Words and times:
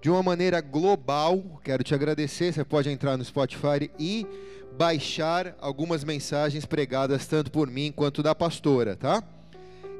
de 0.00 0.10
uma 0.10 0.22
maneira 0.22 0.60
global. 0.60 1.60
Quero 1.62 1.84
te 1.84 1.94
agradecer. 1.94 2.52
Você 2.52 2.64
pode 2.64 2.88
entrar 2.88 3.16
no 3.16 3.24
Spotify 3.24 3.90
e 3.98 4.26
baixar 4.76 5.56
algumas 5.60 6.04
mensagens 6.04 6.64
pregadas 6.64 7.26
tanto 7.26 7.50
por 7.50 7.70
mim 7.70 7.92
quanto 7.94 8.22
da 8.22 8.34
pastora, 8.34 8.96
tá? 8.96 9.22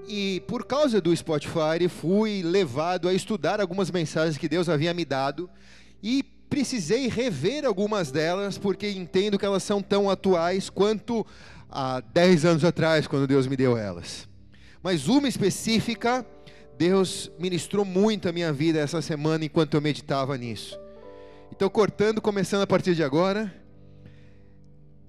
E 0.09 0.43
por 0.49 0.65
causa 0.65 1.01
do 1.01 1.15
Spotify, 1.15 1.89
fui 1.89 2.43
levado 2.43 3.09
a 3.09 3.13
estudar 3.13 3.61
algumas 3.61 3.91
mensagens 3.91 4.39
que 4.39 4.49
Deus 4.49 4.69
havia 4.69 4.95
me 4.95 5.05
dado 5.05 5.49
e 6.03 6.23
precisei 6.49 7.09
rever 7.09 7.65
algumas 7.65 8.11
delas 8.11 8.59
porque 8.59 8.91
entendo 8.91 9.39
que 9.39 9.45
elas 9.45 9.63
são 9.63 9.81
tão 9.81 10.11
atuais 10.11 10.69
quanto 10.69 11.25
há 11.71 12.01
10 12.01 12.45
anos 12.45 12.65
atrás, 12.65 13.07
quando 13.07 13.27
Deus 13.27 13.47
me 13.47 13.57
deu 13.57 13.77
elas. 13.77 14.29
Mas 14.83 15.07
uma 15.07 15.29
específica, 15.29 16.27
Deus 16.81 17.31
ministrou 17.39 17.85
muito 17.85 18.27
a 18.27 18.33
minha 18.33 18.51
vida 18.55 18.79
essa 18.79 19.03
semana 19.03 19.45
enquanto 19.45 19.75
eu 19.75 19.83
meditava 19.83 20.35
nisso. 20.39 20.81
Então, 21.53 21.69
cortando, 21.69 22.23
começando 22.23 22.63
a 22.63 22.67
partir 22.67 22.95
de 22.95 23.05
agora, 23.05 23.55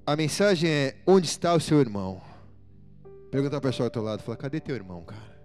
a 0.05 0.13
mensagem 0.17 0.69
é: 0.69 0.97
onde 1.07 1.27
está 1.27 1.53
o 1.53 1.61
seu 1.61 1.79
irmão? 1.79 2.21
Pergunta 3.31 3.55
a 3.55 3.61
pessoa 3.61 3.87
do 3.87 3.93
teu 3.93 4.03
lado, 4.03 4.21
fala: 4.21 4.35
cadê 4.35 4.59
teu 4.59 4.75
irmão, 4.75 5.01
cara? 5.05 5.41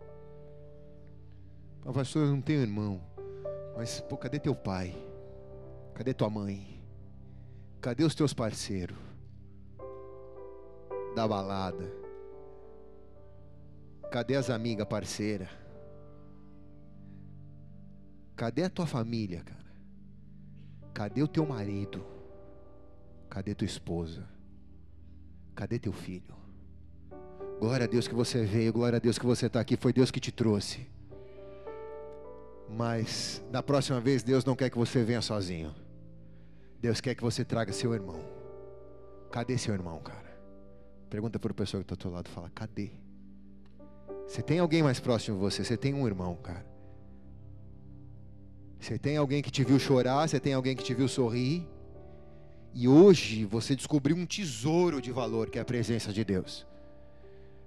Ah, 1.86 1.92
pastor, 1.92 2.24
eu 2.24 2.32
não 2.32 2.40
tenho 2.40 2.60
irmão. 2.60 3.00
Mas, 3.76 4.00
pô, 4.00 4.16
cadê 4.16 4.40
teu 4.40 4.52
pai? 4.56 4.96
Cadê 5.94 6.12
tua 6.12 6.28
mãe? 6.28 6.82
Cadê 7.80 8.02
os 8.02 8.16
teus 8.16 8.34
parceiros? 8.34 8.98
Da 11.14 11.28
balada. 11.28 11.88
Cadê 14.10 14.34
as 14.34 14.50
amigas 14.50 14.88
parceira? 14.88 15.64
Cadê 18.36 18.64
a 18.64 18.70
tua 18.70 18.86
família, 18.86 19.42
cara? 19.42 19.64
Cadê 20.92 21.22
o 21.22 21.28
teu 21.28 21.46
marido? 21.46 22.04
Cadê 23.30 23.54
tua 23.54 23.64
esposa? 23.64 24.28
Cadê 25.54 25.78
teu 25.78 25.92
filho? 25.92 26.36
Glória 27.58 27.84
a 27.84 27.88
Deus 27.88 28.06
que 28.06 28.14
você 28.14 28.44
veio, 28.44 28.74
glória 28.74 28.98
a 28.98 29.00
Deus 29.00 29.18
que 29.18 29.24
você 29.24 29.46
está 29.46 29.58
aqui, 29.58 29.78
foi 29.78 29.90
Deus 29.90 30.10
que 30.10 30.20
te 30.20 30.30
trouxe. 30.30 30.86
Mas 32.68 33.42
da 33.50 33.62
próxima 33.62 34.00
vez, 34.00 34.22
Deus 34.22 34.44
não 34.44 34.54
quer 34.54 34.68
que 34.68 34.76
você 34.76 35.02
venha 35.02 35.22
sozinho. 35.22 35.74
Deus 36.78 37.00
quer 37.00 37.14
que 37.14 37.22
você 37.22 37.42
traga 37.42 37.72
seu 37.72 37.94
irmão. 37.94 38.22
Cadê 39.32 39.56
seu 39.56 39.72
irmão, 39.72 39.98
cara? 40.00 40.38
Pergunta 41.08 41.38
para 41.38 41.52
o 41.52 41.54
pessoal 41.54 41.82
que 41.82 41.84
está 41.84 41.94
ao 41.94 41.98
teu 41.98 42.10
lado, 42.10 42.28
fala, 42.28 42.50
cadê? 42.50 42.90
Você 44.26 44.42
tem 44.42 44.58
alguém 44.58 44.82
mais 44.82 45.00
próximo 45.00 45.36
de 45.36 45.42
você, 45.42 45.64
você 45.64 45.76
tem 45.76 45.94
um 45.94 46.06
irmão, 46.06 46.36
cara. 46.36 46.75
Você 48.80 48.98
tem 48.98 49.16
alguém 49.16 49.42
que 49.42 49.50
te 49.50 49.64
viu 49.64 49.78
chorar, 49.78 50.28
você 50.28 50.38
tem 50.38 50.54
alguém 50.54 50.76
que 50.76 50.82
te 50.84 50.94
viu 50.94 51.08
sorrir. 51.08 51.66
E 52.74 52.86
hoje 52.86 53.44
você 53.44 53.74
descobriu 53.74 54.16
um 54.16 54.26
tesouro 54.26 55.00
de 55.00 55.10
valor 55.10 55.48
que 55.48 55.58
é 55.58 55.62
a 55.62 55.64
presença 55.64 56.12
de 56.12 56.24
Deus. 56.24 56.66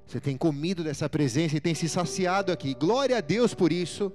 Você 0.05 0.19
tem 0.19 0.37
comido 0.37 0.83
dessa 0.83 1.07
presença 1.09 1.57
e 1.57 1.59
tem 1.59 1.75
se 1.75 1.87
saciado 1.87 2.51
aqui. 2.51 2.73
Glória 2.73 3.17
a 3.17 3.21
Deus 3.21 3.53
por 3.53 3.71
isso, 3.71 4.11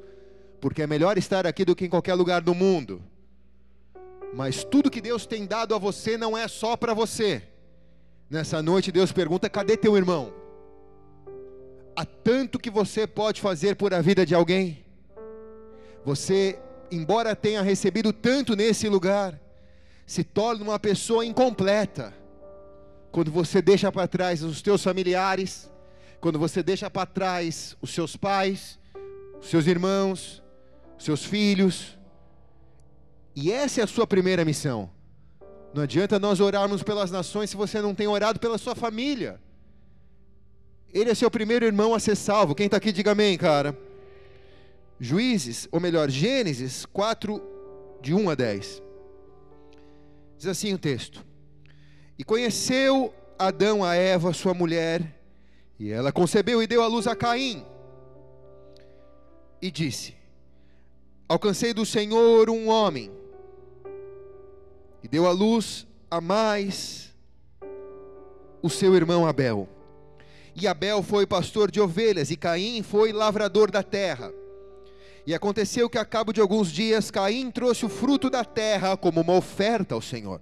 porque 0.61 0.83
é 0.83 0.87
melhor 0.87 1.19
estar 1.19 1.47
aqui 1.47 1.65
do 1.65 1.77
que 1.77 1.85
em 1.85 1.89
qualquer 1.89 2.15
lugar 2.15 2.41
do 2.41 2.55
mundo. 2.55 3.03
Mas 4.33 4.65
tudo 4.65 4.91
que 4.91 5.01
Deus 5.01 5.27
tem 5.27 5.47
dado 5.47 5.75
a 5.75 5.79
você 5.79 6.17
não 6.17 6.37
é 6.37 6.49
só 6.49 6.77
para 6.77 6.93
você. 6.93 7.43
Nessa 8.29 8.61
noite 8.61 8.91
Deus 8.91 9.13
pergunta: 9.13 9.49
cadê 9.49 9.77
teu 9.77 9.97
irmão? 9.97 10.33
Há 11.95 12.05
tanto 12.05 12.59
que 12.59 12.71
você 12.71 13.07
pode 13.07 13.41
fazer 13.41 13.77
por 13.77 13.95
a 13.95 14.01
vida 14.01 14.27
de 14.27 14.35
alguém. 14.35 14.85
Você, 16.05 16.59
embora 16.95 17.35
tenha 17.37 17.63
recebido 17.63 18.13
tanto 18.13 18.55
nesse 18.55 18.89
lugar, 18.89 19.41
se 20.07 20.23
torna 20.23 20.63
uma 20.63 20.79
pessoa 20.79 21.25
incompleta. 21.25 22.15
Quando 23.11 23.31
você 23.31 23.63
deixa 23.63 23.91
para 23.93 24.09
trás 24.09 24.43
os 24.43 24.61
teus 24.61 24.83
familiares, 24.83 25.71
quando 26.21 26.39
você 26.39 26.63
deixa 26.63 26.91
para 26.91 27.07
trás 27.07 27.77
os 27.81 27.91
seus 27.91 28.17
pais, 28.17 28.79
os 29.41 29.49
seus 29.49 29.67
irmãos, 29.67 30.43
os 30.99 31.05
seus 31.05 31.25
filhos. 31.25 31.99
E 33.37 33.53
essa 33.53 33.81
é 33.81 33.85
a 33.85 33.87
sua 33.87 34.07
primeira 34.07 34.45
missão. 34.45 34.91
Não 35.75 35.83
adianta 35.83 36.19
nós 36.19 36.41
orarmos 36.41 36.83
pelas 36.83 37.11
nações 37.11 37.51
se 37.51 37.57
você 37.57 37.81
não 37.81 37.95
tem 37.95 38.07
orado 38.07 38.39
pela 38.39 38.59
sua 38.59 38.75
família. 38.75 39.41
Ele 40.93 41.11
é 41.11 41.15
seu 41.15 41.31
primeiro 41.31 41.67
irmão 41.67 41.93
a 41.93 41.99
ser 41.99 42.15
salvo. 42.15 42.55
Quem 42.55 42.67
está 42.67 42.77
aqui, 42.77 42.93
diga 42.93 43.11
amém, 43.11 43.37
cara. 43.37 43.77
Juízes, 45.05 45.69
ou 45.71 45.79
melhor, 45.79 46.09
Gênesis 46.09 46.87
4, 46.87 47.39
de 48.01 48.15
1 48.15 48.31
a 48.31 48.35
10. 48.35 48.83
Diz 50.39 50.47
assim 50.47 50.73
o 50.73 50.79
texto: 50.79 51.23
E 52.19 52.25
conheceu 52.25 53.13
Adão 53.39 53.85
a 53.85 53.95
Eva, 53.95 54.33
sua 54.33 54.55
mulher, 54.55 55.21
e 55.79 55.91
ela 55.91 56.11
concebeu 56.11 56.63
e 56.63 56.67
deu 56.67 56.83
à 56.83 56.87
luz 56.87 57.07
a 57.07 57.15
Caim. 57.15 57.67
E 59.61 59.71
disse: 59.71 60.15
Alcancei 61.29 61.75
do 61.75 61.85
Senhor 61.85 62.49
um 62.49 62.71
homem, 62.71 63.13
e 65.03 65.09
deu 65.09 65.27
à 65.27 65.33
luz 65.33 65.87
a 66.11 66.19
mais 66.19 67.13
o 68.63 68.71
seu 68.71 68.95
irmão 68.95 69.27
Abel. 69.27 69.69
E 70.57 70.67
Abel 70.67 71.03
foi 71.03 71.27
pastor 71.27 71.71
de 71.71 71.79
ovelhas, 71.79 72.31
e 72.31 72.37
Caim 72.39 72.83
foi 72.83 73.13
lavrador 73.13 73.71
da 73.71 73.83
terra. 73.83 74.33
E 75.27 75.35
aconteceu 75.35 75.89
que, 75.89 75.99
a 75.99 76.05
cabo 76.05 76.33
de 76.33 76.41
alguns 76.41 76.71
dias, 76.71 77.11
Caim 77.11 77.51
trouxe 77.51 77.87
o 77.87 77.89
fruto 77.89 78.29
da 78.29 78.45
terra 78.45 78.97
como 78.97 79.21
uma 79.23 79.35
oferta 79.35 79.95
ao 79.95 80.03
Senhor. 80.03 80.41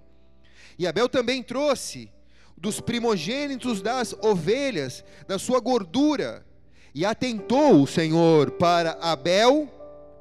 E 0.77 0.85
Abel 0.85 1.07
também 1.07 1.41
trouxe 1.41 2.11
dos 2.57 2.81
primogênitos 2.81 3.81
das 3.81 4.13
ovelhas, 4.21 5.03
da 5.27 5.39
sua 5.39 5.59
gordura. 5.59 6.45
E 6.93 7.05
atentou 7.05 7.81
o 7.81 7.87
Senhor 7.87 8.51
para 8.51 8.97
Abel 9.01 9.69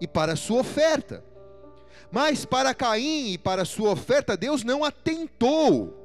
e 0.01 0.06
para 0.06 0.34
a 0.34 0.37
sua 0.37 0.61
oferta. 0.61 1.25
Mas 2.11 2.45
para 2.45 2.75
Caim 2.75 3.33
e 3.33 3.39
para 3.39 3.62
a 3.62 3.67
sua 3.67 3.91
oferta, 3.91 4.37
Deus 4.37 4.62
não 4.62 4.84
atentou. 4.84 5.99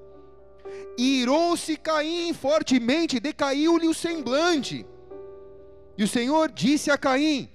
Irou-se 0.97 1.77
Caim 1.77 2.33
fortemente, 2.33 3.19
decaiu-lhe 3.19 3.87
o 3.87 3.93
semblante. 3.93 4.85
E 5.97 6.03
o 6.03 6.07
Senhor 6.07 6.51
disse 6.51 6.89
a 6.89 6.97
Caim: 6.97 7.49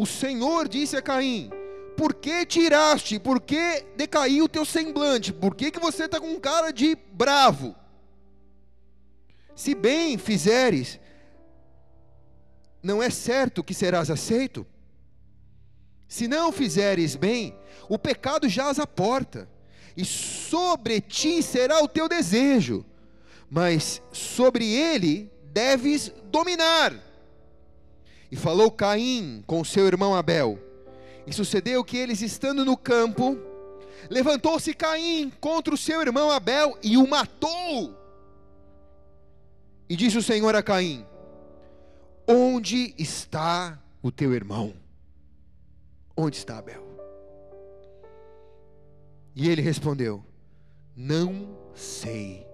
O 0.00 0.06
Senhor 0.06 0.66
disse 0.66 0.96
a 0.96 1.02
Caim: 1.02 1.50
Por 1.94 2.14
que 2.14 2.46
tiraste? 2.46 3.18
Por 3.18 3.38
que 3.38 3.84
decaiu 3.98 4.46
o 4.46 4.48
teu 4.48 4.64
semblante? 4.64 5.30
Por 5.30 5.54
que, 5.54 5.70
que 5.70 5.78
você 5.78 6.04
está 6.06 6.18
com 6.18 6.40
cara 6.40 6.72
de 6.72 6.96
bravo? 7.12 7.76
Se 9.54 9.74
bem 9.74 10.16
fizeres, 10.16 10.98
não 12.82 13.02
é 13.02 13.10
certo 13.10 13.62
que 13.62 13.74
serás 13.74 14.10
aceito? 14.10 14.66
Se 16.08 16.26
não 16.26 16.50
fizeres 16.50 17.14
bem, 17.14 17.54
o 17.86 17.98
pecado 17.98 18.48
jaz 18.48 18.78
à 18.78 18.86
porta 18.86 19.46
e 19.94 20.02
sobre 20.02 21.02
ti 21.02 21.42
será 21.42 21.84
o 21.84 21.86
teu 21.86 22.08
desejo, 22.08 22.86
mas 23.50 24.00
sobre 24.10 24.64
ele 24.64 25.30
deves 25.52 26.10
dominar. 26.30 27.09
E 28.30 28.36
falou 28.36 28.70
Caim 28.70 29.42
com 29.46 29.64
seu 29.64 29.86
irmão 29.86 30.14
Abel. 30.14 30.58
E 31.26 31.32
sucedeu 31.32 31.84
que 31.84 31.96
eles 31.96 32.22
estando 32.22 32.64
no 32.64 32.76
campo, 32.76 33.36
levantou-se 34.08 34.72
Caim 34.74 35.30
contra 35.40 35.74
o 35.74 35.78
seu 35.78 36.00
irmão 36.00 36.30
Abel 36.30 36.78
e 36.82 36.96
o 36.96 37.06
matou. 37.06 37.96
E 39.88 39.96
disse 39.96 40.16
o 40.16 40.22
Senhor 40.22 40.54
a 40.54 40.62
Caim: 40.62 41.04
Onde 42.26 42.94
está 42.96 43.78
o 44.00 44.12
teu 44.12 44.32
irmão? 44.32 44.74
Onde 46.16 46.36
está 46.36 46.58
Abel? 46.58 46.84
E 49.34 49.48
ele 49.48 49.62
respondeu: 49.62 50.24
Não 50.96 51.56
sei. 51.74 52.46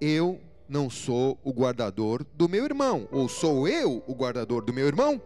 Eu 0.00 0.40
não 0.68 0.90
sou 0.90 1.38
o 1.42 1.52
guardador 1.52 2.24
do 2.34 2.48
meu 2.48 2.64
irmão, 2.64 3.08
ou 3.10 3.28
sou 3.28 3.66
eu 3.66 4.02
o 4.06 4.14
guardador 4.14 4.64
do 4.64 4.72
meu 4.72 4.86
irmão? 4.86 5.20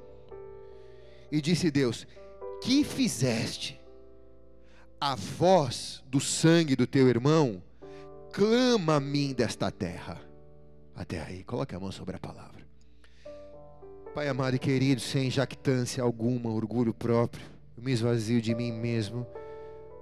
E 1.30 1.40
disse 1.40 1.70
Deus: 1.70 2.06
Que 2.60 2.84
fizeste? 2.84 3.80
A 5.00 5.16
voz 5.16 6.02
do 6.06 6.20
sangue 6.20 6.76
do 6.76 6.86
teu 6.86 7.08
irmão 7.08 7.62
clama 8.32 8.96
a 8.96 9.00
mim 9.00 9.34
desta 9.34 9.70
terra. 9.70 10.20
Até 10.94 11.20
aí, 11.20 11.42
coloque 11.42 11.74
a 11.74 11.80
mão 11.80 11.90
sobre 11.90 12.16
a 12.16 12.20
palavra. 12.20 12.62
Pai 14.14 14.28
amado 14.28 14.54
e 14.56 14.58
querido, 14.58 15.00
sem 15.00 15.30
jactância 15.30 16.02
alguma, 16.02 16.50
orgulho 16.50 16.92
próprio, 16.92 17.44
eu 17.76 17.82
me 17.82 17.92
esvazio 17.92 18.40
de 18.40 18.54
mim 18.54 18.70
mesmo 18.70 19.26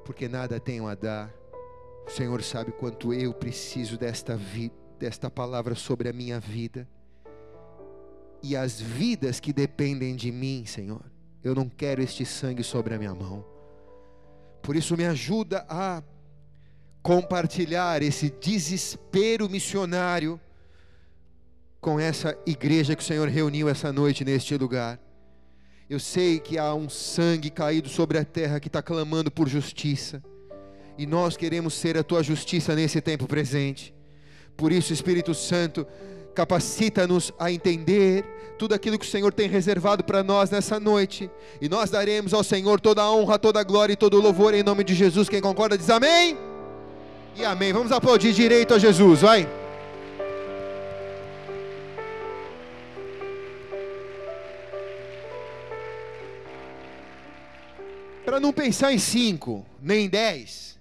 porque 0.04 0.28
nada 0.28 0.58
tenho 0.58 0.88
a 0.88 0.94
dar. 0.96 1.32
O 2.04 2.10
Senhor 2.10 2.42
sabe 2.42 2.72
quanto 2.72 3.14
eu 3.14 3.32
preciso 3.32 3.96
desta 3.96 4.36
vida, 4.36 4.74
desta 5.00 5.30
palavra 5.30 5.74
sobre 5.74 6.10
a 6.10 6.12
minha 6.12 6.38
vida 6.38 6.86
e 8.42 8.54
as 8.54 8.78
vidas 8.78 9.40
que 9.40 9.50
dependem 9.50 10.14
de 10.14 10.30
mim, 10.30 10.64
Senhor. 10.66 11.02
Eu 11.42 11.54
não 11.54 11.70
quero 11.70 12.02
este 12.02 12.26
sangue 12.26 12.62
sobre 12.62 12.94
a 12.94 12.98
minha 12.98 13.14
mão. 13.14 13.42
Por 14.62 14.76
isso, 14.76 14.94
me 14.98 15.06
ajuda 15.06 15.64
a 15.70 16.02
compartilhar 17.02 18.02
esse 18.02 18.28
desespero 18.28 19.48
missionário 19.48 20.38
com 21.80 21.98
essa 21.98 22.38
igreja 22.44 22.94
que 22.94 23.02
o 23.02 23.06
Senhor 23.06 23.26
reuniu 23.26 23.70
essa 23.70 23.90
noite 23.90 24.22
neste 24.22 24.54
lugar. 24.58 25.00
Eu 25.88 25.98
sei 25.98 26.38
que 26.38 26.58
há 26.58 26.74
um 26.74 26.90
sangue 26.90 27.48
caído 27.48 27.88
sobre 27.88 28.18
a 28.18 28.24
terra 28.24 28.60
que 28.60 28.68
está 28.68 28.82
clamando 28.82 29.30
por 29.30 29.48
justiça, 29.48 30.22
e 30.98 31.06
nós 31.06 31.38
queremos 31.38 31.72
ser 31.72 31.96
a 31.96 32.04
tua 32.04 32.22
justiça 32.22 32.74
nesse 32.74 33.00
tempo 33.00 33.26
presente. 33.26 33.94
Por 34.60 34.72
isso, 34.72 34.92
Espírito 34.92 35.32
Santo, 35.32 35.86
capacita-nos 36.34 37.32
a 37.38 37.50
entender 37.50 38.22
tudo 38.58 38.74
aquilo 38.74 38.98
que 38.98 39.06
o 39.06 39.08
Senhor 39.08 39.32
tem 39.32 39.48
reservado 39.48 40.04
para 40.04 40.22
nós 40.22 40.50
nessa 40.50 40.78
noite, 40.78 41.30
e 41.62 41.66
nós 41.66 41.88
daremos 41.88 42.34
ao 42.34 42.44
Senhor 42.44 42.78
toda 42.78 43.00
a 43.00 43.10
honra, 43.10 43.38
toda 43.38 43.58
a 43.58 43.64
glória 43.64 43.94
e 43.94 43.96
todo 43.96 44.18
o 44.18 44.20
louvor 44.20 44.52
em 44.52 44.62
nome 44.62 44.84
de 44.84 44.94
Jesus. 44.94 45.30
Quem 45.30 45.40
concorda 45.40 45.78
diz 45.78 45.88
amém. 45.88 46.36
E 47.34 47.42
amém. 47.42 47.72
Vamos 47.72 47.90
aplaudir 47.90 48.34
direito 48.34 48.74
a 48.74 48.78
Jesus, 48.78 49.22
vai. 49.22 49.48
Para 58.26 58.38
não 58.38 58.52
pensar 58.52 58.92
em 58.92 58.98
cinco, 58.98 59.64
nem 59.80 60.04
em 60.04 60.08
dez, 60.10 60.78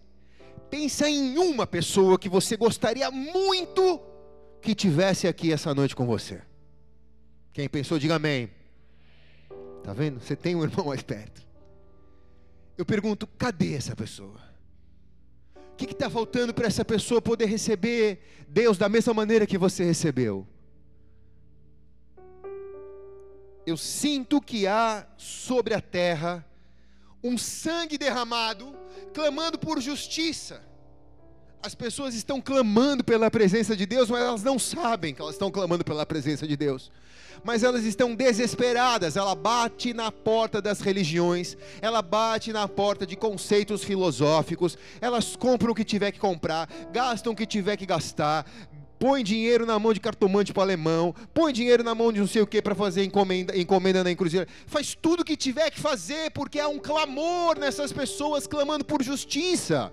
pensa 0.70 1.10
em 1.10 1.38
uma 1.38 1.66
pessoa 1.66 2.18
que 2.18 2.30
você 2.30 2.56
gostaria 2.56 3.10
muito 3.10 4.00
que 4.62 4.76
tivesse 4.76 5.28
aqui 5.28 5.52
essa 5.52 5.74
noite 5.74 5.96
com 5.96 6.06
você. 6.06 6.42
Quem 7.54 7.68
pensou, 7.68 7.98
diga 7.98 8.16
amém. 8.16 8.50
Tá 9.84 9.94
vendo? 9.94 10.20
Você 10.20 10.36
tem 10.36 10.56
um 10.56 10.64
irmão 10.64 10.88
mais 10.88 11.02
perto. 11.02 11.46
Eu 12.78 12.86
pergunto, 12.86 13.28
cadê 13.28 13.74
essa 13.74 13.96
pessoa? 13.96 14.40
O 15.74 15.76
que 15.76 15.86
está 15.86 16.10
faltando 16.10 16.54
para 16.54 16.68
essa 16.68 16.86
pessoa 16.86 17.22
poder 17.22 17.46
receber 17.46 18.22
Deus 18.48 18.78
da 18.78 18.90
mesma 18.90 19.14
maneira 19.14 19.48
que 19.48 19.58
você 19.58 19.84
recebeu? 19.84 20.46
Eu 23.66 23.78
sinto 23.78 24.42
que 24.42 24.68
há 24.68 25.08
sobre 25.18 25.74
a 25.74 25.82
terra 25.82 26.46
um 27.24 27.38
sangue 27.38 27.98
derramado, 27.98 28.76
clamando 29.14 29.58
por 29.58 29.82
justiça. 29.82 30.62
As 31.62 31.76
pessoas 31.76 32.16
estão 32.16 32.40
clamando 32.40 33.04
pela 33.04 33.30
presença 33.30 33.76
de 33.76 33.86
Deus, 33.86 34.10
mas 34.10 34.22
elas 34.22 34.44
não 34.44 34.58
sabem 34.58 35.14
que 35.14 35.22
elas 35.22 35.36
estão 35.36 35.52
clamando 35.52 35.84
pela 35.84 36.06
presença 36.06 36.48
de 36.48 36.56
Deus. 36.56 36.90
Mas 37.44 37.64
elas 37.64 37.84
estão 37.84 38.16
desesperadas. 38.16 39.18
Ela 39.18 39.36
bate 39.36 39.94
na 39.94 40.10
porta 40.10 40.62
das 40.62 40.80
religiões, 40.80 41.58
ela 41.82 42.02
bate 42.02 42.54
na 42.54 42.66
porta 42.66 43.06
de 43.06 43.18
conceitos 43.18 43.84
filosóficos. 43.84 44.78
Elas 45.02 45.36
compram 45.36 45.72
o 45.72 45.76
que 45.76 45.84
tiver 45.84 46.14
que 46.14 46.20
comprar, 46.20 46.70
gastam 46.94 47.34
o 47.34 47.36
que 47.36 47.46
tiver 47.46 47.76
que 47.76 47.86
gastar, 47.86 48.46
põe 49.00 49.24
dinheiro 49.24 49.66
na 49.66 49.80
mão 49.80 49.94
de 49.94 50.00
cartomante 50.02 50.52
para 50.52 50.64
alemão, 50.64 51.16
põe 51.34 51.54
dinheiro 51.54 51.84
na 51.84 51.96
mão 51.96 52.12
de 52.12 52.20
não 52.20 52.28
sei 52.28 52.42
o 52.42 52.48
que 52.48 52.62
para 52.62 52.76
fazer 52.76 53.06
encomenda, 53.06 53.58
encomenda 53.58 54.04
na 54.04 54.12
encruzilhada, 54.12 54.52
faz 54.68 54.94
tudo 54.94 55.22
o 55.22 55.26
que 55.26 55.38
tiver 55.38 55.72
que 55.72 55.80
fazer, 55.80 56.32
porque 56.32 56.60
há 56.60 56.68
um 56.68 56.78
clamor 56.78 57.58
nessas 57.58 57.94
pessoas 57.94 58.46
clamando 58.46 58.84
por 58.84 59.02
justiça. 59.02 59.92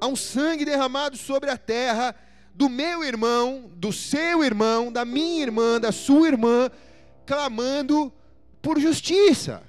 Há 0.00 0.06
um 0.06 0.16
sangue 0.16 0.64
derramado 0.64 1.16
sobre 1.16 1.50
a 1.50 1.58
terra 1.58 2.16
do 2.54 2.70
meu 2.70 3.04
irmão, 3.04 3.70
do 3.76 3.92
seu 3.92 4.42
irmão, 4.42 4.90
da 4.90 5.04
minha 5.04 5.42
irmã, 5.42 5.78
da 5.78 5.92
sua 5.92 6.28
irmã, 6.28 6.70
clamando 7.26 8.10
por 8.62 8.80
justiça. 8.80 9.62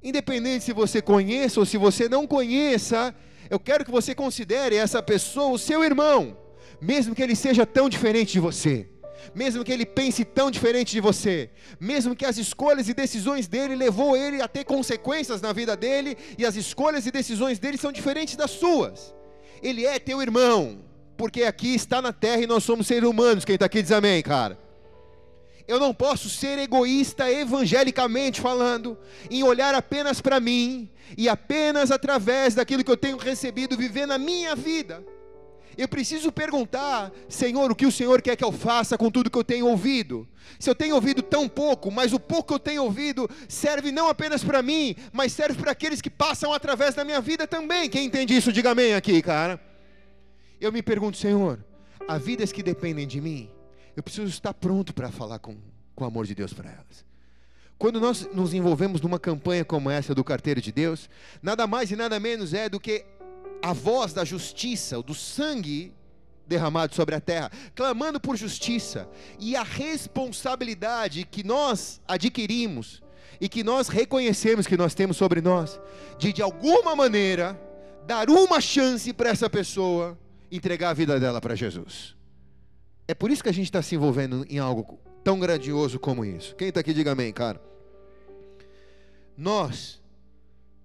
Independente 0.00 0.64
se 0.64 0.72
você 0.72 1.02
conheça 1.02 1.58
ou 1.58 1.66
se 1.66 1.76
você 1.78 2.08
não 2.08 2.26
conheça, 2.26 3.14
eu 3.50 3.58
quero 3.58 3.84
que 3.84 3.90
você 3.90 4.14
considere 4.14 4.76
essa 4.76 5.02
pessoa 5.02 5.52
o 5.52 5.58
seu 5.58 5.82
irmão 5.82 6.43
mesmo 6.80 7.14
que 7.14 7.22
ele 7.22 7.36
seja 7.36 7.64
tão 7.66 7.88
diferente 7.88 8.32
de 8.32 8.40
você, 8.40 8.88
mesmo 9.34 9.64
que 9.64 9.72
ele 9.72 9.86
pense 9.86 10.24
tão 10.24 10.50
diferente 10.50 10.92
de 10.92 11.00
você, 11.00 11.50
mesmo 11.80 12.14
que 12.14 12.26
as 12.26 12.36
escolhas 12.36 12.88
e 12.88 12.94
decisões 12.94 13.46
dele 13.46 13.74
levou 13.74 14.16
ele 14.16 14.42
a 14.42 14.48
ter 14.48 14.64
consequências 14.64 15.40
na 15.40 15.52
vida 15.52 15.76
dele 15.76 16.16
e 16.36 16.44
as 16.44 16.56
escolhas 16.56 17.06
e 17.06 17.10
decisões 17.10 17.58
dele 17.58 17.78
são 17.78 17.92
diferentes 17.92 18.36
das 18.36 18.50
suas. 18.50 19.14
Ele 19.62 19.86
é 19.86 19.98
teu 19.98 20.20
irmão, 20.20 20.84
porque 21.16 21.44
aqui 21.44 21.74
está 21.74 22.02
na 22.02 22.12
terra 22.12 22.42
e 22.42 22.46
nós 22.46 22.64
somos 22.64 22.86
seres 22.86 23.08
humanos. 23.08 23.44
Quem 23.44 23.54
está 23.54 23.66
aqui 23.66 23.80
diz 23.80 23.92
amém, 23.92 24.22
cara. 24.22 24.58
Eu 25.66 25.80
não 25.80 25.94
posso 25.94 26.28
ser 26.28 26.58
egoísta 26.58 27.30
evangelicamente 27.30 28.40
falando, 28.40 28.98
em 29.30 29.42
olhar 29.42 29.74
apenas 29.74 30.20
para 30.20 30.38
mim 30.38 30.90
e 31.16 31.26
apenas 31.26 31.90
através 31.90 32.54
daquilo 32.54 32.84
que 32.84 32.90
eu 32.90 32.96
tenho 32.96 33.16
recebido 33.16 33.76
viver 33.76 34.06
na 34.06 34.18
minha 34.18 34.54
vida. 34.54 35.02
Eu 35.76 35.88
preciso 35.88 36.30
perguntar, 36.30 37.12
Senhor, 37.28 37.70
o 37.70 37.74
que 37.74 37.86
o 37.86 37.92
Senhor 37.92 38.22
quer 38.22 38.36
que 38.36 38.44
eu 38.44 38.52
faça 38.52 38.96
com 38.96 39.10
tudo 39.10 39.30
que 39.30 39.38
eu 39.38 39.44
tenho 39.44 39.66
ouvido? 39.66 40.28
Se 40.58 40.70
eu 40.70 40.74
tenho 40.74 40.94
ouvido 40.94 41.22
tão 41.22 41.48
pouco, 41.48 41.90
mas 41.90 42.12
o 42.12 42.20
pouco 42.20 42.48
que 42.48 42.54
eu 42.54 42.58
tenho 42.58 42.84
ouvido 42.84 43.28
serve 43.48 43.90
não 43.90 44.08
apenas 44.08 44.44
para 44.44 44.62
mim, 44.62 44.94
mas 45.12 45.32
serve 45.32 45.60
para 45.60 45.72
aqueles 45.72 46.00
que 46.00 46.10
passam 46.10 46.52
através 46.52 46.94
da 46.94 47.04
minha 47.04 47.20
vida 47.20 47.46
também. 47.46 47.88
Quem 47.88 48.06
entende 48.06 48.36
isso, 48.36 48.52
diga 48.52 48.70
amém 48.70 48.94
aqui, 48.94 49.20
cara. 49.20 49.60
Eu 50.60 50.72
me 50.72 50.82
pergunto, 50.82 51.16
Senhor, 51.16 51.64
há 52.06 52.18
vidas 52.18 52.52
que 52.52 52.62
dependem 52.62 53.06
de 53.06 53.20
mim, 53.20 53.50
eu 53.96 54.02
preciso 54.02 54.28
estar 54.28 54.54
pronto 54.54 54.94
para 54.94 55.10
falar 55.10 55.38
com, 55.38 55.56
com 55.94 56.04
o 56.04 56.06
amor 56.06 56.26
de 56.26 56.34
Deus 56.34 56.52
para 56.52 56.70
elas. 56.70 57.04
Quando 57.76 58.00
nós 58.00 58.28
nos 58.32 58.54
envolvemos 58.54 59.00
numa 59.00 59.18
campanha 59.18 59.64
como 59.64 59.90
essa 59.90 60.14
do 60.14 60.24
Carteiro 60.24 60.60
de 60.60 60.72
Deus, 60.72 61.10
nada 61.42 61.66
mais 61.66 61.90
e 61.90 61.96
nada 61.96 62.18
menos 62.20 62.54
é 62.54 62.68
do 62.68 62.78
que 62.78 63.04
a 63.64 63.72
voz 63.72 64.12
da 64.12 64.26
justiça, 64.26 65.00
do 65.02 65.14
sangue 65.14 65.90
derramado 66.46 66.94
sobre 66.94 67.14
a 67.14 67.20
terra, 67.20 67.50
clamando 67.74 68.20
por 68.20 68.36
justiça, 68.36 69.08
e 69.40 69.56
a 69.56 69.62
responsabilidade 69.62 71.24
que 71.24 71.42
nós 71.42 71.98
adquirimos 72.06 73.02
e 73.40 73.48
que 73.48 73.64
nós 73.64 73.88
reconhecemos 73.88 74.66
que 74.66 74.76
nós 74.76 74.92
temos 74.92 75.16
sobre 75.16 75.40
nós, 75.40 75.80
de 76.18 76.30
de 76.30 76.42
alguma 76.42 76.94
maneira 76.94 77.58
dar 78.06 78.28
uma 78.28 78.60
chance 78.60 79.10
para 79.14 79.30
essa 79.30 79.48
pessoa 79.48 80.18
entregar 80.52 80.90
a 80.90 80.94
vida 80.94 81.18
dela 81.18 81.40
para 81.40 81.54
Jesus. 81.54 82.14
É 83.08 83.14
por 83.14 83.30
isso 83.30 83.42
que 83.42 83.48
a 83.48 83.54
gente 83.54 83.64
está 83.64 83.80
se 83.80 83.94
envolvendo 83.94 84.44
em 84.50 84.58
algo 84.58 85.00
tão 85.24 85.40
grandioso 85.40 85.98
como 85.98 86.22
isso. 86.22 86.54
Quem 86.54 86.68
está 86.68 86.80
aqui, 86.80 86.92
diga 86.92 87.12
amém, 87.12 87.32
cara. 87.32 87.58
Nós 89.34 90.03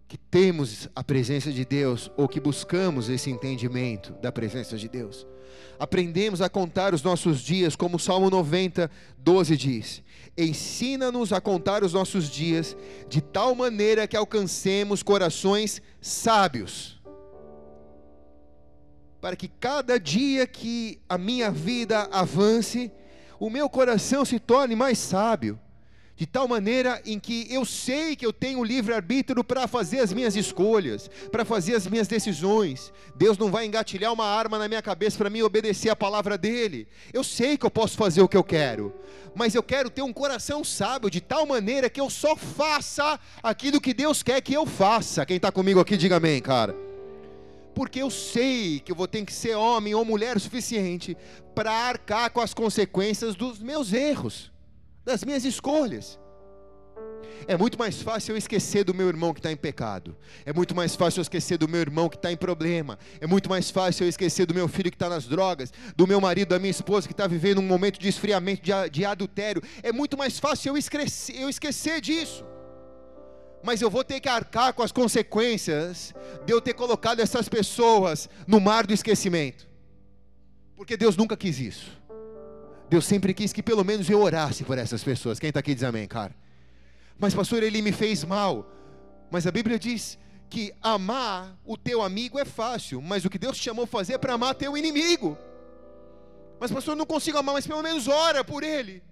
que 0.09 0.17
temos 0.17 0.89
a 0.95 1.03
presença 1.03 1.51
de 1.51 1.63
Deus 1.63 2.11
ou 2.17 2.27
que 2.27 2.39
buscamos 2.39 3.09
esse 3.09 3.29
entendimento 3.29 4.11
da 4.13 4.31
presença 4.31 4.75
de 4.75 4.89
Deus. 4.89 5.27
Aprendemos 5.77 6.41
a 6.41 6.49
contar 6.49 6.95
os 6.95 7.03
nossos 7.03 7.41
dias, 7.41 7.75
como 7.75 7.97
o 7.97 7.99
Salmo 7.99 8.27
90, 8.27 8.89
12 9.19 9.55
diz: 9.55 10.03
Ensina-nos 10.35 11.31
a 11.31 11.39
contar 11.39 11.83
os 11.83 11.93
nossos 11.93 12.27
dias 12.27 12.75
de 13.07 13.21
tal 13.21 13.53
maneira 13.53 14.07
que 14.07 14.17
alcancemos 14.17 15.03
corações 15.03 15.79
sábios. 16.01 16.99
Para 19.21 19.35
que 19.35 19.47
cada 19.47 19.99
dia 19.99 20.47
que 20.47 20.99
a 21.07 21.19
minha 21.19 21.51
vida 21.51 22.09
avance, 22.11 22.91
o 23.39 23.47
meu 23.47 23.69
coração 23.69 24.25
se 24.25 24.39
torne 24.39 24.75
mais 24.75 24.97
sábio 24.97 25.59
de 26.19 26.25
tal 26.25 26.49
maneira 26.49 27.01
em 27.05 27.17
que 27.17 27.47
eu 27.49 27.63
sei 27.63 28.13
que 28.13 28.25
eu 28.25 28.33
tenho 28.33 28.61
livre-arbítrio 28.61 29.41
para 29.41 29.69
fazer 29.69 30.01
as 30.01 30.11
minhas 30.11 30.35
escolhas, 30.35 31.09
para 31.31 31.45
fazer 31.45 31.75
as 31.75 31.87
minhas 31.87 32.09
decisões. 32.09 32.91
Deus 33.15 33.37
não 33.37 33.49
vai 33.49 33.65
engatilhar 33.65 34.11
uma 34.11 34.25
arma 34.25 34.59
na 34.59 34.67
minha 34.67 34.81
cabeça 34.81 35.17
para 35.17 35.29
mim 35.29 35.43
obedecer 35.43 35.87
a 35.87 35.95
palavra 35.95 36.37
dele. 36.37 36.89
Eu 37.13 37.23
sei 37.23 37.57
que 37.57 37.65
eu 37.65 37.71
posso 37.71 37.95
fazer 37.95 38.21
o 38.21 38.27
que 38.27 38.35
eu 38.35 38.43
quero, 38.43 38.93
mas 39.33 39.55
eu 39.55 39.63
quero 39.63 39.89
ter 39.89 40.01
um 40.01 40.11
coração 40.11 40.61
sábio 40.61 41.09
de 41.09 41.21
tal 41.21 41.45
maneira 41.45 41.89
que 41.89 42.01
eu 42.01 42.09
só 42.09 42.35
faça 42.35 43.17
aquilo 43.41 43.79
que 43.79 43.93
Deus 43.93 44.21
quer 44.21 44.41
que 44.41 44.53
eu 44.53 44.65
faça. 44.65 45.25
Quem 45.25 45.37
está 45.37 45.53
comigo 45.53 45.79
aqui, 45.79 45.95
diga 45.95 46.17
amém, 46.17 46.41
cara 46.41 46.75
porque 47.73 48.01
eu 48.01 48.09
sei 48.09 48.81
que 48.81 48.91
eu 48.91 48.95
vou 48.95 49.07
ter 49.07 49.23
que 49.23 49.31
ser 49.31 49.55
homem 49.55 49.95
ou 49.95 50.03
mulher 50.03 50.35
o 50.35 50.39
suficiente 50.39 51.15
para 51.55 51.71
arcar 51.71 52.29
com 52.29 52.41
as 52.41 52.53
consequências 52.53 53.35
dos 53.35 53.59
meus 53.59 53.93
erros 53.93 54.51
das 55.03 55.23
minhas 55.23 55.45
escolhas. 55.45 56.19
É 57.47 57.57
muito 57.57 57.77
mais 57.79 58.01
fácil 58.01 58.33
eu 58.33 58.37
esquecer 58.37 58.83
do 58.83 58.93
meu 58.93 59.07
irmão 59.07 59.33
que 59.33 59.39
está 59.39 59.51
em 59.51 59.55
pecado. 59.55 60.15
É 60.45 60.53
muito 60.53 60.75
mais 60.75 60.95
fácil 60.95 61.19
eu 61.19 61.21
esquecer 61.21 61.57
do 61.57 61.67
meu 61.67 61.81
irmão 61.81 62.09
que 62.09 62.15
está 62.15 62.31
em 62.31 62.37
problema. 62.37 62.99
É 63.19 63.27
muito 63.27 63.49
mais 63.49 63.69
fácil 63.69 64.05
eu 64.05 64.09
esquecer 64.09 64.45
do 64.45 64.53
meu 64.53 64.67
filho 64.67 64.91
que 64.91 64.95
está 64.95 65.09
nas 65.09 65.25
drogas, 65.25 65.71
do 65.95 66.05
meu 66.05 66.19
marido, 66.19 66.49
da 66.49 66.59
minha 66.59 66.71
esposa 66.71 67.07
que 67.07 67.13
está 67.13 67.27
vivendo 67.27 67.59
um 67.59 67.63
momento 67.63 67.99
de 67.99 68.07
esfriamento, 68.07 68.61
de, 68.61 68.71
de 68.91 69.05
adultério. 69.05 69.61
É 69.81 69.91
muito 69.91 70.17
mais 70.17 70.37
fácil 70.37 70.69
eu 70.69 70.77
esquecer, 70.77 71.39
eu 71.39 71.49
esquecer 71.49 72.01
disso. 72.01 72.45
Mas 73.63 73.81
eu 73.81 73.89
vou 73.89 74.03
ter 74.03 74.19
que 74.19 74.29
arcar 74.29 74.73
com 74.73 74.83
as 74.83 74.91
consequências 74.91 76.13
de 76.45 76.53
eu 76.53 76.61
ter 76.61 76.73
colocado 76.73 77.19
essas 77.19 77.49
pessoas 77.49 78.29
no 78.47 78.59
mar 78.59 78.85
do 78.85 78.93
esquecimento. 78.93 79.67
Porque 80.75 80.95
Deus 80.95 81.17
nunca 81.17 81.35
quis 81.35 81.59
isso. 81.59 81.98
Deus 82.89 83.05
sempre 83.05 83.33
quis 83.35 83.53
que 83.53 83.61
pelo 83.61 83.83
menos 83.83 84.09
eu 84.09 84.19
orasse 84.19 84.63
por 84.63 84.77
essas 84.77 85.03
pessoas. 85.03 85.39
Quem 85.39 85.49
está 85.49 85.59
aqui 85.59 85.75
diz 85.75 85.83
amém, 85.83 86.07
cara. 86.07 86.35
Mas, 87.19 87.35
pastor, 87.35 87.61
ele 87.61 87.81
me 87.81 87.91
fez 87.91 88.23
mal. 88.23 88.67
Mas 89.29 89.45
a 89.45 89.51
Bíblia 89.51 89.77
diz 89.77 90.17
que 90.49 90.73
amar 90.81 91.55
o 91.63 91.77
teu 91.77 92.01
amigo 92.01 92.39
é 92.39 92.45
fácil, 92.45 92.99
mas 92.99 93.23
o 93.23 93.29
que 93.29 93.37
Deus 93.37 93.57
te 93.57 93.63
chamou 93.63 93.83
a 93.83 93.87
fazer 93.87 94.13
é 94.13 94.17
para 94.17 94.33
amar 94.33 94.55
teu 94.55 94.75
inimigo. 94.75 95.37
Mas, 96.59 96.71
pastor, 96.71 96.93
eu 96.93 96.97
não 96.97 97.05
consigo 97.05 97.37
amar, 97.37 97.53
mas 97.53 97.67
pelo 97.67 97.83
menos 97.83 98.07
ora 98.07 98.43
por 98.43 98.63
ele, 98.63 99.03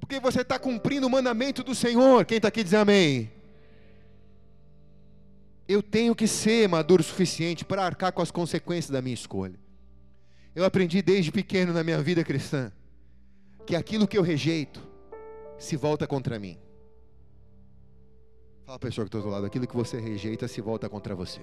porque 0.00 0.18
você 0.18 0.40
está 0.40 0.58
cumprindo 0.58 1.06
o 1.06 1.10
mandamento 1.10 1.62
do 1.62 1.74
Senhor. 1.74 2.24
Quem 2.24 2.38
está 2.38 2.48
aqui 2.48 2.64
diz 2.64 2.74
amém. 2.74 3.30
Eu 5.68 5.80
tenho 5.80 6.16
que 6.16 6.26
ser 6.26 6.68
maduro 6.68 7.00
o 7.00 7.04
suficiente 7.04 7.64
para 7.64 7.84
arcar 7.84 8.12
com 8.12 8.20
as 8.20 8.32
consequências 8.32 8.90
da 8.90 9.00
minha 9.00 9.14
escolha. 9.14 9.54
Eu 10.52 10.64
aprendi 10.64 11.00
desde 11.00 11.30
pequeno 11.30 11.72
na 11.72 11.84
minha 11.84 12.02
vida 12.02 12.24
cristã 12.24 12.72
que 13.66 13.76
aquilo 13.76 14.06
que 14.06 14.18
eu 14.18 14.22
rejeito 14.22 14.80
se 15.58 15.76
volta 15.76 16.06
contra 16.06 16.38
mim. 16.38 16.58
Fala 18.64 18.76
a 18.76 18.80
pessoa 18.80 19.04
que 19.04 19.08
está 19.08 19.18
do 19.18 19.30
lado, 19.30 19.46
aquilo 19.46 19.66
que 19.66 19.76
você 19.76 20.00
rejeita 20.00 20.48
se 20.48 20.60
volta 20.60 20.88
contra 20.88 21.14
você. 21.14 21.40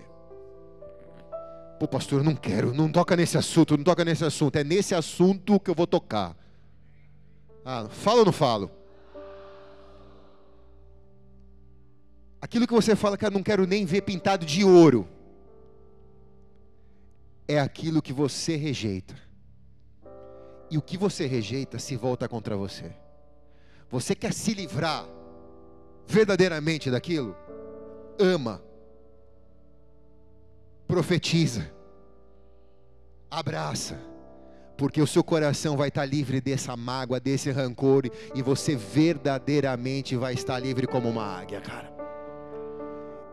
Pô, 1.80 1.88
pastor, 1.88 2.24
não 2.24 2.36
quero, 2.36 2.74
não 2.74 2.92
toca 2.92 3.16
nesse 3.16 3.38
assunto, 3.38 3.78
não 3.78 3.84
toca 3.84 4.04
nesse 4.04 4.26
assunto. 4.26 4.56
É 4.56 4.64
nesse 4.64 4.96
assunto 4.96 5.60
que 5.60 5.70
eu 5.70 5.76
vou 5.76 5.86
tocar. 5.86 6.36
Ah, 7.64 7.88
falo 7.90 8.20
ou 8.20 8.26
não 8.26 8.32
falo? 8.32 8.72
Aquilo 12.42 12.66
que 12.66 12.74
você 12.74 12.96
fala, 12.96 13.18
cara, 13.18 13.34
não 13.34 13.44
quero 13.44 13.68
nem 13.68 13.86
ver 13.86 14.02
pintado 14.02 14.46
de 14.46 14.64
ouro. 14.64 15.08
É 17.48 17.60
aquilo 17.60 18.02
que 18.02 18.14
você 18.14 18.56
rejeita. 18.56 19.27
E 20.70 20.78
o 20.78 20.82
que 20.82 20.98
você 20.98 21.26
rejeita 21.26 21.80
se 21.80 21.96
volta 21.96 22.28
contra 22.28 22.56
você. 22.58 22.92
Você 23.90 24.14
quer 24.14 24.34
se 24.34 24.54
livrar 24.54 25.06
verdadeiramente 26.06 26.92
daquilo? 26.92 27.36
Ama. 28.20 28.62
Profetiza. 30.88 31.72
Abraça. 33.30 33.98
Porque 34.78 35.02
o 35.02 35.08
seu 35.08 35.24
coração 35.24 35.76
vai 35.76 35.88
estar 35.88 36.06
livre 36.06 36.40
dessa 36.40 36.78
mágoa, 36.78 37.20
desse 37.20 37.50
rancor, 37.50 38.04
e 38.36 38.42
você 38.42 38.76
verdadeiramente 38.76 40.16
vai 40.16 40.34
estar 40.34 40.60
livre 40.60 40.86
como 40.86 41.10
uma 41.10 41.24
águia, 41.24 41.60
cara. 41.60 41.92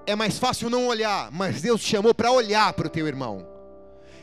É 0.06 0.14
mais 0.14 0.38
fácil 0.38 0.70
não 0.70 0.86
olhar, 0.86 1.30
mas 1.32 1.62
Deus 1.62 1.82
te 1.82 1.90
chamou 1.90 2.14
para 2.14 2.30
olhar 2.30 2.72
para 2.72 2.86
o 2.86 2.90
teu 2.90 3.06
irmão. 3.06 3.53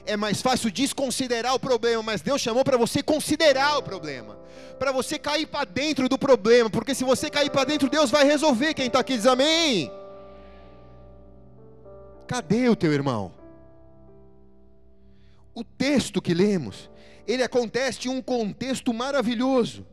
É 0.06 0.18
mais 0.18 0.42
fácil 0.42 0.72
desconsiderar 0.72 1.54
o 1.54 1.60
problema, 1.60 2.02
mas 2.04 2.22
Deus 2.22 2.42
chamou 2.42 2.64
para 2.64 2.78
você 2.78 3.04
considerar 3.04 3.78
o 3.78 3.84
problema 3.84 4.42
para 4.82 4.92
você 4.92 5.20
cair 5.20 5.46
para 5.46 5.64
dentro 5.64 6.10
do 6.10 6.18
problema, 6.18 6.68
porque 6.68 6.96
se 6.96 7.04
você 7.04 7.30
cair 7.30 7.52
para 7.52 7.66
dentro, 7.66 7.88
Deus 7.88 8.10
vai 8.10 8.26
resolver. 8.26 8.74
Quem 8.74 8.88
está 8.88 9.02
aqui 9.02 9.16
diz 9.16 9.28
amém. 9.28 9.92
Cadê 12.28 12.68
o 12.68 12.76
teu 12.76 12.92
irmão? 12.92 13.32
O 15.54 15.64
texto 15.64 16.20
que 16.20 16.34
lemos, 16.34 16.90
ele 17.28 17.44
acontece 17.44 18.08
em 18.08 18.12
um 18.12 18.24
contexto 18.24 18.92
maravilhoso. 18.92 19.86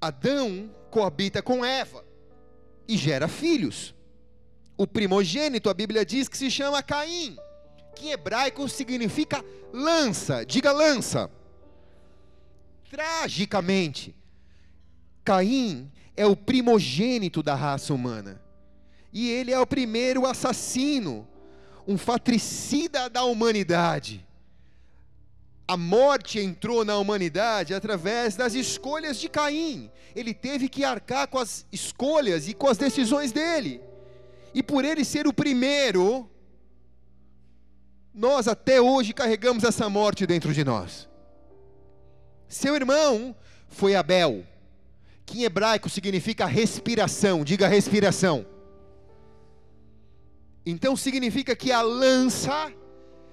Adão 0.00 0.68
coabita 0.90 1.42
com 1.42 1.64
Eva 1.64 2.04
e 2.88 2.96
gera 2.96 3.28
filhos. 3.28 3.94
O 4.76 4.84
primogênito, 4.84 5.70
a 5.70 5.74
Bíblia 5.74 6.04
diz 6.04 6.26
que 6.26 6.36
se 6.36 6.50
chama 6.50 6.82
Caim, 6.82 7.36
que 7.94 8.08
em 8.08 8.12
hebraico 8.12 8.68
significa 8.68 9.44
lança. 9.72 10.44
Diga 10.44 10.72
lança 10.72 11.30
tragicamente. 12.92 14.14
Caim 15.24 15.90
é 16.14 16.26
o 16.26 16.36
primogênito 16.36 17.42
da 17.42 17.54
raça 17.54 17.94
humana. 17.94 18.38
E 19.10 19.30
ele 19.30 19.50
é 19.50 19.58
o 19.58 19.66
primeiro 19.66 20.26
assassino, 20.26 21.26
um 21.88 21.96
fatricida 21.96 23.08
da 23.08 23.24
humanidade. 23.24 24.26
A 25.66 25.76
morte 25.76 26.38
entrou 26.38 26.84
na 26.84 26.98
humanidade 26.98 27.72
através 27.72 28.36
das 28.36 28.54
escolhas 28.54 29.18
de 29.18 29.28
Caim. 29.28 29.90
Ele 30.14 30.34
teve 30.34 30.68
que 30.68 30.84
arcar 30.84 31.28
com 31.28 31.38
as 31.38 31.64
escolhas 31.72 32.46
e 32.46 32.52
com 32.52 32.68
as 32.68 32.76
decisões 32.76 33.32
dele. 33.32 33.80
E 34.52 34.62
por 34.62 34.84
ele 34.84 35.02
ser 35.02 35.26
o 35.26 35.32
primeiro, 35.32 36.28
nós 38.14 38.46
até 38.46 38.80
hoje 38.80 39.12
carregamos 39.12 39.64
essa 39.64 39.88
morte 39.88 40.26
dentro 40.26 40.52
de 40.52 40.64
nós. 40.64 41.08
Seu 42.48 42.74
irmão 42.74 43.34
foi 43.68 43.94
Abel, 43.94 44.44
que 45.24 45.38
em 45.38 45.44
hebraico 45.44 45.88
significa 45.88 46.44
respiração, 46.44 47.44
diga 47.44 47.66
respiração. 47.66 48.44
Então 50.64 50.94
significa 50.96 51.56
que 51.56 51.72
a 51.72 51.80
lança 51.80 52.72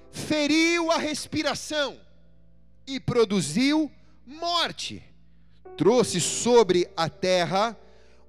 feriu 0.10 0.92
a 0.92 0.98
respiração 0.98 2.00
e 2.88 3.00
produziu 3.00 3.92
morte. 4.26 5.04
Trouxe 5.78 6.20
sobre 6.20 6.90
a 6.96 7.10
terra 7.10 7.78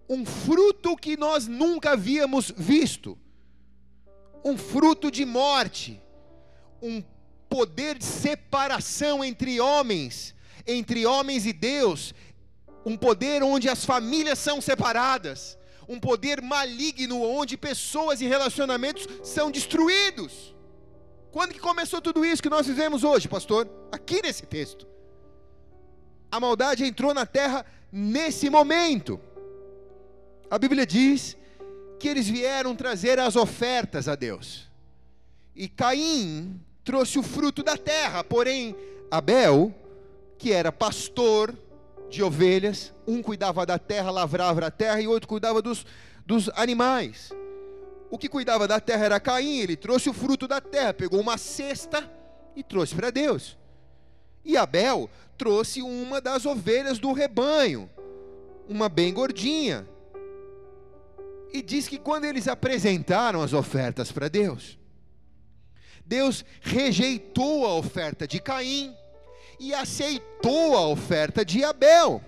um 0.09 0.27
fruto 0.27 0.97
que 0.97 1.17
nós 1.17 1.47
nunca 1.47 1.93
havíamos 1.93 2.53
visto. 2.57 3.17
Um 4.45 4.57
fruto 4.57 5.11
de 5.11 5.25
morte, 5.25 6.01
um 6.83 7.03
poder 7.49 7.99
de 7.99 8.05
separação 8.05 9.25
entre 9.25 9.61
homens 9.61 10.35
entre 10.67 11.07
homens 11.07 11.47
e 11.47 11.53
Deus, 11.53 12.15
um 12.85 12.97
poder 12.97 13.43
onde 13.43 13.69
as 13.69 13.85
famílias 13.85 14.39
são 14.39 14.61
separadas, 14.61 15.59
um 15.89 15.99
poder 15.99 16.41
maligno 16.41 17.23
onde 17.23 17.57
pessoas 17.57 18.21
e 18.21 18.27
relacionamentos 18.27 19.07
são 19.23 19.51
destruídos. 19.51 20.55
Quando 21.31 21.53
que 21.53 21.61
começou 21.61 22.01
tudo 22.01 22.25
isso 22.25 22.43
que 22.43 22.51
nós 22.51 22.67
fizemos 22.67 23.05
hoje, 23.05 23.29
pastor? 23.29 23.69
Aqui 23.93 24.23
nesse 24.23 24.47
texto. 24.47 24.87
A 26.31 26.41
maldade 26.41 26.85
entrou 26.85 27.13
na 27.13 27.27
terra 27.27 27.65
nesse 27.91 28.49
momento. 28.49 29.21
A 30.51 30.59
Bíblia 30.59 30.87
diz 30.87 31.37
que 31.99 32.09
eles 32.09 32.29
vieram 32.29 32.75
trazer 32.75 33.19
as 33.19 33.37
ofertas 33.37 34.09
a 34.09 34.15
Deus. 34.15 34.69
E 35.55 35.69
Caim 35.69 36.61
trouxe 36.85 37.19
o 37.19 37.23
fruto 37.23 37.63
da 37.63 37.77
terra, 37.77 38.25
porém 38.25 38.77
Abel 39.11 39.75
que 40.41 40.53
era 40.55 40.73
pastor 40.73 41.55
de 42.09 42.23
ovelhas, 42.23 42.95
um 43.07 43.23
cuidava 43.23 43.67
da 43.67 43.79
terra, 43.79 44.11
lavrava 44.11 44.67
a 44.67 44.71
terra, 44.71 44.99
e 44.99 45.07
outro 45.07 45.29
cuidava 45.29 45.61
dos, 45.61 45.85
dos 46.25 46.49
animais. 46.55 47.31
O 48.11 48.17
que 48.17 48.27
cuidava 48.27 48.67
da 48.67 48.81
terra 48.81 49.05
era 49.05 49.21
Caim, 49.21 49.59
ele 49.59 49.77
trouxe 49.77 50.09
o 50.09 50.15
fruto 50.15 50.49
da 50.49 50.59
terra, 50.59 50.95
pegou 50.95 51.21
uma 51.21 51.37
cesta 51.37 52.11
e 52.57 52.63
trouxe 52.63 52.95
para 52.95 53.11
Deus. 53.11 53.59
E 54.43 54.57
Abel 54.57 55.11
trouxe 55.37 55.83
uma 55.83 56.23
das 56.23 56.47
ovelhas 56.47 56.99
do 56.99 57.13
rebanho, 57.13 57.89
uma 58.67 58.89
bem 58.89 59.13
gordinha. 59.13 59.87
E 61.53 61.61
diz 61.61 61.87
que 61.87 61.99
quando 61.99 62.25
eles 62.25 62.49
apresentaram 62.49 63.43
as 63.43 63.53
ofertas 63.53 64.11
para 64.11 64.29
Deus, 64.29 64.79
Deus 66.11 66.45
rejeitou 66.61 67.65
a 67.65 67.77
oferta 67.77 68.27
de 68.27 68.41
Caim 68.41 68.93
e 69.61 69.73
aceitou 69.73 70.77
a 70.77 70.85
oferta 70.89 71.45
de 71.45 71.63
Abel. 71.63 72.21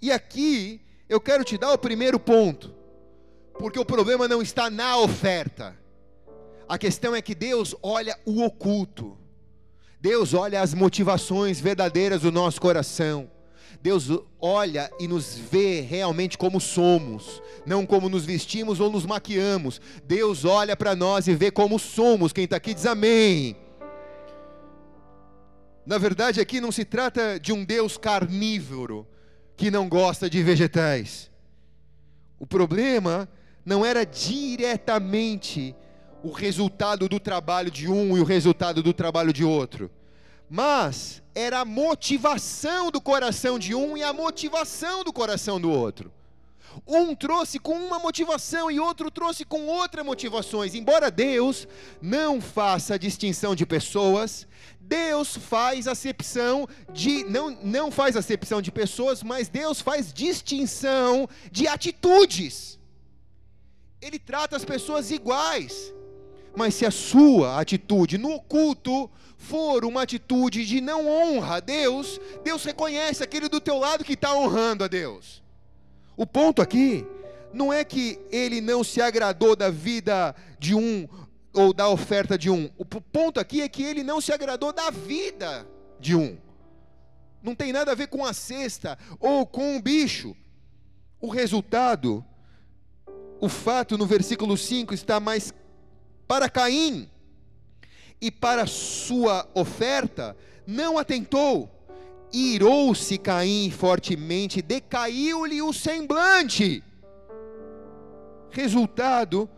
E 0.00 0.10
aqui 0.10 0.80
eu 1.10 1.20
quero 1.20 1.44
te 1.44 1.58
dar 1.58 1.74
o 1.74 1.78
primeiro 1.78 2.18
ponto, 2.18 2.74
porque 3.58 3.78
o 3.78 3.84
problema 3.84 4.26
não 4.26 4.40
está 4.40 4.70
na 4.70 4.96
oferta, 4.96 5.78
a 6.66 6.78
questão 6.78 7.14
é 7.14 7.20
que 7.20 7.34
Deus 7.34 7.76
olha 7.82 8.18
o 8.24 8.42
oculto, 8.42 9.18
Deus 10.00 10.32
olha 10.32 10.62
as 10.62 10.72
motivações 10.72 11.60
verdadeiras 11.60 12.22
do 12.22 12.32
nosso 12.32 12.58
coração. 12.62 13.30
Deus 13.82 14.08
olha 14.40 14.88
e 15.00 15.08
nos 15.08 15.36
vê 15.36 15.80
realmente 15.80 16.38
como 16.38 16.60
somos, 16.60 17.42
não 17.66 17.84
como 17.84 18.08
nos 18.08 18.24
vestimos 18.24 18.78
ou 18.78 18.88
nos 18.88 19.04
maquiamos. 19.04 19.80
Deus 20.04 20.44
olha 20.44 20.76
para 20.76 20.94
nós 20.94 21.26
e 21.26 21.34
vê 21.34 21.50
como 21.50 21.80
somos. 21.80 22.32
Quem 22.32 22.44
está 22.44 22.58
aqui 22.58 22.74
diz 22.74 22.86
amém. 22.86 23.56
Na 25.84 25.98
verdade, 25.98 26.40
aqui 26.40 26.60
não 26.60 26.70
se 26.70 26.84
trata 26.84 27.40
de 27.40 27.52
um 27.52 27.64
Deus 27.64 27.96
carnívoro 27.96 29.04
que 29.56 29.68
não 29.68 29.88
gosta 29.88 30.30
de 30.30 30.40
vegetais. 30.44 31.28
O 32.38 32.46
problema 32.46 33.28
não 33.66 33.84
era 33.84 34.06
diretamente 34.06 35.74
o 36.22 36.30
resultado 36.30 37.08
do 37.08 37.18
trabalho 37.18 37.68
de 37.68 37.88
um 37.88 38.16
e 38.16 38.20
o 38.20 38.24
resultado 38.24 38.80
do 38.80 38.92
trabalho 38.92 39.32
de 39.32 39.42
outro, 39.44 39.90
mas 40.48 41.22
era 41.34 41.60
a 41.60 41.64
motivação 41.64 42.90
do 42.90 43.00
coração 43.00 43.58
de 43.58 43.74
um 43.74 43.96
e 43.96 44.02
a 44.02 44.12
motivação 44.12 45.02
do 45.02 45.12
coração 45.12 45.60
do 45.60 45.70
outro. 45.70 46.12
Um 46.86 47.14
trouxe 47.14 47.58
com 47.58 47.74
uma 47.74 47.98
motivação 47.98 48.70
e 48.70 48.80
outro 48.80 49.10
trouxe 49.10 49.44
com 49.44 49.66
outra 49.66 50.02
motivações. 50.02 50.74
Embora 50.74 51.10
Deus 51.10 51.68
não 52.00 52.40
faça 52.40 52.98
distinção 52.98 53.54
de 53.54 53.66
pessoas, 53.66 54.46
Deus 54.80 55.36
faz 55.36 55.86
acepção 55.86 56.68
de 56.92 57.24
não 57.24 57.50
não 57.62 57.90
faz 57.90 58.16
acepção 58.16 58.60
de 58.62 58.70
pessoas, 58.70 59.22
mas 59.22 59.48
Deus 59.48 59.80
faz 59.80 60.12
distinção 60.12 61.28
de 61.50 61.66
atitudes. 61.66 62.78
ele 64.00 64.18
trata 64.18 64.56
as 64.56 64.64
pessoas 64.64 65.10
iguais. 65.10 65.94
Mas 66.54 66.74
se 66.74 66.84
a 66.84 66.90
sua 66.90 67.60
atitude 67.60 68.18
no 68.18 68.32
oculto 68.32 69.10
for 69.42 69.84
uma 69.84 70.02
atitude 70.02 70.64
de 70.64 70.80
não 70.80 71.08
honra 71.08 71.56
a 71.56 71.60
Deus, 71.60 72.20
Deus 72.44 72.64
reconhece 72.64 73.22
aquele 73.22 73.48
do 73.48 73.60
teu 73.60 73.76
lado 73.76 74.04
que 74.04 74.12
está 74.12 74.34
honrando 74.34 74.84
a 74.84 74.88
Deus. 74.88 75.42
O 76.16 76.24
ponto 76.24 76.62
aqui 76.62 77.04
não 77.52 77.72
é 77.72 77.84
que 77.84 78.20
ele 78.30 78.60
não 78.60 78.84
se 78.84 79.00
agradou 79.02 79.56
da 79.56 79.68
vida 79.68 80.34
de 80.58 80.74
um 80.74 81.08
ou 81.52 81.72
da 81.72 81.88
oferta 81.88 82.38
de 82.38 82.48
um. 82.48 82.70
O 82.78 82.84
ponto 82.84 83.40
aqui 83.40 83.60
é 83.60 83.68
que 83.68 83.82
ele 83.82 84.02
não 84.02 84.20
se 84.20 84.32
agradou 84.32 84.72
da 84.72 84.90
vida 84.90 85.66
de 85.98 86.14
um. 86.14 86.38
Não 87.42 87.54
tem 87.54 87.72
nada 87.72 87.90
a 87.90 87.96
ver 87.96 88.06
com 88.06 88.24
a 88.24 88.32
cesta 88.32 88.96
ou 89.18 89.44
com 89.44 89.76
o 89.76 89.82
bicho. 89.82 90.36
O 91.20 91.28
resultado, 91.28 92.24
o 93.40 93.48
fato 93.48 93.98
no 93.98 94.06
versículo 94.06 94.56
5 94.56 94.94
está 94.94 95.18
mais 95.18 95.52
para 96.28 96.48
Caim 96.48 97.10
e 98.22 98.30
para 98.30 98.68
sua 98.68 99.48
oferta, 99.52 100.36
não 100.64 100.96
atentou. 100.96 101.68
Irou-se 102.32 103.18
Caim 103.18 103.68
fortemente, 103.68 104.62
decaiu-lhe 104.62 105.60
o 105.60 105.72
semblante. 105.72 106.84
Resultado 108.48 109.50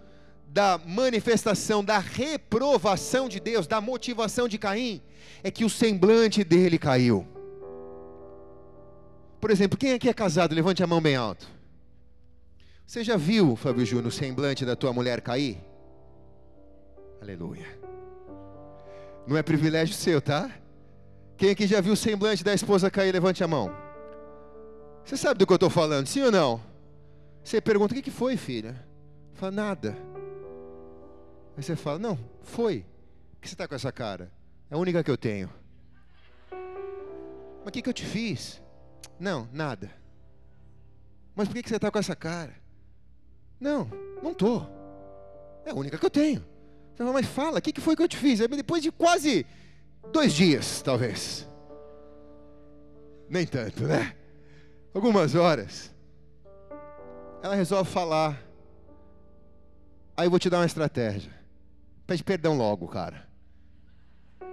da 0.49 0.79
manifestação 0.79 1.85
da 1.85 1.99
reprovação 1.99 3.29
de 3.29 3.39
Deus, 3.39 3.67
da 3.67 3.83
motivação 3.83 4.49
de 4.49 4.57
Caim, 4.57 5.03
é 5.43 5.51
que 5.51 5.65
o 5.65 5.69
semblante 5.69 6.43
dele 6.43 6.79
caiu. 6.79 7.27
Por 9.43 9.51
exemplo, 9.51 9.77
quem 9.77 9.93
aqui 9.93 10.09
é 10.09 10.15
casado? 10.15 10.55
Levante 10.55 10.83
a 10.83 10.87
mão 10.87 11.03
bem 11.03 11.17
alto. 11.17 11.47
Você 12.87 13.05
já 13.05 13.17
viu, 13.17 13.57
Fábio 13.57 13.85
Júnior, 13.85 14.07
o 14.07 14.11
semblante 14.11 14.65
da 14.65 14.75
tua 14.75 14.93
mulher 14.93 15.21
cair? 15.21 15.59
Aleluia. 17.21 17.84
Não 19.27 19.37
é 19.37 19.43
privilégio 19.43 19.95
seu, 19.95 20.21
tá? 20.21 20.51
Quem 21.37 21.51
aqui 21.51 21.67
já 21.67 21.81
viu 21.81 21.95
o 21.95 21.97
semblante 21.97 22.45
da 22.45 22.55
esposa 22.55 22.91
cair? 22.91 23.13
Levante 23.13 23.43
a 23.43 23.49
mão. 23.49 23.71
Você 25.05 25.17
sabe 25.17 25.39
do 25.39 25.47
que 25.47 25.53
eu 25.53 25.57
estou 25.57 25.71
falando, 25.71 26.07
sim 26.07 26.23
ou 26.23 26.31
não? 26.31 26.61
Você 27.43 27.61
pergunta: 27.61 27.95
o 27.95 28.03
que 28.03 28.11
foi, 28.11 28.37
filha? 28.37 28.87
Fala, 29.35 29.53
nada. 29.53 29.97
Aí 31.57 31.63
você 31.63 31.77
fala: 31.77 31.99
não, 31.99 32.19
foi. 32.43 32.85
Por 33.33 33.41
que 33.43 33.49
você 33.49 33.55
está 33.55 33.67
com 33.67 33.75
essa 33.75 33.93
cara? 33.93 34.31
É 34.71 34.75
a 34.75 34.79
única 34.79 35.03
que 35.03 35.11
eu 35.11 35.17
tenho. 35.17 35.51
Mas 36.51 37.69
o 37.69 37.71
que, 37.71 37.83
que 37.83 37.89
eu 37.89 37.95
te 37.95 38.05
fiz? 38.05 38.63
Não, 39.19 39.49
nada. 39.53 39.91
Mas 41.35 41.49
por 41.49 41.55
que 41.55 41.69
você 41.69 41.77
está 41.77 41.91
com 41.91 41.99
essa 41.99 42.15
cara? 42.15 42.55
Não, 43.59 43.91
não 44.23 44.33
estou. 44.33 44.69
É 45.65 45.71
a 45.71 45.75
única 45.75 45.99
que 45.99 46.07
eu 46.07 46.11
tenho. 46.11 46.45
Você 46.95 46.99
fala, 46.99 47.13
mas 47.13 47.27
fala, 47.27 47.59
o 47.59 47.63
que 47.63 47.81
foi 47.81 47.97
que 47.97 48.03
eu 48.03 48.09
te 48.09 48.17
fiz? 48.17 48.41
Aí 48.41 48.47
depois 48.47 48.83
de 48.83 48.93
quase 48.93 49.45
dois 50.13 50.33
dias, 50.33 50.81
talvez. 50.81 51.49
Nem 53.29 53.45
tanto, 53.47 53.83
né? 53.83 54.15
Algumas 54.95 55.35
horas. 55.35 55.93
Ela 57.43 57.57
resolve 57.57 57.91
falar. 57.91 58.41
Aí 60.17 60.27
eu 60.27 60.31
vou 60.31 60.39
te 60.39 60.49
dar 60.49 60.59
uma 60.59 60.67
estratégia. 60.67 61.33
Pede 62.07 62.23
perdão 62.23 62.57
logo, 62.57 62.87
cara. 62.87 63.27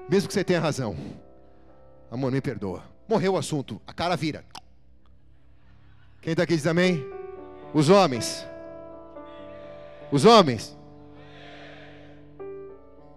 Mesmo 0.10 0.28
que 0.28 0.34
você 0.34 0.44
tenha 0.44 0.60
razão. 0.60 0.98
Amor, 2.10 2.32
me 2.32 2.42
perdoa. 2.42 2.84
Morreu 3.08 3.34
o 3.34 3.38
assunto. 3.38 3.80
A 3.86 3.94
cara 3.94 4.16
vira. 4.16 4.44
Quem 6.22 6.32
está 6.32 6.44
aqui 6.44 6.56
diz 6.56 6.66
amém? 6.66 7.06
Os 7.74 7.90
homens. 7.90 8.48
Os 10.12 10.26
homens. 10.26 10.76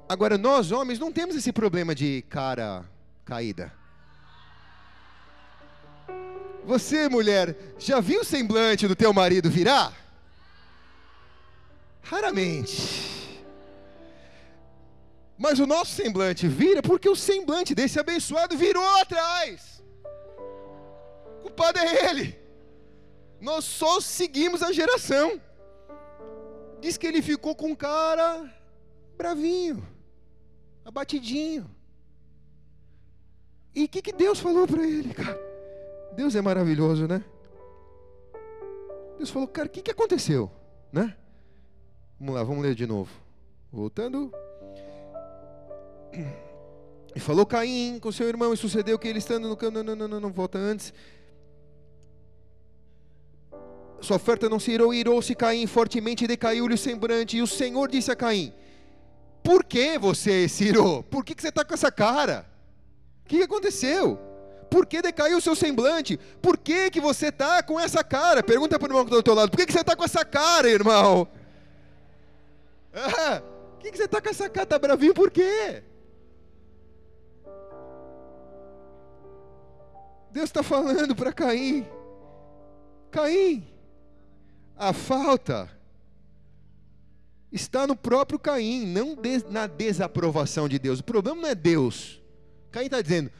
Agora, 0.08 0.36
nós 0.36 0.70
homens 0.70 0.98
não 0.98 1.10
temos 1.10 1.34
esse 1.34 1.52
problema 1.52 1.94
de 1.94 2.22
cara 2.28 2.84
caída. 3.24 3.72
Você, 6.64 7.08
mulher, 7.08 7.56
já 7.78 8.00
viu 8.00 8.20
o 8.20 8.24
semblante 8.24 8.86
do 8.88 8.96
teu 8.96 9.12
marido 9.12 9.50
virar? 9.50 9.92
Raramente. 12.02 13.14
Mas 15.36 15.58
o 15.58 15.66
nosso 15.66 15.92
semblante 15.92 16.46
vira 16.46 16.82
porque 16.82 17.08
o 17.08 17.16
semblante 17.16 17.74
desse 17.74 17.98
abençoado 17.98 18.56
virou 18.56 18.86
atrás. 19.00 19.82
O 21.38 21.42
culpado 21.42 21.78
é 21.78 22.10
ele. 22.10 22.38
Nós 23.40 23.64
só 23.64 24.00
seguimos 24.00 24.62
a 24.62 24.72
geração. 24.72 25.40
Diz 26.80 26.96
que 26.96 27.06
ele 27.06 27.20
ficou 27.20 27.54
com 27.54 27.74
cara 27.74 28.50
bravinho, 29.16 29.86
abatidinho. 30.84 31.68
E 33.74 33.84
o 33.84 33.88
que, 33.88 34.02
que 34.02 34.12
Deus 34.12 34.38
falou 34.38 34.66
para 34.66 34.86
ele, 34.86 35.12
cara? 35.12 35.38
Deus 36.14 36.36
é 36.36 36.40
maravilhoso, 36.40 37.08
né? 37.08 37.24
Deus 39.16 39.30
falou, 39.30 39.48
cara, 39.48 39.66
o 39.66 39.70
que, 39.70 39.82
que 39.82 39.90
aconteceu? 39.90 40.50
Né? 40.92 41.16
Vamos 42.18 42.34
lá, 42.34 42.42
vamos 42.44 42.62
ler 42.62 42.74
de 42.74 42.86
novo. 42.86 43.10
Voltando. 43.72 44.32
E 47.14 47.20
falou 47.20 47.44
Caim 47.44 47.98
com 48.00 48.12
seu 48.12 48.28
irmão, 48.28 48.52
e 48.52 48.56
sucedeu 48.56 48.98
que 48.98 49.08
ele 49.08 49.18
estando 49.18 49.48
no 49.48 49.56
campo. 49.56 49.78
Não, 49.78 49.82
não, 49.82 49.96
não, 49.96 50.08
não, 50.08 50.20
não, 50.20 50.32
volta 50.32 50.58
antes. 50.58 50.92
Sua 54.00 54.16
oferta 54.16 54.48
não 54.48 54.60
se 54.60 54.70
irou, 54.70 54.92
irou-se 54.92 55.34
Caim 55.34 55.66
fortemente, 55.66 56.26
decaiu-lhe 56.26 56.74
o 56.74 56.78
semblante. 56.78 57.36
E 57.36 57.42
o 57.42 57.46
Senhor 57.46 57.88
disse 57.88 58.10
a 58.10 58.16
Caim: 58.16 58.52
Por 59.44 59.62
que 59.62 59.98
você 59.98 60.48
se 60.48 60.64
irou? 60.64 61.02
Por 61.02 61.22
que, 61.22 61.34
que 61.34 61.42
você 61.42 61.50
está 61.50 61.62
com 61.62 61.74
essa 61.74 61.92
cara? 61.92 62.46
O 63.22 63.28
que, 63.28 63.36
que 63.36 63.44
aconteceu? 63.44 64.18
Por 64.70 64.86
que 64.86 65.02
decaiu 65.02 65.36
o 65.36 65.40
seu 65.40 65.54
semblante? 65.54 66.18
Por 66.40 66.56
que, 66.56 66.90
que 66.90 66.98
você 66.98 67.26
está 67.26 67.62
com 67.62 67.78
essa 67.78 68.02
cara? 68.02 68.42
Pergunta 68.42 68.78
para 68.78 68.88
o 68.88 68.90
irmão 68.90 69.04
que 69.04 69.10
está 69.10 69.16
do 69.18 69.22
teu 69.22 69.34
lado: 69.34 69.50
Por 69.50 69.58
que, 69.58 69.66
que 69.66 69.72
você 69.72 69.82
está 69.82 69.94
com 69.94 70.02
essa 70.02 70.24
cara, 70.24 70.68
irmão? 70.68 71.28
Ah, 72.94 73.42
por 73.72 73.80
que, 73.80 73.90
que 73.90 73.98
você 73.98 74.04
está 74.04 74.22
com 74.22 74.30
essa 74.30 74.48
cara? 74.48 74.64
Está 74.64 74.78
bravinho 74.78 75.12
por 75.12 75.30
quê? 75.30 75.82
Deus 80.30 80.46
está 80.46 80.62
falando 80.62 81.14
para 81.14 81.34
Caim: 81.34 81.86
Caim, 83.10 83.68
a 84.74 84.94
falta 84.94 85.70
está 87.54 87.86
no 87.86 87.94
próprio 87.94 88.36
Caim, 88.36 88.84
não 88.84 89.16
na 89.48 89.68
desaprovação 89.68 90.68
de 90.68 90.76
Deus. 90.76 90.98
O 90.98 91.04
problema 91.04 91.40
não 91.40 91.48
é 91.48 91.54
Deus. 91.54 92.20
Caim 92.72 92.86
está 92.86 93.00
dizendo, 93.00 93.30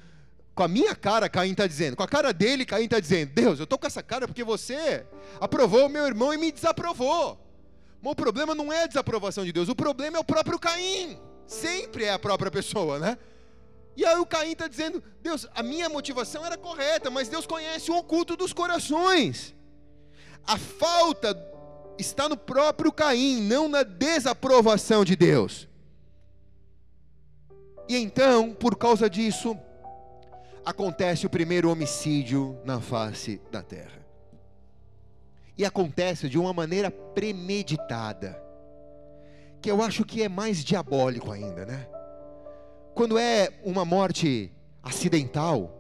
com 0.55 0.63
a 0.63 0.69
minha 0.69 0.95
cara, 0.95 1.29
Caim 1.29 1.51
está 1.51 1.67
dizendo, 1.67 1.97
com 1.97 2.03
a 2.05 2.09
cara 2.09 2.33
dele, 2.33 2.65
Caim 2.65 2.85
está 2.85 3.01
dizendo: 3.01 3.33
Deus, 3.35 3.59
eu 3.59 3.65
estou 3.65 3.77
com 3.77 3.89
essa 3.89 4.03
cara 4.03 4.29
porque 4.29 4.45
você 4.45 5.05
aprovou 5.41 5.87
o 5.87 5.89
meu 5.89 6.07
irmão 6.07 6.33
e 6.33 6.39
me 6.39 6.53
desaprovou. 6.53 7.41
Mas 8.01 8.13
o 8.13 8.17
problema 8.17 8.55
não 8.55 8.73
é 8.73 8.85
a 8.85 8.87
desaprovação 8.87 9.45
de 9.45 9.53
Deus, 9.53 9.69
o 9.69 9.75
problema 9.75 10.17
é 10.17 10.21
o 10.21 10.25
próprio 10.25 10.59
Caim. 10.61 11.19
Sempre 11.47 12.05
é 12.05 12.13
a 12.13 12.19
própria 12.19 12.51
pessoa, 12.51 12.99
né? 12.99 13.19
E 13.97 14.05
aí 14.07 14.17
o 14.19 14.27
Caim 14.27 14.53
está 14.53 14.69
dizendo: 14.69 15.03
Deus, 15.21 15.49
a 15.53 15.63
minha 15.63 15.89
motivação 15.89 16.47
era 16.47 16.57
correta, 16.57 17.11
mas 17.11 17.29
Deus 17.29 17.47
conhece 17.47 17.91
o 17.91 17.97
oculto 17.97 18.37
dos 18.37 18.53
corações. 18.53 19.55
A 20.47 20.57
falta 20.57 21.35
está 21.99 22.29
no 22.29 22.37
próprio 22.37 22.93
Caim, 22.93 23.41
não 23.41 23.69
na 23.69 23.83
desaprovação 23.83 25.05
de 25.05 25.17
Deus. 25.17 25.69
E 27.89 27.97
então, 27.97 28.53
por 28.53 28.77
causa 28.77 29.09
disso, 29.09 29.57
acontece 30.65 31.27
o 31.27 31.31
primeiro 31.31 31.71
homicídio 31.71 32.59
na 32.65 32.81
face 32.81 33.41
da 33.51 33.63
terra. 33.63 34.05
E 35.57 35.65
acontece 35.65 36.29
de 36.29 36.39
uma 36.39 36.53
maneira 36.53 36.91
premeditada, 36.91 38.43
que 39.61 39.71
eu 39.71 39.83
acho 39.83 40.05
que 40.05 40.23
é 40.23 40.29
mais 40.29 40.65
diabólico 40.65 41.31
ainda, 41.31 41.65
né? 41.65 41.87
Quando 42.95 43.19
é 43.19 43.51
uma 43.63 43.85
morte 43.85 44.53
acidental, 44.83 45.71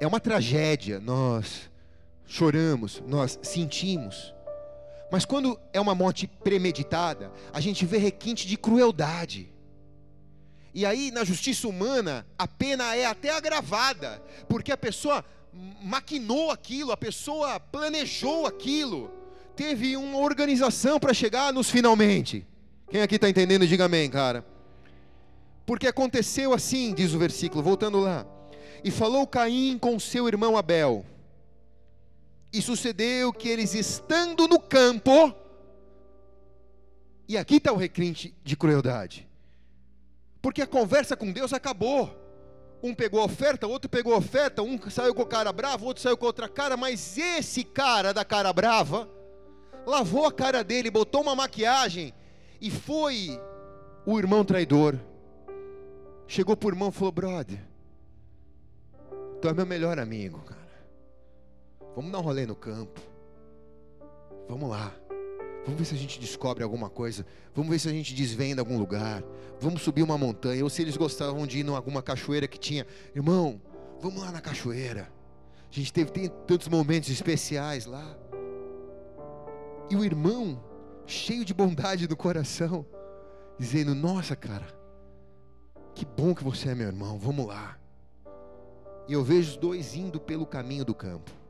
é 0.00 0.06
uma 0.06 0.20
tragédia, 0.20 1.00
nós 1.00 1.70
choramos, 2.24 3.02
nós 3.06 3.38
sentimos. 3.42 4.34
Mas 5.10 5.24
quando 5.24 5.58
é 5.72 5.80
uma 5.80 5.94
morte 5.94 6.26
premeditada, 6.26 7.32
a 7.52 7.60
gente 7.60 7.86
vê 7.86 7.98
requinte 7.98 8.46
de 8.46 8.56
crueldade. 8.56 9.50
E 10.74 10.84
aí, 10.84 11.10
na 11.10 11.24
justiça 11.24 11.66
humana, 11.66 12.26
a 12.38 12.46
pena 12.46 12.94
é 12.94 13.06
até 13.06 13.30
agravada, 13.30 14.22
porque 14.48 14.70
a 14.70 14.76
pessoa 14.76 15.24
maquinou 15.82 16.50
aquilo, 16.50 16.92
a 16.92 16.96
pessoa 16.96 17.58
planejou 17.58 18.46
aquilo, 18.46 19.10
teve 19.56 19.96
uma 19.96 20.18
organização 20.18 21.00
para 21.00 21.14
chegar 21.14 21.52
nos 21.52 21.70
finalmente. 21.70 22.46
Quem 22.90 23.02
aqui 23.02 23.16
está 23.16 23.28
entendendo, 23.28 23.66
diga 23.66 23.86
amém, 23.86 24.08
cara. 24.08 24.46
Porque 25.66 25.86
aconteceu 25.86 26.54
assim, 26.54 26.94
diz 26.94 27.12
o 27.12 27.18
versículo, 27.18 27.62
voltando 27.62 27.98
lá. 27.98 28.26
E 28.84 28.90
falou 28.90 29.26
Caim 29.26 29.76
com 29.78 29.98
seu 29.98 30.28
irmão 30.28 30.56
Abel. 30.56 31.04
E 32.52 32.62
sucedeu 32.62 33.32
que 33.32 33.48
eles 33.48 33.74
estando 33.74 34.48
no 34.48 34.58
campo, 34.58 35.34
E 37.28 37.36
aqui 37.36 37.56
está 37.56 37.70
o 37.72 37.76
requinte 37.76 38.34
de 38.42 38.56
crueldade. 38.56 39.28
Porque 40.40 40.62
a 40.62 40.66
conversa 40.66 41.14
com 41.14 41.30
Deus 41.30 41.52
acabou. 41.52 42.10
Um 42.82 42.94
pegou 42.94 43.20
a 43.20 43.24
oferta, 43.24 43.66
outro 43.66 43.90
pegou 43.90 44.14
a 44.14 44.18
oferta, 44.18 44.62
um 44.62 44.78
saiu 44.88 45.14
com 45.14 45.22
a 45.22 45.26
cara 45.26 45.52
brava, 45.52 45.84
outro 45.84 46.02
saiu 46.02 46.16
com 46.16 46.24
outra 46.24 46.48
cara, 46.48 46.76
mas 46.76 47.18
esse 47.18 47.64
cara 47.64 48.14
da 48.14 48.24
cara 48.24 48.50
brava 48.52 49.08
lavou 49.86 50.26
a 50.26 50.32
cara 50.32 50.62
dele, 50.62 50.90
botou 50.90 51.22
uma 51.22 51.34
maquiagem 51.34 52.14
e 52.60 52.70
foi 52.70 53.40
o 54.06 54.18
irmão 54.18 54.44
traidor. 54.44 54.98
Chegou 56.26 56.56
para 56.56 56.68
o 56.68 56.70
irmão 56.70 56.88
e 56.90 56.92
falou: 56.92 57.12
Brother, 57.12 57.60
tu 59.40 59.48
é 59.48 59.54
meu 59.54 59.66
melhor 59.66 59.98
amigo, 59.98 60.40
cara. 60.40 60.57
Vamos 61.98 62.12
dar 62.12 62.20
um 62.20 62.22
rolê 62.22 62.46
no 62.46 62.54
campo. 62.54 63.00
Vamos 64.48 64.70
lá. 64.70 64.94
Vamos 65.64 65.80
ver 65.80 65.84
se 65.84 65.96
a 65.96 65.98
gente 65.98 66.20
descobre 66.20 66.62
alguma 66.62 66.88
coisa. 66.88 67.26
Vamos 67.52 67.68
ver 67.68 67.80
se 67.80 67.88
a 67.88 67.90
gente 67.90 68.14
desvenda 68.14 68.62
algum 68.62 68.78
lugar. 68.78 69.24
Vamos 69.58 69.82
subir 69.82 70.04
uma 70.04 70.16
montanha. 70.16 70.62
Ou 70.62 70.70
se 70.70 70.80
eles 70.80 70.96
gostavam 70.96 71.44
de 71.44 71.58
ir 71.58 71.66
em 71.66 71.74
alguma 71.74 72.00
cachoeira 72.00 72.46
que 72.46 72.56
tinha. 72.56 72.86
Irmão, 73.16 73.60
vamos 74.00 74.22
lá 74.22 74.30
na 74.30 74.40
cachoeira. 74.40 75.12
A 75.68 75.74
gente 75.74 75.92
teve 75.92 76.28
tantos 76.46 76.68
momentos 76.68 77.10
especiais 77.10 77.84
lá. 77.84 78.16
E 79.90 79.96
o 79.96 80.04
irmão, 80.04 80.62
cheio 81.04 81.44
de 81.44 81.52
bondade 81.52 82.06
no 82.06 82.16
coração, 82.16 82.86
dizendo: 83.58 83.92
Nossa, 83.92 84.36
cara, 84.36 84.68
que 85.96 86.04
bom 86.04 86.32
que 86.32 86.44
você 86.44 86.68
é 86.68 86.74
meu 86.76 86.86
irmão. 86.86 87.18
Vamos 87.18 87.44
lá. 87.44 87.76
E 89.08 89.14
eu 89.14 89.24
vejo 89.24 89.50
os 89.50 89.56
dois 89.56 89.96
indo 89.96 90.20
pelo 90.20 90.46
caminho 90.46 90.84
do 90.84 90.94
campo. 90.94 91.47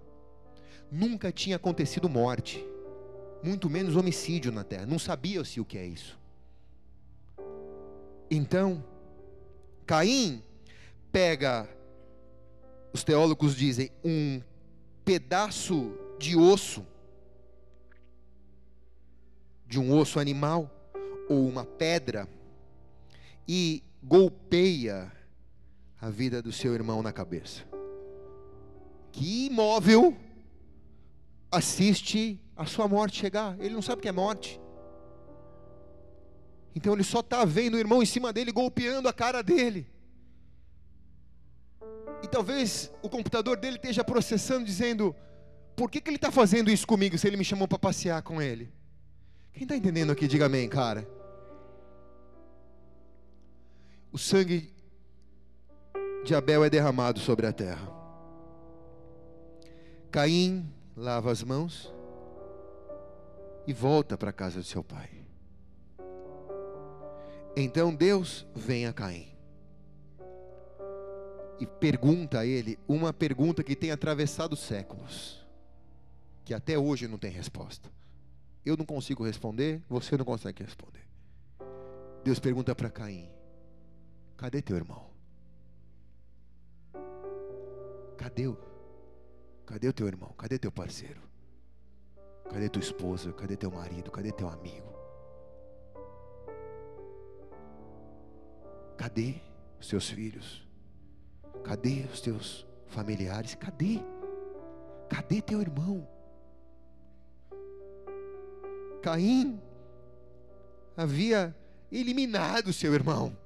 Nunca 0.91 1.31
tinha 1.31 1.57
acontecido 1.57 2.09
morte 2.09 2.65
muito 3.43 3.71
menos 3.71 3.97
homicídio 3.97 4.51
na 4.53 4.65
terra. 4.65 4.87
Não 4.87 4.99
sabia-se 4.99 5.61
o 5.61 5.65
que 5.65 5.79
é 5.79 5.87
isso. 5.87 6.19
Então, 8.31 8.85
Caim 9.87 10.43
pega, 11.11 11.69
os 12.93 13.03
teólogos 13.03 13.55
dizem, 13.57 13.91
um 14.05 14.43
pedaço 15.05 15.93
de 16.19 16.37
osso, 16.37 16.87
de 19.67 19.79
um 19.79 19.97
osso 19.97 20.21
animal, 20.21 20.71
ou 21.29 21.47
uma 21.47 21.65
pedra, 21.65 22.29
e 23.47 23.83
golpeia 24.03 25.11
a 26.01 26.11
vida 26.11 26.43
do 26.43 26.53
seu 26.53 26.75
irmão 26.75 27.03
na 27.03 27.13
cabeça. 27.13 27.65
Que 29.11 29.47
imóvel 29.47 30.15
assiste 31.51 32.41
a 32.57 32.67
sua 32.67 32.87
morte 32.89 33.19
chegar. 33.19 33.59
Ele 33.59 33.75
não 33.75 33.83
sabe 33.83 34.01
o 34.01 34.03
que 34.03 34.09
é 34.09 34.13
morte. 34.13 34.61
Então 36.75 36.93
ele 36.93 37.05
só 37.05 37.21
está 37.21 37.45
vendo 37.45 37.75
o 37.75 37.79
irmão 37.79 38.03
em 38.03 38.07
cima 38.07 38.33
dele 38.33 38.53
golpeando 38.53 39.09
a 39.09 39.13
cara 39.13 39.43
dele. 39.43 39.87
E 42.23 42.29
talvez 42.29 42.93
o 43.03 43.09
computador 43.09 43.57
dele 43.57 43.77
esteja 43.77 44.05
processando, 44.05 44.65
dizendo: 44.65 45.15
por 45.77 45.91
que, 45.91 46.01
que 46.01 46.11
ele 46.11 46.17
está 46.17 46.31
fazendo 46.31 46.71
isso 46.71 46.87
comigo 46.87 47.17
se 47.17 47.27
ele 47.27 47.37
me 47.37 47.45
chamou 47.45 47.69
para 47.69 47.79
passear 47.79 48.23
com 48.23 48.43
ele? 48.43 48.73
Quem 49.53 49.63
está 49.63 49.77
entendendo 49.77 50.13
aqui, 50.13 50.27
diga 50.27 50.47
amém, 50.47 50.69
cara. 50.69 51.09
O 54.13 54.19
sangue 54.19 54.73
de 56.25 56.35
Abel 56.35 56.65
é 56.65 56.71
derramado 56.71 57.21
sobre 57.21 57.47
a 57.47 57.53
terra. 57.53 57.89
Caim 60.11 60.69
lava 60.99 61.31
as 61.31 61.45
mãos 61.45 61.93
e 63.67 63.73
volta 63.73 64.19
para 64.19 64.31
a 64.31 64.33
casa 64.33 64.61
de 64.61 64.67
seu 64.67 64.83
pai. 64.83 65.09
Então 67.57 67.95
Deus 67.95 68.47
vem 68.55 68.87
a 68.87 68.93
Caim 68.93 69.29
e 71.61 71.67
pergunta 71.67 72.41
a 72.41 72.47
ele 72.47 72.79
uma 72.87 73.13
pergunta 73.13 73.63
que 73.63 73.77
tem 73.77 73.91
atravessado 73.91 74.57
séculos, 74.57 75.47
que 76.45 76.53
até 76.53 76.79
hoje 76.79 77.07
não 77.07 77.19
tem 77.19 77.31
resposta. 77.31 77.91
Eu 78.65 78.77
não 78.77 78.85
consigo 78.85 79.25
responder, 79.25 79.81
você 79.89 80.17
não 80.17 80.25
consegue 80.25 80.63
responder. 80.63 81.07
Deus 82.25 82.39
pergunta 82.39 82.75
para 82.75 82.91
Caim: 82.91 83.31
Cadê 84.37 84.61
teu 84.61 84.77
irmão? 84.77 85.07
Cadê 88.17 88.49
o? 88.49 88.78
Cadê 89.69 89.87
o 89.87 89.93
teu 89.93 90.07
irmão? 90.07 90.33
Cadê 90.33 90.59
teu 90.59 90.73
parceiro? 90.73 91.21
Cadê 92.51 92.71
tua 92.71 92.81
esposa? 92.81 93.31
Cadê 93.35 93.55
teu 93.55 93.71
marido? 93.71 94.11
Cadê 94.11 94.33
teu 94.33 94.49
amigo? 94.49 94.95
Cadê 98.97 99.35
os 99.79 99.87
teus 99.87 100.09
filhos? 100.09 100.67
Cadê 101.63 102.07
os 102.11 102.23
teus 102.23 102.67
familiares? 102.87 103.55
Cadê? 103.57 104.01
Cadê 105.07 105.43
teu 105.43 105.61
irmão? 105.61 106.09
Caim 109.03 109.61
havia 110.97 111.55
eliminado 111.93 112.73
seu 112.73 112.95
irmão. 112.95 113.37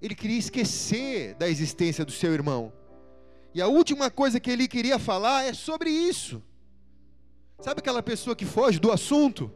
Ele 0.00 0.14
queria 0.14 0.38
esquecer 0.38 1.34
da 1.34 1.46
existência 1.46 2.06
do 2.06 2.10
seu 2.10 2.32
irmão. 2.32 2.72
E 3.54 3.60
a 3.60 3.66
última 3.66 4.10
coisa 4.10 4.38
que 4.38 4.50
ele 4.50 4.68
queria 4.68 4.98
falar 4.98 5.44
é 5.44 5.52
sobre 5.52 5.90
isso. 5.90 6.42
Sabe 7.60 7.80
aquela 7.80 8.02
pessoa 8.02 8.36
que 8.36 8.44
foge 8.44 8.78
do 8.78 8.92
assunto? 8.92 9.52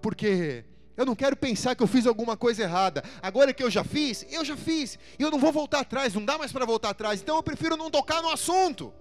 Porque 0.00 0.64
eu 0.96 1.04
não 1.04 1.16
quero 1.16 1.36
pensar 1.36 1.74
que 1.74 1.82
eu 1.82 1.86
fiz 1.86 2.06
alguma 2.06 2.36
coisa 2.36 2.62
errada. 2.62 3.02
Agora 3.20 3.52
que 3.52 3.62
eu 3.62 3.70
já 3.70 3.82
fiz, 3.82 4.24
eu 4.30 4.44
já 4.44 4.56
fiz. 4.56 4.98
E 5.18 5.22
eu 5.22 5.30
não 5.30 5.38
vou 5.38 5.52
voltar 5.52 5.80
atrás, 5.80 6.14
não 6.14 6.24
dá 6.24 6.38
mais 6.38 6.52
para 6.52 6.64
voltar 6.64 6.90
atrás. 6.90 7.20
Então 7.20 7.36
eu 7.36 7.42
prefiro 7.42 7.76
não 7.76 7.90
tocar 7.90 8.22
no 8.22 8.30
assunto. 8.30 8.92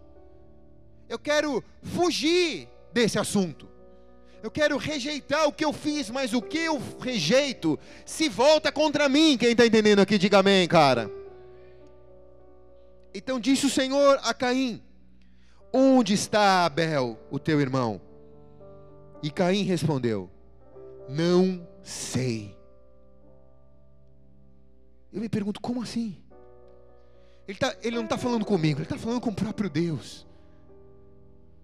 Eu 1.08 1.20
quero 1.20 1.64
fugir 1.82 2.68
desse 2.92 3.20
assunto. 3.20 3.70
Eu 4.42 4.52
quero 4.52 4.78
rejeitar 4.78 5.48
o 5.48 5.54
que 5.54 5.64
eu 5.64 5.72
fiz, 5.72 6.10
mas 6.10 6.34
o 6.34 6.42
que 6.42 6.58
eu 6.58 6.82
rejeito 7.00 7.80
se 8.06 8.28
volta 8.28 8.72
contra 8.72 9.08
mim. 9.08 9.38
Quem 9.38 9.52
está 9.52 9.66
entendendo 9.66 10.00
aqui, 10.00 10.18
diga 10.18 10.40
amém, 10.40 10.68
cara. 10.68 11.10
Então 13.14 13.40
disse 13.40 13.66
o 13.66 13.70
Senhor 13.70 14.20
a 14.24 14.34
Caim: 14.34 14.82
Onde 15.72 16.14
está 16.14 16.66
Abel, 16.66 17.20
o 17.30 17.38
teu 17.38 17.62
irmão? 17.62 18.02
E 19.22 19.30
Caim 19.30 19.64
respondeu: 19.64 20.30
Não 21.08 21.68
sei. 21.84 22.58
Eu 25.12 25.22
me 25.22 25.30
pergunto, 25.30 25.62
como 25.62 25.82
assim? 25.82 26.18
Ele, 27.48 27.58
tá, 27.58 27.76
ele 27.84 27.96
não 27.98 28.04
está 28.04 28.18
falando 28.18 28.46
comigo, 28.46 28.80
ele 28.80 28.86
está 28.86 28.98
falando 28.98 29.22
com 29.22 29.30
o 29.30 29.36
próprio 29.36 29.70
Deus. 29.70 30.26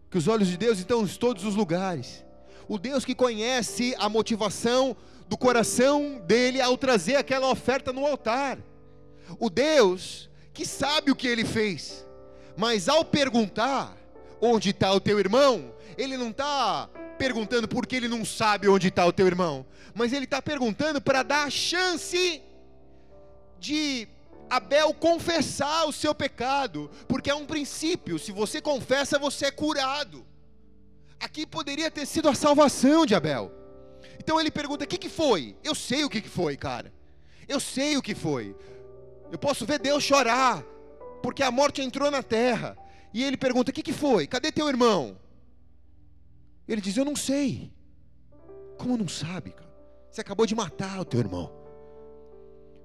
Que 0.09 0.17
os 0.17 0.27
olhos 0.27 0.47
de 0.47 0.57
Deus 0.57 0.77
estão 0.77 1.03
em 1.03 1.07
todos 1.07 1.43
os 1.43 1.55
lugares. 1.55 2.23
O 2.67 2.77
Deus 2.77 3.03
que 3.03 3.15
conhece 3.15 3.95
a 3.97 4.07
motivação 4.07 4.95
do 5.27 5.37
coração 5.37 6.21
dele 6.25 6.61
ao 6.61 6.77
trazer 6.77 7.15
aquela 7.15 7.49
oferta 7.49 7.91
no 7.91 8.05
altar. 8.05 8.59
O 9.39 9.49
Deus 9.49 10.28
que 10.59 10.65
sabe 10.65 11.09
o 11.09 11.15
que 11.15 11.25
ele 11.25 11.45
fez. 11.45 12.05
Mas 12.57 12.89
ao 12.89 13.05
perguntar 13.05 13.95
onde 14.41 14.71
está 14.71 14.91
o 14.91 14.99
teu 14.99 15.17
irmão, 15.17 15.73
ele 15.97 16.17
não 16.17 16.31
está 16.31 16.89
perguntando 17.17 17.65
porque 17.65 17.95
ele 17.95 18.09
não 18.09 18.25
sabe 18.25 18.67
onde 18.67 18.89
está 18.89 19.05
o 19.05 19.13
teu 19.13 19.25
irmão, 19.25 19.65
mas 19.95 20.11
ele 20.11 20.25
está 20.25 20.41
perguntando 20.41 20.99
para 20.99 21.23
dar 21.23 21.47
a 21.47 21.49
chance 21.49 22.41
de 23.57 24.05
Abel 24.49 24.93
confessar 24.93 25.85
o 25.85 25.93
seu 25.93 26.13
pecado, 26.13 26.91
porque 27.07 27.29
é 27.29 27.35
um 27.35 27.45
princípio: 27.45 28.19
se 28.19 28.33
você 28.33 28.59
confessa, 28.59 29.17
você 29.17 29.45
é 29.45 29.51
curado. 29.51 30.25
Aqui 31.21 31.45
poderia 31.45 31.89
ter 31.89 32.05
sido 32.05 32.27
a 32.27 32.35
salvação 32.35 33.05
de 33.05 33.15
Abel. 33.15 33.49
Então 34.19 34.37
ele 34.37 34.51
pergunta: 34.51 34.83
o 34.83 34.87
que, 34.87 34.97
que 34.97 35.09
foi? 35.09 35.55
Eu 35.63 35.73
sei 35.73 36.03
o 36.03 36.09
que, 36.09 36.19
que 36.19 36.27
foi, 36.27 36.57
cara. 36.57 36.91
Eu 37.47 37.61
sei 37.61 37.95
o 37.95 38.01
que 38.01 38.13
foi. 38.13 38.53
Eu 39.31 39.37
posso 39.37 39.65
ver 39.65 39.79
Deus 39.79 40.03
chorar, 40.03 40.63
porque 41.21 41.43
a 41.43 41.51
morte 41.51 41.81
entrou 41.81 42.09
na 42.09 42.23
terra. 42.23 42.77
E 43.13 43.23
ele 43.23 43.37
pergunta: 43.37 43.71
o 43.71 43.73
que, 43.73 43.83
que 43.83 43.93
foi? 43.93 44.27
Cadê 44.27 44.51
teu 44.51 44.67
irmão? 44.67 45.17
Ele 46.67 46.81
diz: 46.81 46.97
Eu 46.97 47.05
não 47.05 47.15
sei. 47.15 47.71
Como 48.77 48.97
não 48.97 49.07
sabe, 49.07 49.51
cara? 49.51 49.69
Você 50.09 50.21
acabou 50.21 50.45
de 50.45 50.55
matar 50.55 50.99
o 50.99 51.05
teu 51.05 51.19
irmão. 51.19 51.51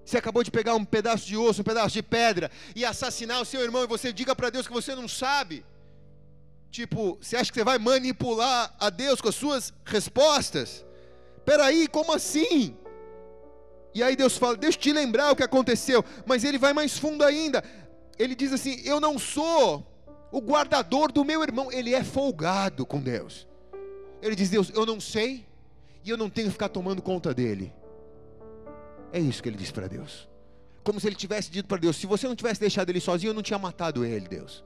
Você 0.04 0.18
acabou 0.18 0.42
de 0.42 0.50
pegar 0.50 0.74
um 0.74 0.85
pedaço 0.85 1.26
de 1.26 1.37
osso, 1.37 1.62
um 1.62 1.64
pedaço 1.64 1.94
de 1.94 2.02
pedra 2.02 2.50
e 2.76 2.85
assassinar 2.85 3.40
o 3.40 3.44
seu 3.44 3.62
irmão 3.62 3.85
e 3.85 3.87
você 3.87 4.12
diga 4.12 4.37
para 4.37 4.50
Deus 4.50 4.66
que 4.66 4.72
você 4.72 4.94
não 4.94 5.09
sabe. 5.09 5.64
Tipo, 6.70 7.16
você 7.20 7.37
acha 7.37 7.50
que 7.50 7.59
você 7.59 7.64
vai 7.64 7.78
manipular 7.78 8.74
a 8.78 8.90
Deus 8.90 9.20
com 9.20 9.28
as 9.28 9.35
suas 9.35 9.72
respostas? 9.85 10.85
Peraí, 11.44 11.87
como 11.88 12.12
assim? 12.12 12.76
E 13.94 14.02
aí 14.02 14.16
Deus 14.16 14.37
fala: 14.37 14.57
Deixa 14.57 14.76
eu 14.76 14.83
te 14.83 14.92
lembrar 14.92 15.30
o 15.30 15.37
que 15.37 15.42
aconteceu. 15.42 16.04
Mas 16.26 16.42
ele 16.42 16.59
vai 16.59 16.72
mais 16.72 16.98
fundo 16.98 17.24
ainda. 17.24 17.62
Ele 18.18 18.35
diz 18.35 18.52
assim: 18.52 18.80
Eu 18.85 18.98
não 18.98 19.18
sou 19.18 19.87
o 20.33 20.40
guardador 20.40 21.12
do 21.12 21.24
meu 21.24 21.42
irmão. 21.42 21.70
Ele 21.70 21.94
é 21.94 22.02
folgado 22.02 22.85
com 22.85 23.00
Deus. 23.00 23.46
Ele 24.20 24.35
diz: 24.35 24.50
Deus, 24.50 24.70
eu 24.74 24.85
não 24.85 25.00
sei, 25.00 25.46
e 26.04 26.11
eu 26.11 26.16
não 26.16 26.28
tenho 26.28 26.48
que 26.48 26.52
ficar 26.52 26.68
tomando 26.68 27.00
conta 27.00 27.33
dele. 27.33 27.72
É 29.12 29.20
isso 29.20 29.40
que 29.40 29.48
ele 29.48 29.57
disse 29.57 29.72
para 29.72 29.87
Deus. 29.87 30.28
Como 30.83 30.98
se 30.98 31.07
ele 31.07 31.14
tivesse 31.14 31.50
dito 31.50 31.68
para 31.68 31.78
Deus: 31.78 31.96
se 31.96 32.07
você 32.07 32.26
não 32.26 32.35
tivesse 32.35 32.61
deixado 32.61 32.90
ele 32.90 33.00
sozinho, 33.00 33.30
eu 33.30 33.35
não 33.35 33.42
tinha 33.42 33.59
matado 33.59 34.04
ele, 34.04 34.26
Deus. 34.26 34.64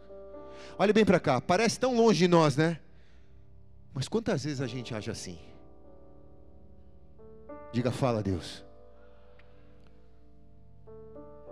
Olha 0.78 0.92
bem 0.92 1.04
para 1.04 1.20
cá, 1.20 1.40
parece 1.40 1.78
tão 1.78 1.94
longe 1.94 2.20
de 2.20 2.28
nós, 2.28 2.56
né? 2.56 2.80
Mas 3.92 4.08
quantas 4.08 4.44
vezes 4.44 4.60
a 4.60 4.66
gente 4.66 4.94
age 4.94 5.10
assim? 5.10 5.38
Diga, 7.72 7.90
fala, 7.90 8.22
Deus. 8.22 8.64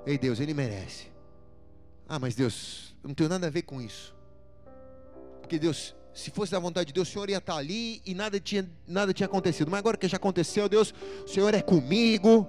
Ei, 0.06 0.16
Deus, 0.16 0.38
ele 0.38 0.54
merece. 0.54 1.08
Ah, 2.08 2.20
mas 2.20 2.36
Deus, 2.36 2.94
eu 3.02 3.08
não 3.08 3.14
tenho 3.14 3.28
nada 3.28 3.48
a 3.48 3.50
ver 3.50 3.62
com 3.62 3.82
isso. 3.82 4.14
Porque 5.40 5.58
Deus, 5.58 5.96
se 6.14 6.30
fosse 6.30 6.52
da 6.52 6.60
vontade 6.60 6.86
de 6.86 6.92
Deus, 6.92 7.08
o 7.08 7.12
Senhor 7.12 7.28
ia 7.28 7.38
estar 7.38 7.56
ali 7.56 8.00
e 8.06 8.14
nada 8.14 8.38
tinha, 8.38 8.70
nada 8.86 9.12
tinha 9.12 9.26
acontecido. 9.26 9.68
Mas 9.68 9.80
agora 9.80 9.96
que 9.96 10.06
já 10.06 10.16
aconteceu, 10.16 10.68
Deus, 10.68 10.94
o 11.24 11.28
Senhor 11.28 11.52
é 11.52 11.60
comigo. 11.60 12.48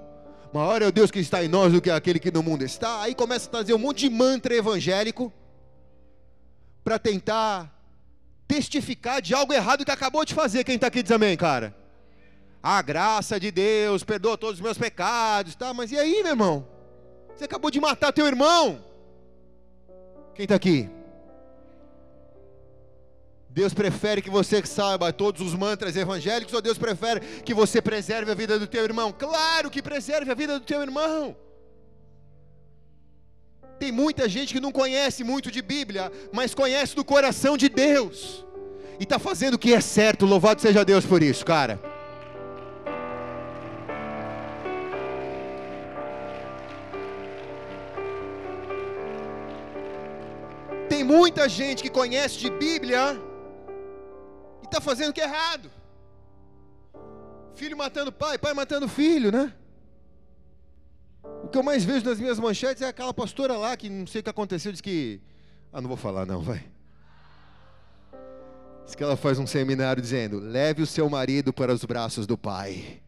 Maior 0.54 0.84
é 0.84 0.88
o 0.88 0.92
Deus 0.92 1.10
que 1.10 1.20
está 1.20 1.44
em 1.44 1.48
nós 1.48 1.74
do 1.74 1.82
que 1.82 1.90
aquele 1.90 2.20
que 2.20 2.32
no 2.32 2.44
mundo 2.44 2.64
está. 2.64 3.02
Aí 3.02 3.16
começa 3.16 3.48
a 3.48 3.52
trazer 3.52 3.74
um 3.74 3.80
monte 3.80 4.08
de 4.08 4.10
mantra 4.10 4.56
evangélico 4.56 5.34
para 6.84 7.00
tentar 7.00 7.74
testificar 8.48 9.20
de 9.20 9.34
algo 9.34 9.52
errado 9.52 9.84
que 9.84 9.92
acabou 9.92 10.24
de 10.24 10.36
fazer. 10.36 10.64
Quem 10.64 10.76
está 10.76 10.88
aqui 10.88 11.02
diz 11.02 11.12
amém, 11.12 11.36
cara? 11.36 11.76
A 12.62 12.82
graça 12.84 13.40
de 13.40 13.50
Deus 13.50 14.04
perdoa 14.04 14.38
todos 14.38 14.56
os 14.56 14.62
meus 14.62 14.78
pecados, 14.78 15.56
tá? 15.56 15.74
Mas 15.74 15.92
e 15.92 15.98
aí, 15.98 16.22
meu 16.22 16.32
irmão? 16.32 16.77
Você 17.38 17.46
acabou 17.46 17.70
de 17.70 17.80
matar 17.80 18.12
teu 18.12 18.26
irmão. 18.26 18.84
Quem 20.34 20.44
está 20.44 20.56
aqui? 20.56 20.90
Deus 23.48 23.76
prefere 23.76 24.24
que 24.24 24.30
você 24.30 24.66
saiba 24.66 25.14
todos 25.14 25.42
os 25.42 25.54
mantras 25.54 25.96
evangélicos 25.96 26.54
ou 26.54 26.62
Deus 26.62 26.80
prefere 26.80 27.20
que 27.44 27.54
você 27.54 27.80
preserve 27.80 28.32
a 28.32 28.36
vida 28.36 28.58
do 28.58 28.66
teu 28.66 28.84
irmão? 28.84 29.12
Claro 29.12 29.70
que 29.70 29.84
preserve 29.84 30.32
a 30.32 30.34
vida 30.34 30.60
do 30.60 30.66
teu 30.66 30.82
irmão. 30.82 31.36
Tem 33.80 33.92
muita 33.92 34.28
gente 34.28 34.54
que 34.54 34.60
não 34.60 34.72
conhece 34.72 35.24
muito 35.24 35.52
de 35.52 35.62
Bíblia, 35.62 36.12
mas 36.34 36.56
conhece 36.56 36.96
do 36.96 37.06
coração 37.06 37.56
de 37.56 37.70
Deus. 37.70 38.44
E 39.00 39.04
está 39.04 39.20
fazendo 39.20 39.54
o 39.54 39.60
que 39.60 39.76
é 39.76 39.82
certo, 39.82 40.26
louvado 40.26 40.60
seja 40.60 40.84
Deus 40.84 41.06
por 41.06 41.22
isso, 41.22 41.46
cara. 41.46 41.80
Tem 50.98 51.04
muita 51.04 51.48
gente 51.48 51.84
que 51.84 51.92
conhece 51.92 52.40
de 52.40 52.50
Bíblia, 52.50 53.22
está 54.64 54.82
fazendo 54.82 55.12
o 55.12 55.14
que 55.14 55.22
é 55.22 55.26
errado. 55.26 55.70
Filho 57.54 57.78
matando 57.78 58.12
pai, 58.12 58.40
pai 58.40 58.52
matando 58.56 58.88
filho, 58.90 59.32
né? 59.32 59.54
O 61.44 61.50
que 61.50 61.56
eu 61.60 61.62
mais 61.62 61.86
vejo 61.86 62.04
nas 62.04 62.20
minhas 62.20 62.40
manchetes 62.40 62.82
é 62.82 62.88
aquela 62.88 63.14
pastora 63.14 63.56
lá 63.56 63.78
que 63.78 63.92
não 63.92 64.08
sei 64.08 64.22
o 64.22 64.24
que 64.24 64.30
aconteceu, 64.32 64.72
diz 64.72 64.82
que. 64.82 65.22
Ah, 65.72 65.80
não 65.80 65.88
vou 65.88 65.98
falar 65.98 66.26
não, 66.26 66.42
vai. 66.42 66.66
Diz 68.84 68.96
que 68.96 69.04
ela 69.04 69.16
faz 69.16 69.38
um 69.38 69.46
seminário 69.46 70.02
dizendo: 70.02 70.40
leve 70.40 70.82
o 70.82 70.88
seu 70.88 71.08
marido 71.08 71.54
para 71.54 71.72
os 71.72 71.86
braços 71.86 72.26
do 72.26 72.36
pai. 72.36 73.04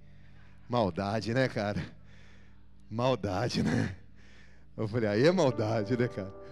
Maldade, 0.70 1.34
né, 1.34 1.48
cara? 1.48 1.84
Maldade, 2.88 3.64
né? 3.64 3.96
Eu 4.78 4.88
falei, 4.88 5.10
aí 5.10 5.26
é 5.26 5.32
maldade, 5.32 5.98
né, 5.98 6.08
cara? 6.08 6.49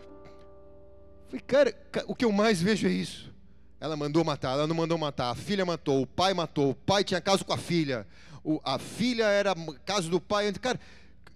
Falei, 1.28 1.42
cara, 1.46 1.76
o 2.08 2.16
que 2.16 2.26
eu 2.26 2.32
mais 2.32 2.62
vejo 2.62 2.88
é 2.88 2.92
isso. 2.92 3.34
Ela 3.80 3.96
mandou 3.96 4.24
matar, 4.24 4.54
ela 4.54 4.68
não 4.68 4.76
mandou 4.76 4.98
matar. 4.98 5.30
A 5.30 5.36
filha 5.36 5.66
matou, 5.66 6.02
o 6.02 6.08
pai 6.08 6.34
matou. 6.34 6.72
O 6.72 6.76
pai 6.76 7.04
tinha 7.04 7.22
caso 7.22 7.46
com 7.46 7.54
a 7.54 7.58
filha. 7.58 8.08
O, 8.44 8.60
a 8.64 8.80
filha 8.80 9.26
era 9.26 9.54
caso 9.86 10.10
do 10.10 10.20
pai. 10.20 10.52
Cara, 10.54 10.80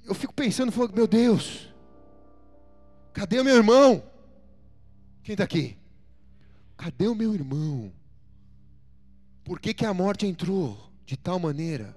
eu 0.03 0.15
fico 0.15 0.33
pensando, 0.33 0.73
meu 0.93 1.07
Deus, 1.07 1.67
cadê 3.13 3.39
o 3.39 3.43
meu 3.43 3.55
irmão? 3.55 4.03
Quem 5.23 5.33
está 5.33 5.43
aqui? 5.43 5.77
Cadê 6.75 7.07
o 7.07 7.15
meu 7.15 7.33
irmão? 7.33 7.91
Por 9.43 9.59
que, 9.59 9.73
que 9.73 9.85
a 9.85 9.93
morte 9.93 10.25
entrou 10.25 10.77
de 11.05 11.17
tal 11.17 11.37
maneira 11.37 11.95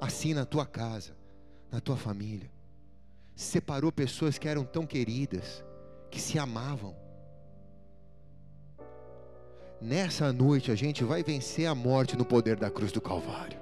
assim 0.00 0.34
na 0.34 0.44
tua 0.44 0.66
casa, 0.66 1.16
na 1.70 1.80
tua 1.80 1.96
família? 1.96 2.50
Separou 3.34 3.90
pessoas 3.90 4.38
que 4.38 4.46
eram 4.46 4.64
tão 4.64 4.86
queridas, 4.86 5.64
que 6.12 6.20
se 6.20 6.38
amavam 6.38 6.94
nessa 9.80 10.32
noite 10.32 10.70
a 10.70 10.74
gente 10.74 11.02
vai 11.02 11.22
vencer 11.24 11.66
a 11.66 11.74
morte 11.74 12.16
no 12.16 12.24
poder 12.24 12.56
da 12.56 12.70
cruz 12.70 12.92
do 12.92 13.00
Calvário. 13.00 13.58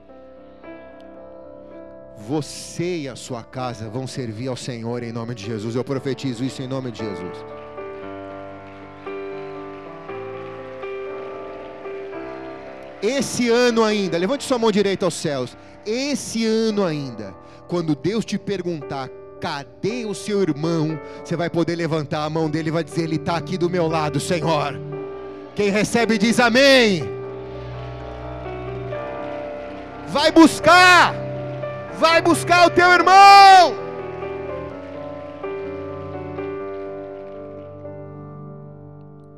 Você 2.19 2.99
e 2.99 3.09
a 3.09 3.17
sua 3.17 3.43
casa 3.43 3.89
vão 3.89 4.07
servir 4.07 4.49
ao 4.49 4.57
Senhor 4.57 5.03
em 5.03 5.13
nome 5.13 5.35
de 5.35 5.47
Jesus. 5.47 5.75
Eu 5.75 5.85
profetizo 5.85 6.45
isso 6.45 6.61
em 6.61 6.67
nome 6.67 6.91
de 6.91 6.99
Jesus. 6.99 7.39
Esse 13.01 13.49
ano 13.49 13.83
ainda, 13.83 14.19
levante 14.19 14.45
sua 14.45 14.59
mão 14.59 14.71
direita 14.71 15.07
aos 15.07 15.15
céus. 15.15 15.57
Esse 15.87 16.45
ano 16.45 16.85
ainda, 16.85 17.35
quando 17.67 17.95
Deus 17.95 18.27
te 18.27 18.39
perguntar, 18.39 19.09
cadê 19.41 20.05
o 20.05 20.15
seu 20.15 20.43
irmão? 20.43 21.01
Você 21.25 21.35
vai 21.35 21.49
poder 21.49 21.75
levantar 21.75 22.25
a 22.25 22.31
mão 22.31 22.49
dele 22.51 22.69
e 22.69 22.73
vai 22.73 22.85
dizer: 22.85 23.03
Ele 23.03 23.17
está 23.17 23.37
aqui 23.37 23.57
do 23.57 23.71
meu 23.71 23.89
lado, 23.89 24.21
Senhor. 24.21 24.75
Quem 25.55 25.71
recebe 25.71 26.19
diz 26.19 26.39
amém. 26.39 27.03
Vai 30.09 30.31
buscar, 30.33 31.15
vai 31.99 32.21
buscar 32.21 32.67
o 32.67 32.71
teu 32.71 32.91
irmão. 32.91 33.75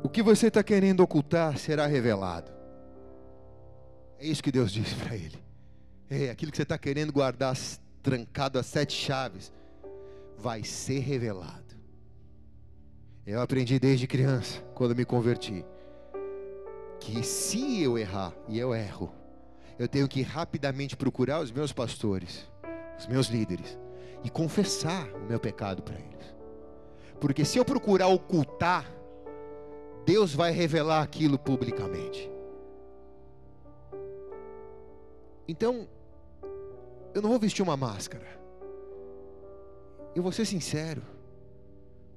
O 0.03 0.09
que 0.09 0.21
você 0.21 0.47
está 0.47 0.63
querendo 0.63 1.01
ocultar 1.01 1.57
será 1.57 1.85
revelado. 1.85 2.51
É 4.19 4.25
isso 4.25 4.41
que 4.41 4.51
Deus 4.51 4.71
disse 4.71 4.95
para 4.95 5.15
ele. 5.15 5.37
É 6.09 6.29
aquilo 6.29 6.51
que 6.51 6.57
você 6.57 6.63
está 6.63 6.77
querendo 6.77 7.11
guardar 7.11 7.55
trancado 8.01 8.59
a 8.59 8.63
sete 8.63 8.93
chaves, 8.93 9.51
vai 10.43 10.61
ser 10.61 10.99
revelado. 10.99 11.73
Eu 13.25 13.39
aprendi 13.41 13.79
desde 13.79 14.05
criança, 14.05 14.59
quando 14.75 14.93
me 14.93 15.05
converti 15.05 15.65
que 16.99 17.23
se 17.23 17.81
eu 17.81 17.97
errar, 17.97 18.33
e 18.49 18.59
eu 18.59 18.75
erro, 18.75 19.09
eu 19.79 19.87
tenho 19.87 20.05
que 20.05 20.21
rapidamente 20.21 20.97
procurar 20.97 21.39
os 21.39 21.49
meus 21.49 21.71
pastores, 21.71 22.45
os 22.99 23.07
meus 23.07 23.27
líderes, 23.27 23.77
e 24.21 24.29
confessar 24.29 25.07
o 25.15 25.25
meu 25.25 25.39
pecado 25.39 25.81
para 25.81 25.95
eles. 25.95 26.35
Porque 27.21 27.45
se 27.45 27.57
eu 27.57 27.63
procurar 27.63 28.07
ocultar, 28.07 28.85
Deus 30.05 30.35
vai 30.35 30.51
revelar 30.51 31.01
aquilo 31.01 31.39
publicamente. 31.39 32.29
Então, 35.47 35.87
eu 37.13 37.21
não 37.21 37.29
vou 37.29 37.39
vestir 37.39 37.61
uma 37.61 37.77
máscara. 37.77 38.42
Eu 40.15 40.23
vou 40.23 40.31
ser 40.31 40.45
sincero. 40.45 41.01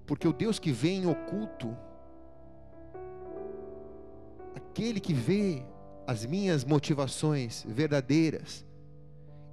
Porque 0.07 0.27
o 0.29 0.33
Deus 0.33 0.59
que 0.59 0.71
vem 0.71 1.03
em 1.03 1.07
oculto 1.07 1.77
aquele 4.77 5.01
que 5.01 5.15
vê 5.15 5.63
as 6.07 6.27
minhas 6.27 6.63
motivações 6.63 7.65
verdadeiras 7.67 8.65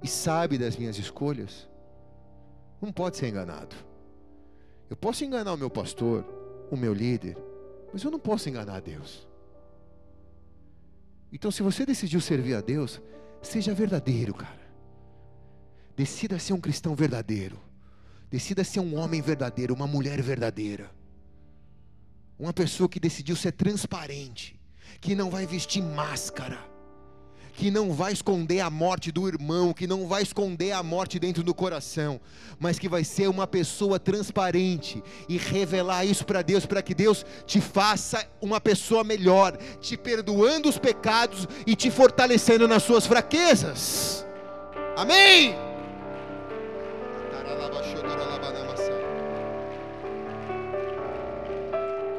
e 0.02 0.06
sabe 0.06 0.58
das 0.58 0.76
minhas 0.76 0.98
escolhas, 0.98 1.66
não 2.78 2.92
pode 2.92 3.16
ser 3.16 3.28
enganado. 3.28 3.74
Eu 4.90 4.96
posso 4.96 5.24
enganar 5.24 5.54
o 5.54 5.56
meu 5.56 5.70
pastor, 5.70 6.26
o 6.70 6.76
meu 6.76 6.92
líder, 6.92 7.38
mas 7.90 8.02
eu 8.02 8.10
não 8.10 8.18
posso 8.18 8.50
enganar 8.50 8.82
Deus. 8.82 9.26
Então, 11.32 11.50
se 11.50 11.62
você 11.62 11.86
decidiu 11.86 12.20
servir 12.20 12.54
a 12.54 12.60
Deus, 12.60 13.00
seja 13.40 13.72
verdadeiro, 13.72 14.34
cara. 14.34 14.62
Decida 15.96 16.38
ser 16.38 16.52
um 16.52 16.60
cristão 16.60 16.94
verdadeiro. 16.94 17.58
Decida 18.34 18.64
ser 18.64 18.80
um 18.80 18.96
homem 18.98 19.22
verdadeiro, 19.22 19.72
uma 19.72 19.86
mulher 19.86 20.20
verdadeira. 20.20 20.90
Uma 22.36 22.52
pessoa 22.52 22.88
que 22.88 22.98
decidiu 22.98 23.36
ser 23.36 23.52
transparente 23.52 24.58
que 25.00 25.14
não 25.14 25.30
vai 25.30 25.46
vestir 25.46 25.80
máscara, 25.80 26.58
que 27.52 27.70
não 27.70 27.92
vai 27.92 28.12
esconder 28.12 28.58
a 28.58 28.68
morte 28.68 29.12
do 29.12 29.28
irmão, 29.28 29.72
que 29.72 29.86
não 29.86 30.08
vai 30.08 30.24
esconder 30.24 30.72
a 30.72 30.82
morte 30.82 31.20
dentro 31.20 31.44
do 31.44 31.54
coração, 31.54 32.20
mas 32.58 32.76
que 32.76 32.88
vai 32.88 33.04
ser 33.04 33.28
uma 33.28 33.46
pessoa 33.46 34.00
transparente 34.00 35.00
e 35.28 35.38
revelar 35.38 36.04
isso 36.04 36.26
para 36.26 36.42
Deus, 36.42 36.66
para 36.66 36.82
que 36.82 36.92
Deus 36.92 37.24
te 37.46 37.60
faça 37.60 38.28
uma 38.42 38.60
pessoa 38.60 39.04
melhor, 39.04 39.56
te 39.80 39.96
perdoando 39.96 40.68
os 40.68 40.76
pecados 40.76 41.46
e 41.64 41.76
te 41.76 41.88
fortalecendo 41.88 42.66
nas 42.66 42.82
suas 42.82 43.06
fraquezas. 43.06 44.26
Amém. 44.96 45.73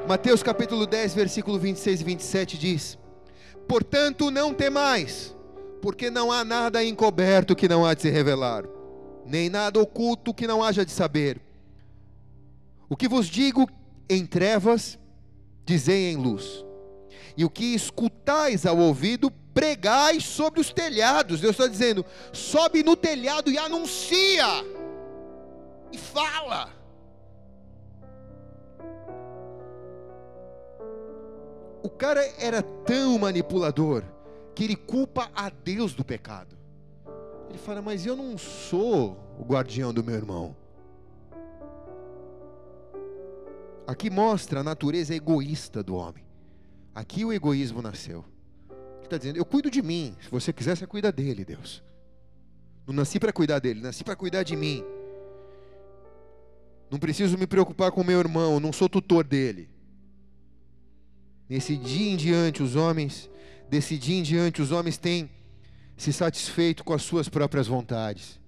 Mateus 0.08 0.44
capítulo 0.44 0.86
10, 0.86 1.16
versículo 1.16 1.58
26 1.58 2.02
e 2.02 2.04
27 2.04 2.58
diz: 2.58 2.98
Portanto, 3.68 4.30
não 4.30 4.54
temais, 4.54 5.36
porque 5.82 6.12
não 6.12 6.32
há 6.32 6.46
nada 6.46 6.84
encoberto 6.84 7.56
que 7.56 7.68
não 7.68 7.84
há 7.84 7.94
de 7.96 8.04
se 8.04 8.10
revelar, 8.10 8.66
nem 9.26 9.50
nada 9.50 9.80
oculto 9.80 10.34
que 10.34 10.46
não 10.46 10.64
haja 10.64 10.86
de 10.86 10.92
saber. 10.92 11.42
O 12.88 12.96
que 12.96 13.08
vos 13.08 13.26
digo 13.28 13.68
em 14.08 14.26
trevas, 14.26 15.00
dizei 15.66 16.12
em 16.12 16.18
luz. 16.18 16.64
E 17.36 17.44
o 17.44 17.50
que 17.50 17.74
escutais 17.74 18.66
ao 18.66 18.78
ouvido, 18.78 19.32
pregai 19.54 20.20
sobre 20.20 20.60
os 20.60 20.72
telhados. 20.72 21.42
Deus 21.42 21.54
está 21.54 21.68
dizendo: 21.68 22.06
sobe 22.32 22.84
no 22.84 22.96
telhado 22.96 23.50
e 23.52 23.58
anuncia, 23.58 24.46
e 25.92 25.98
fala. 25.98 26.70
O 31.84 31.90
cara 31.90 32.26
era 32.40 32.62
tão 32.62 33.20
manipulador 33.20 34.04
que 34.56 34.64
ele 34.64 34.76
culpa 34.76 35.30
a 35.36 35.50
Deus 35.50 35.94
do 35.94 36.04
pecado. 36.04 36.58
Ele 37.50 37.58
fala: 37.58 37.82
Mas 37.82 38.06
eu 38.06 38.16
não 38.16 38.38
sou 38.38 39.18
o 39.38 39.44
guardião 39.44 39.94
do 39.94 40.04
meu 40.04 40.16
irmão. 40.16 40.56
Aqui 43.86 44.10
mostra 44.10 44.62
a 44.62 44.64
natureza 44.64 45.14
egoísta 45.14 45.84
do 45.84 45.96
homem. 45.96 46.26
Aqui 46.94 47.24
o 47.24 47.32
egoísmo 47.32 47.82
nasceu. 47.82 48.26
Ele 48.70 49.04
está 49.04 49.18
dizendo: 49.18 49.38
Eu 49.38 49.46
cuido 49.46 49.70
de 49.70 49.82
mim. 49.82 50.16
Se 50.22 50.30
você 50.32 50.52
quiser, 50.52 50.76
você 50.76 50.88
cuida 50.88 51.12
dele, 51.12 51.46
Deus. 51.46 51.84
Não 52.88 52.96
nasci 52.96 53.20
para 53.20 53.34
cuidar 53.34 53.60
dele, 53.60 53.82
nasci 53.82 54.04
para 54.04 54.16
cuidar 54.16 54.44
de 54.44 54.56
mim. 54.56 54.84
Não 56.90 57.00
preciso 57.00 57.38
me 57.38 57.48
preocupar 57.48 57.92
com 57.92 58.04
meu 58.04 58.20
irmão, 58.20 58.60
não 58.60 58.72
sou 58.72 58.88
tutor 58.88 59.24
dele. 59.24 59.70
Nesse 61.50 61.76
dia 61.78 62.12
em 62.12 62.16
diante, 62.16 62.64
os 62.64 62.76
homens 62.76 63.30
desse 63.70 63.98
dia 63.98 64.18
em 64.18 64.24
diante, 64.24 64.62
os 64.62 64.72
homens 64.72 64.98
têm 64.98 65.30
se 65.98 66.12
satisfeito 66.12 66.84
com 66.84 66.94
as 66.94 67.02
suas 67.02 67.30
próprias 67.30 67.68
vontades. 67.68 68.40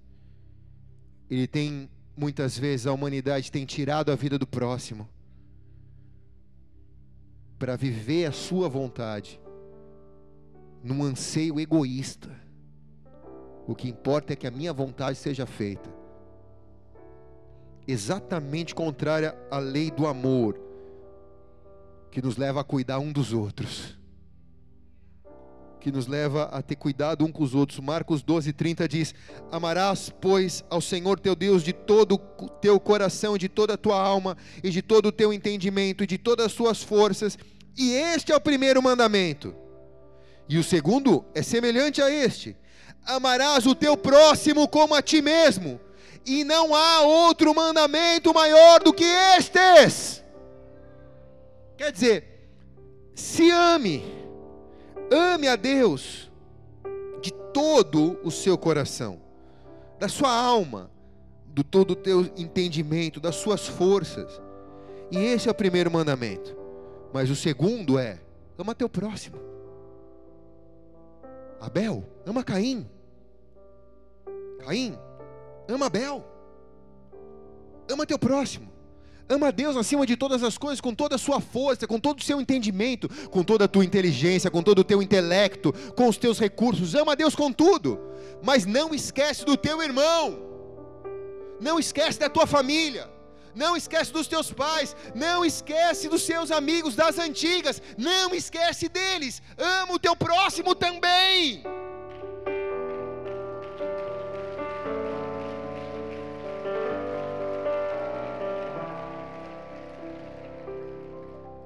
Ele 1.29 1.47
tem, 1.47 1.89
muitas 2.15 2.57
vezes, 2.57 2.87
a 2.87 2.93
humanidade 2.93 3.51
tem 3.51 3.65
tirado 3.65 4.11
a 4.11 4.15
vida 4.15 4.37
do 4.37 4.47
próximo 4.47 5.07
para 7.59 7.75
viver 7.75 8.25
a 8.25 8.31
sua 8.31 8.69
vontade, 8.69 9.39
num 10.83 11.03
anseio 11.03 11.59
egoísta. 11.59 12.29
O 13.67 13.75
que 13.75 13.89
importa 13.89 14.33
é 14.33 14.35
que 14.35 14.47
a 14.47 14.51
minha 14.51 14.71
vontade 14.71 15.17
seja 15.17 15.45
feita. 15.45 15.96
Exatamente 17.87 18.75
contrária 18.75 19.35
à 19.49 19.59
lei 19.59 19.89
do 19.89 20.05
amor, 20.05 20.59
que 22.11 22.21
nos 22.21 22.35
leva 22.37 22.61
a 22.61 22.63
cuidar 22.63 22.99
um 22.99 23.11
dos 23.11 23.33
outros 23.33 23.97
que 25.87 25.91
nos 25.91 26.05
leva 26.05 26.49
a 26.51 26.61
ter 26.61 26.75
cuidado 26.75 27.23
um 27.23 27.31
com 27.31 27.41
os 27.41 27.55
outros. 27.55 27.79
Marcos 27.79 28.21
12, 28.21 28.51
30 28.51 28.87
diz: 28.89 29.15
Amarás, 29.49 30.11
pois, 30.19 30.61
ao 30.69 30.81
Senhor 30.81 31.17
teu 31.17 31.33
Deus 31.33 31.63
de 31.63 31.71
todo 31.71 32.15
o 32.15 32.49
teu 32.49 32.77
coração, 32.77 33.37
de 33.37 33.47
toda 33.47 33.75
a 33.75 33.77
tua 33.77 33.97
alma, 33.97 34.35
e 34.61 34.69
de 34.69 34.81
todo 34.81 35.07
o 35.07 35.11
teu 35.13 35.31
entendimento, 35.31 36.03
e 36.03 36.07
de 36.07 36.17
todas 36.17 36.47
as 36.47 36.53
tuas 36.53 36.83
forças. 36.83 37.37
E 37.77 37.91
este 37.91 38.33
é 38.33 38.35
o 38.35 38.41
primeiro 38.41 38.83
mandamento. 38.83 39.55
E 40.49 40.57
o 40.57 40.63
segundo 40.63 41.23
é 41.33 41.41
semelhante 41.41 42.01
a 42.01 42.11
este: 42.11 42.57
Amarás 43.05 43.65
o 43.65 43.73
teu 43.73 43.95
próximo 43.95 44.67
como 44.67 44.93
a 44.93 45.01
ti 45.01 45.21
mesmo. 45.21 45.79
E 46.27 46.43
não 46.43 46.75
há 46.75 47.01
outro 47.01 47.55
mandamento 47.55 48.33
maior 48.33 48.83
do 48.83 48.93
que 48.93 49.05
estes. 49.05 50.23
Quer 51.77 51.91
dizer, 51.91 52.49
se 53.15 53.49
ame 53.49 54.17
Ame 55.09 55.47
a 55.47 55.55
Deus 55.55 56.29
de 57.21 57.31
todo 57.53 58.19
o 58.23 58.29
seu 58.29 58.57
coração, 58.57 59.21
da 59.97 60.09
sua 60.09 60.31
alma, 60.31 60.91
do 61.45 61.63
todo 61.63 61.91
o 61.91 61.95
teu 61.95 62.21
entendimento, 62.35 63.19
das 63.19 63.35
suas 63.35 63.67
forças. 63.67 64.41
E 65.09 65.17
esse 65.17 65.47
é 65.47 65.51
o 65.51 65.55
primeiro 65.55 65.89
mandamento. 65.89 66.55
Mas 67.13 67.29
o 67.29 67.35
segundo 67.35 67.97
é: 67.97 68.19
ama 68.57 68.75
teu 68.75 68.89
próximo. 68.89 69.39
Abel, 71.59 72.03
ama 72.25 72.43
Caim. 72.43 72.87
Caim, 74.59 74.97
ama 75.67 75.87
Abel. 75.87 76.25
Ama 77.89 78.05
teu 78.05 78.19
próximo. 78.19 78.77
Ama 79.29 79.51
Deus 79.51 79.75
acima 79.75 80.05
de 80.05 80.15
todas 80.15 80.41
as 80.41 80.57
coisas, 80.57 80.79
com 80.79 80.95
toda 80.95 81.15
a 81.15 81.17
sua 81.17 81.41
força, 81.41 81.85
com 81.85 81.99
todo 81.99 82.19
o 82.19 82.23
seu 82.23 82.39
entendimento, 82.39 83.09
com 83.29 83.43
toda 83.43 83.65
a 83.65 83.67
tua 83.67 83.83
inteligência, 83.83 84.49
com 84.49 84.63
todo 84.63 84.79
o 84.79 84.83
teu 84.83 85.01
intelecto, 85.01 85.73
com 85.95 86.07
os 86.07 86.17
teus 86.17 86.39
recursos. 86.39 86.95
Ama 86.95 87.15
Deus 87.15 87.35
com 87.35 87.51
tudo, 87.51 87.99
mas 88.41 88.65
não 88.65 88.95
esquece 88.95 89.43
do 89.43 89.57
teu 89.57 89.83
irmão, 89.83 90.39
não 91.59 91.77
esquece 91.77 92.17
da 92.19 92.29
tua 92.29 92.47
família, 92.47 93.09
não 93.53 93.75
esquece 93.75 94.13
dos 94.13 94.27
teus 94.27 94.53
pais, 94.53 94.95
não 95.13 95.43
esquece 95.43 96.07
dos 96.07 96.21
seus 96.21 96.49
amigos 96.49 96.95
das 96.95 97.19
antigas, 97.19 97.81
não 97.97 98.33
esquece 98.33 98.87
deles. 98.87 99.41
Ama 99.57 99.95
o 99.95 99.99
teu 99.99 100.15
próximo 100.15 100.73
também. 100.73 101.63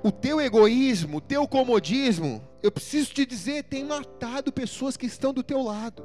O 0.03 0.11
teu 0.11 0.41
egoísmo, 0.41 1.17
o 1.17 1.21
teu 1.21 1.47
comodismo, 1.47 2.41
eu 2.63 2.71
preciso 2.71 3.13
te 3.13 3.25
dizer, 3.25 3.63
tem 3.63 3.83
matado 3.83 4.51
pessoas 4.51 4.97
que 4.97 5.05
estão 5.05 5.33
do 5.33 5.43
teu 5.43 5.61
lado. 5.61 6.03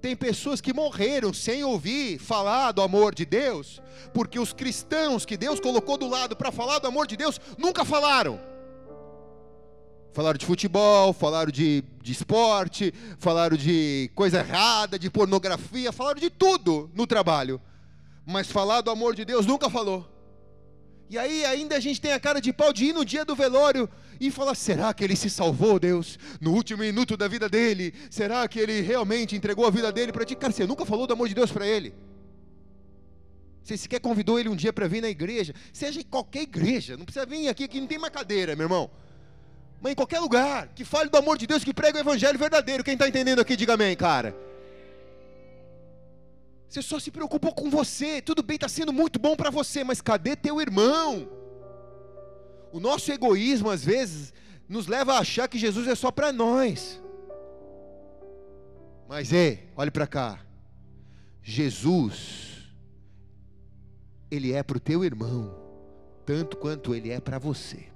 Tem 0.00 0.16
pessoas 0.16 0.60
que 0.60 0.72
morreram 0.72 1.32
sem 1.32 1.62
ouvir 1.62 2.18
falar 2.18 2.72
do 2.72 2.80
amor 2.80 3.14
de 3.14 3.26
Deus, 3.26 3.82
porque 4.14 4.38
os 4.38 4.52
cristãos 4.52 5.26
que 5.26 5.36
Deus 5.36 5.60
colocou 5.60 5.98
do 5.98 6.08
lado 6.08 6.34
para 6.34 6.50
falar 6.50 6.78
do 6.78 6.88
amor 6.88 7.06
de 7.06 7.16
Deus 7.16 7.38
nunca 7.58 7.84
falaram. 7.84 8.40
Falaram 10.12 10.38
de 10.38 10.46
futebol, 10.46 11.12
falaram 11.12 11.52
de, 11.52 11.84
de 12.02 12.12
esporte, 12.12 12.92
falaram 13.18 13.56
de 13.56 14.10
coisa 14.14 14.38
errada, 14.38 14.98
de 14.98 15.08
pornografia, 15.10 15.92
falaram 15.92 16.18
de 16.18 16.30
tudo 16.30 16.90
no 16.94 17.06
trabalho. 17.06 17.60
Mas 18.26 18.50
falar 18.50 18.80
do 18.80 18.90
amor 18.90 19.14
de 19.14 19.24
Deus 19.24 19.46
nunca 19.46 19.70
falou. 19.70 20.19
E 21.10 21.18
aí 21.18 21.44
ainda 21.44 21.76
a 21.76 21.80
gente 21.80 22.00
tem 22.00 22.12
a 22.12 22.20
cara 22.20 22.40
de 22.40 22.52
pau 22.52 22.72
de 22.72 22.84
ir 22.84 22.92
no 22.92 23.04
dia 23.04 23.24
do 23.24 23.34
velório 23.34 23.90
e 24.20 24.30
falar: 24.30 24.54
será 24.54 24.94
que 24.94 25.02
ele 25.02 25.16
se 25.16 25.28
salvou, 25.28 25.76
Deus, 25.80 26.16
no 26.40 26.52
último 26.52 26.84
minuto 26.84 27.16
da 27.16 27.26
vida 27.26 27.48
dele? 27.48 27.92
Será 28.08 28.46
que 28.46 28.60
ele 28.60 28.80
realmente 28.80 29.34
entregou 29.34 29.66
a 29.66 29.70
vida 29.70 29.90
dele 29.90 30.12
para 30.12 30.24
ti? 30.24 30.36
Cara, 30.36 30.52
você 30.52 30.64
nunca 30.68 30.86
falou 30.86 31.08
do 31.08 31.12
amor 31.12 31.28
de 31.28 31.34
Deus 31.34 31.50
para 31.50 31.66
ele. 31.66 31.92
Você 33.60 33.76
sequer 33.76 33.98
convidou 33.98 34.38
ele 34.38 34.48
um 34.48 34.54
dia 34.54 34.72
para 34.72 34.86
vir 34.86 35.02
na 35.02 35.08
igreja, 35.08 35.52
seja 35.72 36.00
em 36.00 36.04
qualquer 36.04 36.42
igreja, 36.42 36.96
não 36.96 37.04
precisa 37.04 37.26
vir 37.26 37.48
aqui, 37.48 37.66
que 37.66 37.80
não 37.80 37.88
tem 37.88 37.98
uma 37.98 38.10
cadeira, 38.10 38.54
meu 38.54 38.66
irmão. 38.66 38.88
Mas 39.80 39.92
em 39.92 39.96
qualquer 39.96 40.20
lugar, 40.20 40.68
que 40.68 40.84
fale 40.84 41.10
do 41.10 41.18
amor 41.18 41.36
de 41.36 41.46
Deus, 41.46 41.64
que 41.64 41.74
prega 41.74 41.98
o 41.98 42.00
evangelho 42.00 42.38
verdadeiro. 42.38 42.84
Quem 42.84 42.94
está 42.94 43.08
entendendo 43.08 43.40
aqui, 43.40 43.56
diga 43.56 43.74
amém, 43.74 43.96
cara. 43.96 44.34
Você 46.70 46.82
só 46.82 47.00
se 47.00 47.10
preocupou 47.10 47.52
com 47.52 47.68
você. 47.68 48.22
Tudo 48.22 48.44
bem, 48.44 48.54
está 48.54 48.68
sendo 48.68 48.92
muito 48.92 49.18
bom 49.18 49.34
para 49.34 49.50
você, 49.50 49.82
mas 49.82 50.00
cadê 50.00 50.36
teu 50.36 50.60
irmão? 50.60 51.28
O 52.70 52.78
nosso 52.78 53.10
egoísmo, 53.10 53.68
às 53.68 53.84
vezes, 53.84 54.32
nos 54.68 54.86
leva 54.86 55.14
a 55.14 55.18
achar 55.18 55.48
que 55.48 55.58
Jesus 55.58 55.88
é 55.88 55.96
só 55.96 56.12
para 56.12 56.32
nós. 56.32 57.02
Mas, 59.08 59.32
ei, 59.32 59.68
olhe 59.76 59.90
para 59.90 60.06
cá. 60.06 60.46
Jesus, 61.42 62.72
Ele 64.30 64.52
é 64.52 64.62
para 64.62 64.76
o 64.76 64.80
teu 64.80 65.04
irmão, 65.04 65.52
tanto 66.24 66.56
quanto 66.56 66.94
Ele 66.94 67.10
é 67.10 67.18
para 67.18 67.40
você. 67.40 67.88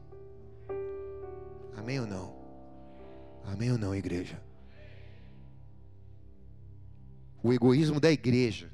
Amém 1.76 2.00
ou 2.00 2.06
não? 2.08 2.34
Amém 3.44 3.70
ou 3.70 3.78
não, 3.78 3.94
igreja? 3.94 4.42
O 7.44 7.52
egoísmo 7.52 8.00
da 8.00 8.10
igreja. 8.10 8.72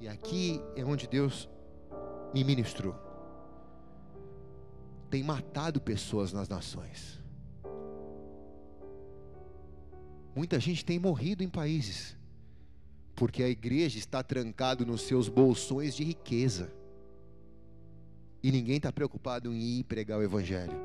E 0.00 0.06
aqui 0.06 0.62
é 0.76 0.84
onde 0.84 1.08
Deus 1.08 1.48
me 2.32 2.44
ministrou. 2.44 2.94
Tem 5.10 5.24
matado 5.24 5.80
pessoas 5.80 6.32
nas 6.32 6.48
nações. 6.48 7.20
Muita 10.32 10.60
gente 10.60 10.84
tem 10.84 10.98
morrido 10.98 11.42
em 11.42 11.48
países 11.48 12.16
porque 13.16 13.42
a 13.42 13.48
igreja 13.48 13.98
está 13.98 14.22
trancado 14.22 14.84
nos 14.86 15.02
seus 15.02 15.28
bolsões 15.28 15.94
de 15.94 16.04
riqueza. 16.04 16.72
E 18.42 18.52
ninguém 18.52 18.76
está 18.76 18.92
preocupado 18.92 19.52
em 19.52 19.80
ir 19.80 19.84
pregar 19.84 20.18
o 20.18 20.22
evangelho. 20.22 20.76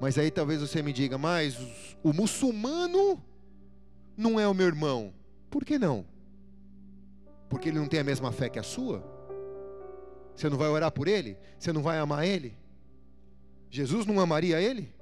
Mas 0.00 0.18
aí 0.18 0.30
talvez 0.30 0.60
você 0.60 0.82
me 0.82 0.92
diga, 0.92 1.18
mas 1.18 1.56
o 2.02 2.12
muçulmano 2.12 3.22
não 4.16 4.38
é 4.38 4.46
o 4.46 4.54
meu 4.54 4.66
irmão. 4.66 5.12
Por 5.50 5.64
que 5.64 5.78
não? 5.78 6.04
Porque 7.48 7.68
ele 7.68 7.78
não 7.78 7.86
tem 7.86 8.00
a 8.00 8.04
mesma 8.04 8.32
fé 8.32 8.48
que 8.48 8.58
a 8.58 8.62
sua? 8.62 9.04
Você 10.34 10.48
não 10.48 10.56
vai 10.56 10.68
orar 10.68 10.90
por 10.90 11.08
ele? 11.08 11.36
Você 11.58 11.72
não 11.72 11.82
vai 11.82 11.98
amar 11.98 12.26
ele? 12.26 12.56
Jesus 13.70 14.06
não 14.06 14.20
amaria 14.20 14.60
ele? 14.60 14.92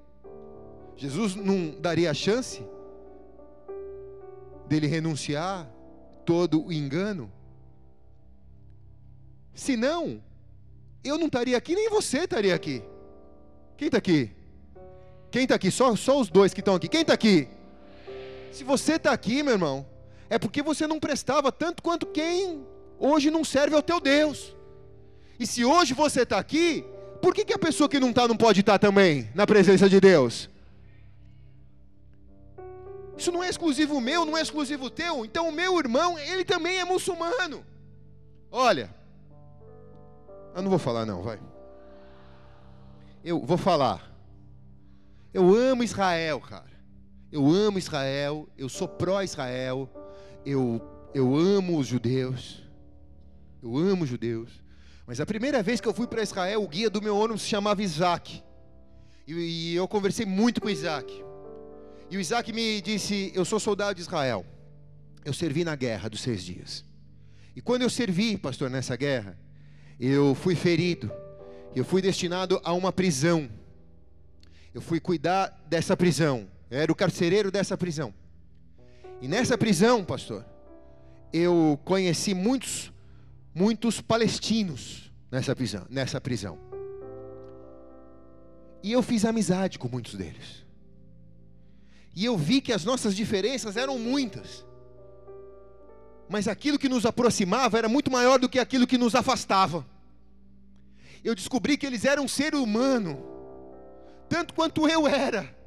Jesus 0.97 1.35
não 1.35 1.81
daria 1.81 2.11
a 2.11 2.15
chance 2.15 2.63
dele 4.67 4.87
renunciar 4.87 5.71
todo 6.25 6.67
o 6.67 6.73
engano? 6.73 7.33
Se 9.55 9.77
não, 9.77 10.23
eu 11.03 11.19
não 11.19 11.27
estaria 11.27 11.57
aqui, 11.57 11.75
nem 11.75 11.89
você 11.89 12.19
estaria 12.19 12.55
aqui. 12.55 12.83
Quem 13.77 13.87
está 13.87 13.99
aqui? 13.99 14.31
Quem 15.31 15.43
está 15.45 15.55
aqui? 15.55 15.71
Só, 15.71 15.95
só 15.97 16.21
os 16.21 16.29
dois 16.29 16.53
que 16.53 16.61
estão 16.61 16.75
aqui. 16.75 16.89
Quem 16.89 17.03
está 17.03 17.15
aqui? 17.15 17.49
Se 18.51 18.65
você 18.65 18.95
está 18.95 19.13
aqui, 19.13 19.43
meu 19.43 19.55
irmão, 19.55 19.87
é 20.29 20.39
porque 20.39 20.63
você 20.63 20.87
não 20.87 21.01
prestava 21.01 21.51
tanto 21.51 21.83
quanto 21.83 22.07
quem 22.07 22.65
hoje 22.99 23.31
não 23.31 23.45
serve 23.45 23.75
ao 23.75 23.83
teu 23.83 24.01
Deus. 24.01 24.55
E 25.39 25.47
se 25.47 25.65
hoje 25.65 25.95
você 25.95 26.23
está 26.23 26.39
aqui, 26.39 26.85
por 27.23 27.35
que, 27.35 27.45
que 27.45 27.53
a 27.53 27.59
pessoa 27.59 27.89
que 27.89 28.01
não 28.01 28.11
está 28.11 28.29
não 28.29 28.37
pode 28.37 28.61
estar 28.61 28.79
tá 28.79 28.87
também 28.87 29.31
na 29.35 29.47
presença 29.47 29.89
de 29.89 30.01
Deus? 30.01 30.51
Isso 33.17 33.31
não 33.31 33.43
é 33.43 33.51
exclusivo 33.51 34.01
meu, 34.01 34.25
não 34.25 34.37
é 34.37 34.41
exclusivo 34.41 34.89
teu. 34.89 35.25
Então 35.25 35.49
o 35.49 35.53
meu 35.53 35.79
irmão, 35.79 36.19
ele 36.19 36.45
também 36.45 36.79
é 36.79 36.85
muçulmano. 36.85 37.65
Olha, 38.51 38.95
eu 40.55 40.63
não 40.63 40.71
vou 40.71 40.79
falar 40.79 41.05
não, 41.05 41.23
vai. 41.23 41.39
Eu 43.25 43.45
vou 43.45 43.59
falar. 43.59 44.11
Eu 45.33 45.55
amo 45.55 45.85
Israel, 45.85 46.41
cara. 46.41 46.70
Eu 47.33 47.49
amo 47.49 47.79
Israel, 47.79 48.49
eu 48.59 48.69
sou 48.69 48.89
pró-Israel, 48.89 49.89
eu, 50.45 50.81
eu 51.15 51.37
amo 51.37 51.79
os 51.79 51.87
judeus, 51.87 52.63
eu 53.63 53.77
amo 53.77 54.05
os 54.05 54.11
judeus. 54.11 54.51
Mas 55.07 55.21
a 55.21 55.27
primeira 55.27 55.63
vez 55.63 55.81
que 55.81 55.87
eu 55.87 55.95
fui 55.95 56.07
para 56.07 56.23
Israel, 56.23 56.63
o 56.63 56.69
guia 56.69 56.91
do 56.91 57.01
meu 57.01 57.17
ônibus 57.17 57.43
se 57.43 57.49
chamava 57.49 57.83
Isaac. 57.83 58.43
E, 59.27 59.33
e 59.33 59.75
eu 59.75 59.87
conversei 59.87 60.27
muito 60.27 60.61
com 60.61 60.69
Isaac. 60.69 61.13
E 62.11 62.17
o 62.17 62.21
Isaac 62.21 62.53
me 62.53 62.81
disse: 62.81 63.31
Eu 63.35 63.45
sou 63.45 63.61
soldado 63.61 63.95
de 63.95 64.01
Israel. 64.01 64.45
Eu 65.25 65.33
servi 65.33 65.65
na 65.65 65.77
guerra 65.77 66.09
dos 66.09 66.21
seis 66.21 66.43
dias. 66.43 66.85
E 67.55 67.61
quando 67.61 67.83
eu 67.83 67.91
servi, 67.91 68.37
pastor, 68.37 68.71
nessa 68.71 68.97
guerra, 68.97 69.39
eu 69.99 70.35
fui 70.35 70.57
ferido. 70.57 71.11
Eu 71.75 71.85
fui 71.85 72.03
destinado 72.03 72.61
a 72.65 72.73
uma 72.73 72.93
prisão. 72.93 73.49
Eu 74.75 74.81
fui 74.81 74.99
cuidar 74.99 75.61
dessa 75.69 75.97
prisão. 75.97 76.49
Era 76.71 76.93
o 76.93 76.95
carcereiro 76.95 77.51
dessa 77.51 77.77
prisão. 77.77 78.15
E 79.21 79.27
nessa 79.27 79.59
prisão, 79.59 80.05
pastor, 80.05 80.47
eu 81.33 81.79
conheci 81.85 82.33
muitos, 82.33 82.93
muitos 83.53 84.01
palestinos 84.01 85.13
nessa 85.31 85.55
prisão, 85.55 85.85
nessa 85.91 86.21
prisão. 86.21 86.59
E 88.83 88.93
eu 88.93 89.03
fiz 89.03 89.25
amizade 89.25 89.79
com 89.79 89.89
muitos 89.89 90.15
deles. 90.15 90.65
E 92.15 92.25
eu 92.25 92.39
vi 92.39 92.61
que 92.61 92.73
as 92.73 92.85
nossas 92.85 93.17
diferenças 93.17 93.77
eram 93.77 93.99
muitas. 93.99 94.65
Mas 96.29 96.47
aquilo 96.47 96.79
que 96.79 96.89
nos 96.89 97.05
aproximava 97.05 97.79
era 97.79 97.89
muito 97.89 98.11
maior 98.11 98.39
do 98.39 98.49
que 98.49 98.61
aquilo 98.61 98.87
que 98.87 98.97
nos 98.97 99.17
afastava. 99.17 99.85
Eu 101.23 101.35
descobri 101.35 101.77
que 101.77 101.85
eles 101.85 102.05
eram 102.05 102.25
um 102.25 102.29
ser 102.29 102.55
humano, 102.55 103.23
tanto 104.29 104.55
quanto 104.55 104.89
eu 104.89 105.07
era 105.07 105.60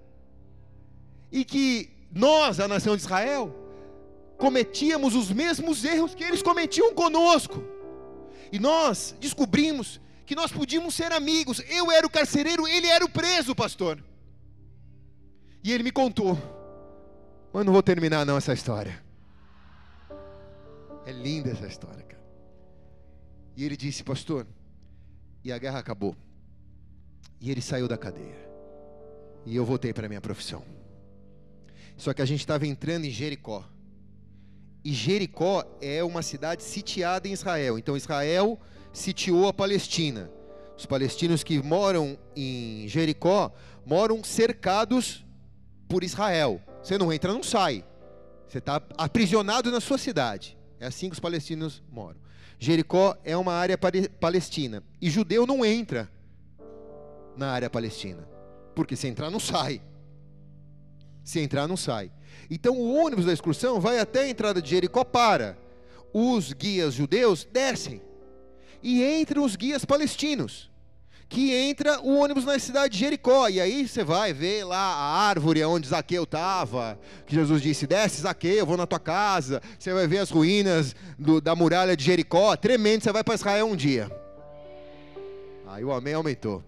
e 1.33 1.43
que 1.43 1.89
nós, 2.13 2.59
a 2.59 2.67
nação 2.67 2.95
de 2.95 3.01
Israel, 3.01 3.51
cometíamos 4.37 5.15
os 5.15 5.31
mesmos 5.31 5.83
erros 5.83 6.13
que 6.13 6.23
eles 6.23 6.43
cometiam 6.43 6.93
conosco. 6.93 7.63
E 8.51 8.59
nós 8.59 9.15
descobrimos 9.19 9.99
que 10.27 10.35
nós 10.35 10.51
podíamos 10.51 10.93
ser 10.93 11.11
amigos. 11.11 11.59
Eu 11.67 11.91
era 11.91 12.05
o 12.05 12.09
carcereiro, 12.09 12.67
ele 12.67 12.85
era 12.85 13.03
o 13.03 13.09
preso, 13.09 13.55
pastor. 13.55 14.01
E 15.63 15.71
ele 15.71 15.81
me 15.81 15.91
contou. 15.91 16.37
Mas 17.51 17.65
não 17.65 17.73
vou 17.73 17.81
terminar 17.81 18.23
não 18.27 18.37
essa 18.37 18.53
história. 18.53 19.03
É 21.03 21.11
linda 21.11 21.49
essa 21.49 21.65
história, 21.65 22.03
cara. 22.03 22.23
E 23.57 23.65
ele 23.65 23.75
disse, 23.75 24.03
pastor, 24.03 24.45
e 25.43 25.51
a 25.51 25.57
guerra 25.57 25.79
acabou. 25.79 26.15
E 27.41 27.49
ele 27.49 27.61
saiu 27.61 27.87
da 27.87 27.97
cadeia. 27.97 28.37
E 29.47 29.55
eu 29.55 29.65
voltei 29.65 29.91
para 29.91 30.07
minha 30.07 30.21
profissão. 30.21 30.63
Só 31.97 32.13
que 32.13 32.21
a 32.21 32.25
gente 32.25 32.39
estava 32.39 32.65
entrando 32.67 33.05
em 33.05 33.09
Jericó. 33.09 33.63
E 34.83 34.91
Jericó 34.91 35.63
é 35.81 36.03
uma 36.03 36.21
cidade 36.21 36.63
sitiada 36.63 37.27
em 37.27 37.31
Israel. 37.31 37.77
Então 37.77 37.95
Israel 37.95 38.59
sitiou 38.91 39.47
a 39.47 39.53
Palestina. 39.53 40.29
Os 40.77 40.85
palestinos 40.85 41.43
que 41.43 41.61
moram 41.61 42.17
em 42.35 42.87
Jericó 42.87 43.51
moram 43.85 44.23
cercados 44.23 45.25
por 45.87 46.03
Israel. 46.03 46.61
Você 46.81 46.97
não 46.97 47.13
entra, 47.13 47.31
não 47.31 47.43
sai. 47.43 47.85
Você 48.47 48.57
está 48.57 48.81
aprisionado 48.97 49.71
na 49.71 49.79
sua 49.79 49.97
cidade. 49.97 50.57
É 50.79 50.87
assim 50.87 51.07
que 51.07 51.13
os 51.13 51.19
palestinos 51.19 51.81
moram. 51.89 52.19
Jericó 52.59 53.17
é 53.23 53.37
uma 53.37 53.53
área 53.53 53.77
palestina. 54.19 54.83
E 55.01 55.09
judeu 55.09 55.45
não 55.47 55.63
entra 55.63 56.09
na 57.37 57.51
área 57.51 57.69
palestina. 57.69 58.27
Porque 58.75 58.95
se 58.95 59.07
entrar, 59.07 59.29
não 59.29 59.39
sai. 59.39 59.81
Se 61.23 61.39
entrar, 61.39 61.67
não 61.67 61.77
sai. 61.77 62.11
Então 62.49 62.75
o 62.75 62.95
ônibus 62.95 63.25
da 63.25 63.33
excursão 63.33 63.79
vai 63.79 63.99
até 63.99 64.21
a 64.21 64.29
entrada 64.29 64.61
de 64.61 64.69
Jericó, 64.69 65.03
para. 65.03 65.57
Os 66.13 66.53
guias 66.53 66.93
judeus 66.93 67.47
descem. 67.51 68.01
E 68.81 69.03
entram 69.03 69.43
os 69.43 69.55
guias 69.55 69.85
palestinos. 69.85 70.69
Que 71.29 71.51
entra 71.51 71.99
o 72.01 72.15
ônibus 72.17 72.45
na 72.45 72.59
cidade 72.59 72.93
de 72.93 72.99
Jericó. 72.99 73.47
E 73.47 73.59
aí 73.59 73.87
você 73.87 74.03
vai 74.03 74.33
ver 74.33 74.65
lá 74.65 74.77
a 74.77 75.27
árvore 75.27 75.63
onde 75.63 75.87
Zaqueu 75.87 76.23
estava. 76.23 76.99
Que 77.25 77.33
Jesus 77.33 77.61
disse: 77.61 77.87
Desce, 77.87 78.21
Zaqueu, 78.21 78.53
eu 78.53 78.65
vou 78.65 78.77
na 78.77 78.85
tua 78.85 78.99
casa. 78.99 79.61
Você 79.79 79.93
vai 79.93 80.05
ver 80.05 80.19
as 80.19 80.29
ruínas 80.29 80.95
do, 81.17 81.41
da 81.41 81.55
muralha 81.55 81.97
de 81.97 82.03
Jericó. 82.03 82.55
Tremendo, 82.55 83.03
você 83.03 83.11
vai 83.11 83.23
para 83.23 83.33
Israel 83.33 83.65
um 83.65 83.75
dia. 83.75 84.11
Aí 85.65 85.83
o 85.83 85.91
amém 85.91 86.13
aumentou. 86.13 86.63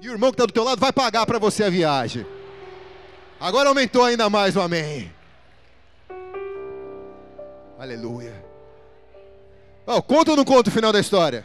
E 0.00 0.08
o 0.08 0.12
irmão 0.12 0.30
que 0.30 0.34
está 0.34 0.46
do 0.46 0.52
teu 0.52 0.64
lado 0.64 0.80
vai 0.80 0.92
pagar 0.92 1.26
para 1.26 1.38
você 1.38 1.64
a 1.64 1.70
viagem. 1.70 2.26
Agora 3.40 3.68
aumentou 3.68 4.02
ainda 4.02 4.28
mais 4.30 4.56
o 4.56 4.60
amém. 4.60 5.12
Aleluia. 7.78 8.44
Oh, 9.86 10.02
conta 10.02 10.30
ou 10.30 10.36
não 10.36 10.44
conta 10.44 10.70
o 10.70 10.72
final 10.72 10.92
da 10.92 11.00
história? 11.00 11.44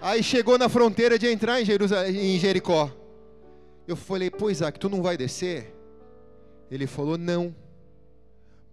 Aí 0.00 0.22
chegou 0.22 0.58
na 0.58 0.68
fronteira 0.68 1.18
de 1.18 1.26
entrar 1.26 1.60
em, 1.60 1.64
Jerusalém, 1.64 2.36
em 2.36 2.38
Jericó. 2.38 2.90
Eu 3.86 3.96
falei, 3.96 4.30
pô, 4.30 4.50
Isaac, 4.50 4.78
tu 4.78 4.88
não 4.88 5.02
vai 5.02 5.16
descer? 5.16 5.74
Ele 6.70 6.86
falou, 6.86 7.16
não. 7.16 7.54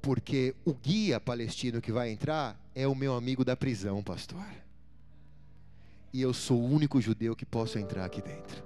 Porque 0.01 0.55
o 0.66 0.74
guia 0.74 1.20
palestino 1.20 1.80
que 1.80 1.91
vai 1.91 2.09
entrar 2.09 2.59
é 2.76 2.88
o 2.88 2.95
meu 2.95 3.16
amigo 3.16 3.45
da 3.45 3.55
prisão, 3.55 4.03
pastor 4.03 4.61
e 6.14 6.22
eu 6.22 6.34
sou 6.34 6.62
o 6.62 6.70
único 6.70 6.99
judeu 6.99 7.36
que 7.36 7.45
posso 7.45 7.80
entrar 7.80 8.05
aqui 8.05 8.22
dentro. 8.22 8.64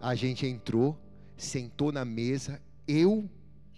A 0.00 0.14
gente 0.14 0.46
entrou, 0.46 0.98
sentou 1.36 1.92
na 1.92 2.04
mesa, 2.04 2.60
eu, 2.86 3.28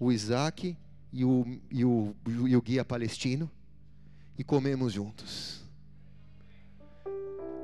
o 0.01 0.11
Isaac 0.11 0.77
e 1.13 1.25
o, 1.25 1.61
e 1.71 1.85
o, 1.85 2.17
e 2.27 2.57
o 2.57 2.63
guia 2.63 2.85
palestino, 2.85 3.51
e 4.39 4.45
comemos 4.45 4.93
juntos. 4.93 5.65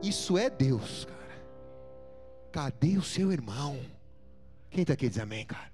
Isso 0.02 0.36
é 0.36 0.50
Deus, 0.50 1.04
cara. 1.04 1.22
Cadê 2.50 2.98
o 2.98 3.02
seu 3.02 3.32
irmão? 3.32 3.78
Quem 4.70 4.82
está 4.82 4.94
aqui 4.94 5.08
diz 5.08 5.18
amém, 5.18 5.46
cara? 5.46 5.71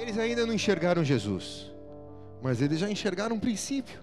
Eles 0.00 0.16
ainda 0.16 0.46
não 0.46 0.54
enxergaram 0.54 1.04
Jesus, 1.04 1.70
mas 2.40 2.62
eles 2.62 2.78
já 2.78 2.90
enxergaram 2.90 3.36
um 3.36 3.38
princípio. 3.38 4.02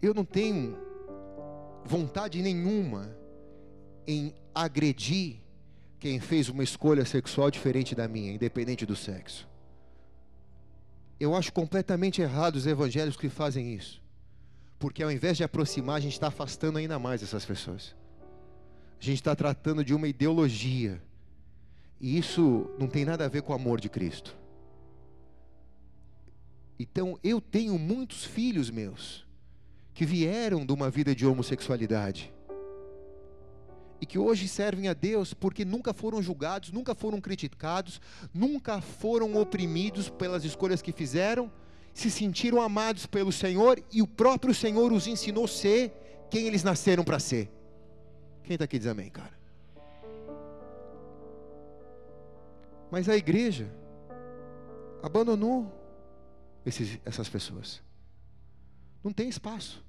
Eu 0.00 0.14
não 0.14 0.24
tenho 0.24 0.78
vontade 1.84 2.40
nenhuma 2.40 3.14
em 4.06 4.34
agredir 4.54 5.36
quem 6.00 6.18
fez 6.18 6.48
uma 6.48 6.64
escolha 6.64 7.04
sexual 7.04 7.50
diferente 7.50 7.94
da 7.94 8.08
minha, 8.08 8.32
independente 8.32 8.86
do 8.86 8.96
sexo. 8.96 9.46
Eu 11.20 11.36
acho 11.36 11.52
completamente 11.52 12.22
errado 12.22 12.56
os 12.56 12.66
evangelhos 12.66 13.18
que 13.18 13.28
fazem 13.28 13.74
isso, 13.74 14.02
porque 14.78 15.02
ao 15.02 15.12
invés 15.12 15.36
de 15.36 15.44
aproximar, 15.44 15.96
a 15.96 16.00
gente 16.00 16.14
está 16.14 16.28
afastando 16.28 16.78
ainda 16.78 16.98
mais 16.98 17.22
essas 17.22 17.44
pessoas. 17.44 17.94
A 19.04 19.06
gente 19.06 19.18
está 19.18 19.36
tratando 19.36 19.84
de 19.84 19.92
uma 19.92 20.08
ideologia. 20.08 20.98
E 22.00 22.16
isso 22.16 22.70
não 22.78 22.86
tem 22.86 23.04
nada 23.04 23.26
a 23.26 23.28
ver 23.28 23.42
com 23.42 23.52
o 23.52 23.54
amor 23.54 23.78
de 23.78 23.90
Cristo. 23.90 24.34
Então, 26.78 27.18
eu 27.22 27.38
tenho 27.38 27.78
muitos 27.78 28.24
filhos 28.24 28.70
meus 28.70 29.26
que 29.92 30.06
vieram 30.06 30.64
de 30.64 30.72
uma 30.72 30.88
vida 30.88 31.14
de 31.14 31.26
homossexualidade. 31.26 32.32
e 34.00 34.06
que 34.06 34.18
hoje 34.18 34.48
servem 34.48 34.88
a 34.88 34.94
Deus 34.94 35.34
porque 35.34 35.66
nunca 35.66 35.92
foram 35.92 36.22
julgados, 36.22 36.72
nunca 36.72 36.94
foram 36.94 37.20
criticados, 37.20 38.00
nunca 38.32 38.80
foram 38.80 39.36
oprimidos 39.36 40.08
pelas 40.08 40.44
escolhas 40.44 40.80
que 40.80 40.92
fizeram, 40.92 41.52
se 41.92 42.10
sentiram 42.10 42.62
amados 42.62 43.04
pelo 43.04 43.30
Senhor 43.30 43.82
e 43.92 44.00
o 44.00 44.06
próprio 44.06 44.54
Senhor 44.54 44.90
os 44.94 45.06
ensinou 45.06 45.44
a 45.44 45.48
ser 45.48 45.92
quem 46.30 46.46
eles 46.46 46.62
nasceram 46.62 47.04
para 47.04 47.18
ser. 47.18 47.50
Quem 48.44 48.54
está 48.54 48.64
aqui 48.66 48.78
diz 48.78 48.86
amém, 48.86 49.10
cara? 49.10 49.32
Mas 52.90 53.08
a 53.08 53.16
igreja 53.16 53.68
abandonou 55.02 55.72
esses, 56.64 56.98
essas 57.04 57.28
pessoas. 57.28 57.82
Não 59.02 59.12
tem 59.12 59.28
espaço. 59.28 59.84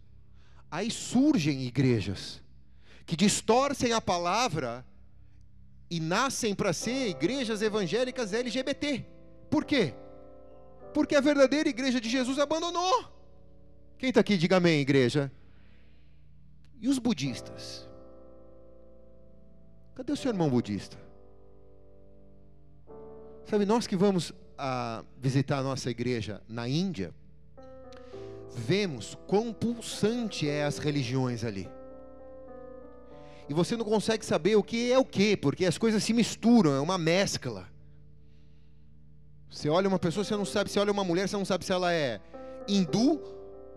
Aí 0.72 0.90
surgem 0.90 1.64
igrejas 1.64 2.42
que 3.06 3.16
distorcem 3.16 3.94
a 3.94 4.02
palavra 4.02 4.86
e 5.90 6.00
nascem 6.00 6.56
para 6.56 6.74
ser 6.74 7.10
igrejas 7.10 7.62
evangélicas 7.62 8.34
LGBT. 8.34 9.06
Por 9.50 9.64
quê? 9.64 9.94
Porque 10.94 11.16
a 11.16 11.22
verdadeira 11.22 11.70
igreja 11.70 12.02
de 12.02 12.10
Jesus 12.10 12.40
abandonou. 12.40 13.14
Quem 13.98 14.10
está 14.10 14.22
aqui, 14.22 14.38
diga 14.38 14.58
amém, 14.58 14.80
igreja. 14.80 15.32
E 16.82 16.88
os 16.90 17.00
budistas? 17.00 17.88
Cadê 19.96 20.12
o 20.12 20.18
seu 20.18 20.30
irmão 20.30 20.50
budista? 20.50 20.98
Sabe, 23.46 23.66
nós 23.66 23.88
que 23.88 23.96
vamos 23.96 24.34
a 24.58 25.04
visitar 25.18 25.60
a 25.60 25.64
nossa 25.64 25.90
igreja 25.90 26.42
na 26.50 26.68
Índia, 26.68 27.14
vemos 28.54 29.18
quão 29.26 29.54
pulsante 29.54 30.50
é 30.50 30.66
as 30.66 30.78
religiões 30.78 31.44
ali. 31.44 31.70
E 33.48 33.54
você 33.54 33.78
não 33.78 33.86
consegue 33.86 34.26
saber 34.26 34.56
o 34.56 34.64
que 34.64 34.92
é 34.92 34.98
o 34.98 35.06
que, 35.06 35.38
porque 35.38 35.66
as 35.66 35.78
coisas 35.78 36.04
se 36.04 36.12
misturam, 36.12 36.74
é 36.74 36.80
uma 36.80 36.98
mescla. 36.98 37.68
Você 39.50 39.70
olha 39.70 39.88
uma 39.88 40.00
pessoa, 40.00 40.24
você 40.24 40.36
não 40.36 40.46
sabe, 40.46 40.70
você 40.70 40.80
olha 40.80 40.92
uma 40.92 41.04
mulher, 41.04 41.30
você 41.30 41.38
não 41.38 41.46
sabe 41.46 41.64
se 41.64 41.72
ela 41.72 41.94
é 41.94 42.20
hindu, 42.68 43.22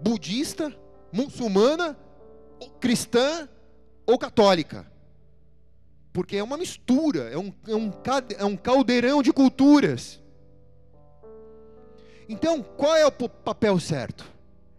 budista, 0.01 0.75
muçulmana, 1.13 1.97
cristã 2.81 3.49
ou 4.07 4.19
católica. 4.19 4.91
Porque 6.19 6.37
é 6.37 6.43
uma 6.43 6.57
mistura, 6.57 7.31
é 7.31 7.39
um, 7.39 7.53
é 7.69 7.77
um, 7.77 7.93
é 8.39 8.45
um 8.45 8.57
caldeirão 8.57 9.23
de 9.23 9.33
culturas. 9.33 10.21
Então, 12.29 12.61
qual 12.61 12.97
é 12.97 13.07
o 13.07 13.13
papel 13.13 13.79
certo? 13.79 14.29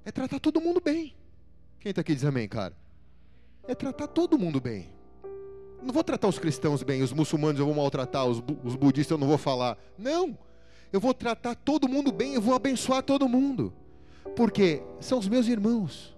É 0.03 0.11
tratar 0.11 0.37
todo 0.41 0.59
mundo 0.59 0.81
bem. 0.81 1.15
Quem 1.79 1.91
está 1.91 2.01
aqui 2.01 2.13
diz 2.13 2.25
amém, 2.25 2.45
cara? 2.45 2.75
É 3.65 3.73
tratar 3.73 4.07
todo 4.07 4.37
mundo 4.37 4.59
bem. 4.59 4.89
Não 5.81 5.93
vou 5.93 6.03
tratar 6.03 6.27
os 6.27 6.37
cristãos 6.37 6.83
bem, 6.83 7.01
os 7.01 7.13
muçulmanos 7.13 7.57
eu 7.57 7.65
vou 7.65 7.73
maltratar, 7.73 8.25
os, 8.25 8.43
os 8.65 8.75
budistas 8.75 9.11
eu 9.11 9.17
não 9.17 9.27
vou 9.27 9.37
falar. 9.37 9.77
Não. 9.97 10.37
Eu 10.91 10.99
vou 10.99 11.13
tratar 11.13 11.55
todo 11.55 11.87
mundo 11.87 12.11
bem, 12.11 12.33
eu 12.33 12.41
vou 12.41 12.53
abençoar 12.53 13.01
todo 13.01 13.29
mundo. 13.29 13.73
Porque 14.35 14.83
são 14.99 15.17
os 15.17 15.29
meus 15.29 15.47
irmãos. 15.47 16.13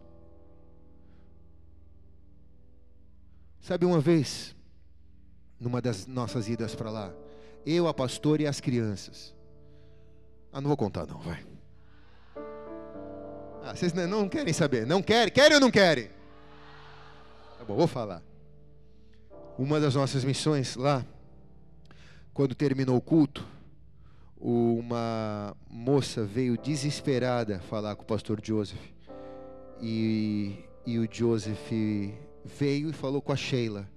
Sabe 3.60 3.86
uma 3.86 4.00
vez, 4.00 4.56
numa 5.62 5.80
das 5.80 6.08
nossas 6.08 6.50
idas 6.50 6.74
para 6.74 6.90
lá, 6.90 7.14
eu, 7.64 7.88
a 7.88 7.94
pastora 7.94 8.42
e 8.42 8.48
as 8.48 8.60
crianças, 8.60 9.36
ah, 10.52 10.60
não 10.60 10.68
vou 10.68 10.76
contar 10.76 11.06
não, 11.06 11.20
vai. 11.20 11.46
Ah, 13.64 13.76
vocês 13.76 13.94
não 13.94 14.28
querem 14.28 14.52
saber? 14.52 14.88
Não 14.88 15.04
querem? 15.04 15.32
Querem 15.32 15.54
ou 15.54 15.62
não 15.62 15.70
querem? 15.70 16.10
Tá 17.60 17.64
bom, 17.64 17.76
vou 17.76 17.86
falar. 17.86 18.24
Uma 19.56 19.80
das 19.80 19.94
nossas 19.94 20.24
missões 20.24 20.76
lá, 20.76 21.06
quando 22.34 22.56
terminou 22.56 22.98
o 22.98 23.02
culto, 23.02 23.48
uma 24.36 25.56
moça 25.70 26.24
veio 26.26 26.58
desesperada 26.58 27.60
falar 27.60 27.96
com 27.96 28.02
o 28.02 28.06
pastor 28.06 28.42
Joseph. 28.44 28.82
E, 29.80 30.66
e 30.88 30.98
o 30.98 31.08
Joseph 31.10 31.72
veio 32.44 32.90
e 32.90 32.94
falou 32.94 33.22
com 33.22 33.32
a 33.32 33.36
Sheila 33.36 33.88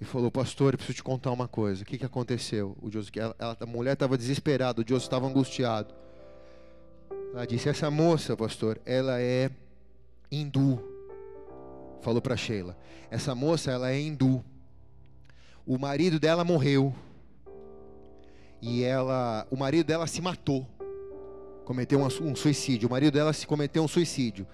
e 0.00 0.04
falou: 0.04 0.30
Pastor, 0.30 0.74
eu 0.74 0.78
preciso 0.78 0.96
te 0.96 1.02
contar 1.02 1.32
uma 1.32 1.48
coisa. 1.48 1.82
O 1.82 1.86
que, 1.86 1.98
que 1.98 2.06
aconteceu? 2.06 2.76
O 2.80 2.90
Joseph, 2.90 3.16
ela, 3.16 3.56
a 3.60 3.66
mulher 3.66 3.94
estava 3.94 4.16
desesperada, 4.16 4.80
o 4.80 4.84
Joseph 4.86 5.04
estava 5.04 5.26
angustiado. 5.26 5.92
Ela 7.32 7.46
disse: 7.46 7.68
Essa 7.68 7.90
moça, 7.90 8.36
pastor, 8.36 8.80
ela 8.86 9.20
é 9.20 9.50
hindu. 10.30 10.80
Falou 12.00 12.22
para 12.22 12.36
Sheila: 12.36 12.76
Essa 13.10 13.34
moça, 13.34 13.70
ela 13.70 13.90
é 13.90 14.00
hindu. 14.00 14.44
O 15.66 15.78
marido 15.78 16.18
dela 16.18 16.44
morreu. 16.44 16.94
E 18.60 18.82
ela, 18.82 19.46
o 19.50 19.56
marido 19.56 19.86
dela 19.86 20.06
se 20.06 20.20
matou. 20.20 20.66
Cometeu 21.64 22.00
um, 22.00 22.06
um 22.06 22.34
suicídio. 22.34 22.88
O 22.88 22.90
marido 22.90 23.12
dela 23.12 23.32
se 23.32 23.46
cometeu 23.46 23.82
um 23.82 23.88
suicídio. 23.88 24.46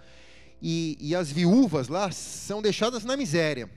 E, 0.61 0.97
e 1.01 1.15
as 1.15 1.31
viúvas 1.31 1.89
lá 1.89 2.11
são 2.11 2.61
deixadas 2.61 3.05
na 3.05 3.17
miséria 3.17 3.71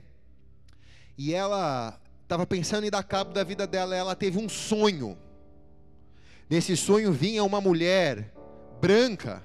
e 1.17 1.33
ela 1.33 1.99
estava 2.23 2.45
pensando 2.45 2.85
em 2.85 2.91
dar 2.91 3.03
cabo 3.03 3.33
da 3.33 3.43
vida 3.43 3.65
dela. 3.65 3.95
Ela 3.95 4.15
teve 4.15 4.37
um 4.37 4.47
sonho. 4.47 5.17
Nesse 6.49 6.77
sonho 6.77 7.11
vinha 7.11 7.43
uma 7.43 7.59
mulher 7.59 8.33
branca 8.79 9.43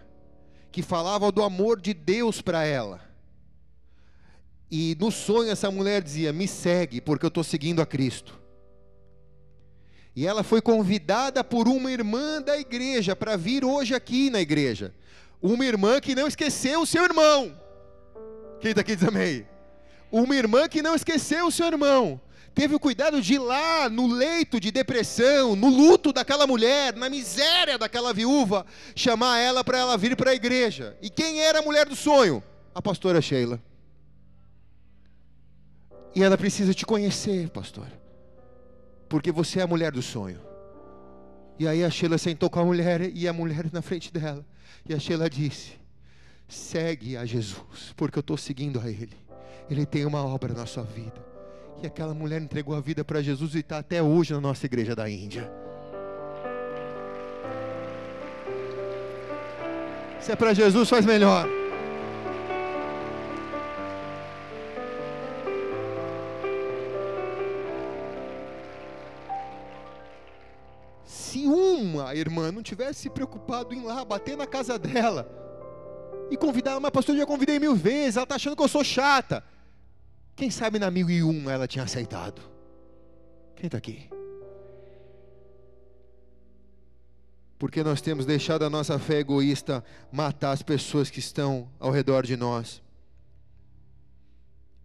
que 0.70 0.82
falava 0.82 1.32
do 1.32 1.42
amor 1.42 1.80
de 1.80 1.94
Deus 1.94 2.42
para 2.42 2.64
ela. 2.64 3.00
E 4.70 4.96
no 5.00 5.10
sonho 5.10 5.50
essa 5.50 5.70
mulher 5.70 6.02
dizia: 6.02 6.32
Me 6.32 6.46
segue, 6.46 7.00
porque 7.00 7.24
eu 7.24 7.28
estou 7.28 7.44
seguindo 7.44 7.80
a 7.80 7.86
Cristo. 7.86 8.40
E 10.14 10.26
ela 10.26 10.42
foi 10.42 10.60
convidada 10.60 11.42
por 11.42 11.66
uma 11.66 11.90
irmã 11.90 12.42
da 12.42 12.58
igreja 12.58 13.16
para 13.16 13.36
vir 13.36 13.64
hoje 13.64 13.94
aqui 13.94 14.28
na 14.28 14.40
igreja. 14.40 14.94
Uma 15.40 15.64
irmã 15.64 16.00
que 16.00 16.14
não 16.14 16.26
esqueceu 16.26 16.82
o 16.82 16.86
seu 16.86 17.02
irmão. 17.04 17.58
Quem 18.60 18.70
está 18.70 18.82
aqui 18.82 18.94
diz 18.94 19.08
amém? 19.08 19.46
Uma 20.12 20.36
irmã 20.36 20.68
que 20.68 20.82
não 20.82 20.94
esqueceu 20.94 21.46
o 21.46 21.50
seu 21.50 21.66
irmão, 21.66 22.20
teve 22.54 22.74
o 22.74 22.80
cuidado 22.80 23.20
de 23.22 23.34
ir 23.34 23.38
lá 23.38 23.88
no 23.88 24.06
leito 24.06 24.60
de 24.60 24.70
depressão, 24.70 25.56
no 25.56 25.68
luto 25.68 26.12
daquela 26.12 26.46
mulher, 26.46 26.94
na 26.94 27.08
miséria 27.08 27.78
daquela 27.78 28.12
viúva, 28.12 28.66
chamar 28.94 29.38
ela 29.38 29.64
para 29.64 29.78
ela 29.78 29.96
vir 29.96 30.14
para 30.14 30.32
a 30.32 30.34
igreja. 30.34 30.96
E 31.00 31.08
quem 31.08 31.40
era 31.40 31.60
a 31.60 31.62
mulher 31.62 31.88
do 31.88 31.96
sonho? 31.96 32.42
A 32.74 32.82
pastora 32.82 33.22
Sheila. 33.22 33.60
E 36.14 36.22
ela 36.22 36.36
precisa 36.36 36.74
te 36.74 36.84
conhecer, 36.84 37.48
pastor, 37.48 37.86
porque 39.08 39.32
você 39.32 39.60
é 39.60 39.62
a 39.62 39.66
mulher 39.66 39.92
do 39.92 40.02
sonho. 40.02 40.40
E 41.58 41.66
aí 41.66 41.82
a 41.82 41.90
Sheila 41.90 42.18
sentou 42.18 42.50
com 42.50 42.60
a 42.60 42.64
mulher 42.64 43.00
e 43.14 43.26
a 43.26 43.32
mulher 43.32 43.70
na 43.72 43.80
frente 43.80 44.12
dela. 44.12 44.44
E 44.86 44.92
a 44.92 44.98
Sheila 44.98 45.30
disse: 45.30 45.72
Segue 46.48 47.16
a 47.16 47.24
Jesus, 47.24 47.94
porque 47.96 48.18
eu 48.18 48.20
estou 48.20 48.36
seguindo 48.36 48.78
a 48.78 48.90
Ele. 48.90 49.21
Ele 49.72 49.86
tem 49.86 50.04
uma 50.04 50.22
obra 50.22 50.52
na 50.52 50.66
sua 50.66 50.82
vida. 50.82 51.14
E 51.82 51.86
aquela 51.86 52.12
mulher 52.12 52.42
entregou 52.42 52.74
a 52.76 52.80
vida 52.80 53.02
para 53.02 53.22
Jesus 53.22 53.54
e 53.54 53.60
está 53.60 53.78
até 53.78 54.02
hoje 54.02 54.34
na 54.34 54.40
nossa 54.40 54.66
igreja 54.66 54.94
da 54.94 55.08
Índia. 55.08 55.50
Se 60.20 60.30
é 60.30 60.36
para 60.36 60.52
Jesus, 60.52 60.90
faz 60.90 61.06
melhor. 61.06 61.48
Se 71.06 71.46
uma 71.46 72.14
irmã 72.14 72.52
não 72.52 72.62
tivesse 72.62 73.00
se 73.00 73.10
preocupado 73.10 73.74
em 73.74 73.82
lá 73.82 74.04
bater 74.04 74.36
na 74.36 74.46
casa 74.46 74.78
dela 74.78 75.26
e 76.30 76.36
convidar, 76.36 76.78
mas 76.78 76.90
pastor, 76.90 77.14
eu 77.14 77.20
já 77.20 77.26
convidei 77.26 77.58
mil 77.58 77.74
vezes, 77.74 78.16
ela 78.16 78.24
está 78.24 78.34
achando 78.34 78.54
que 78.54 78.62
eu 78.62 78.68
sou 78.68 78.84
chata. 78.84 79.42
Quem 80.34 80.50
sabe 80.50 80.78
na 80.78 80.90
mil 80.90 81.08
e 81.10 81.22
um 81.22 81.48
ela 81.48 81.68
tinha 81.68 81.84
aceitado? 81.84 82.42
Quem 83.54 83.66
está 83.66 83.78
aqui? 83.78 84.08
Porque 87.58 87.84
nós 87.84 88.00
temos 88.00 88.26
deixado 88.26 88.64
a 88.64 88.70
nossa 88.70 88.98
fé 88.98 89.18
egoísta 89.20 89.84
matar 90.10 90.50
as 90.50 90.62
pessoas 90.62 91.10
que 91.10 91.20
estão 91.20 91.70
ao 91.78 91.92
redor 91.92 92.26
de 92.26 92.36
nós. 92.36 92.82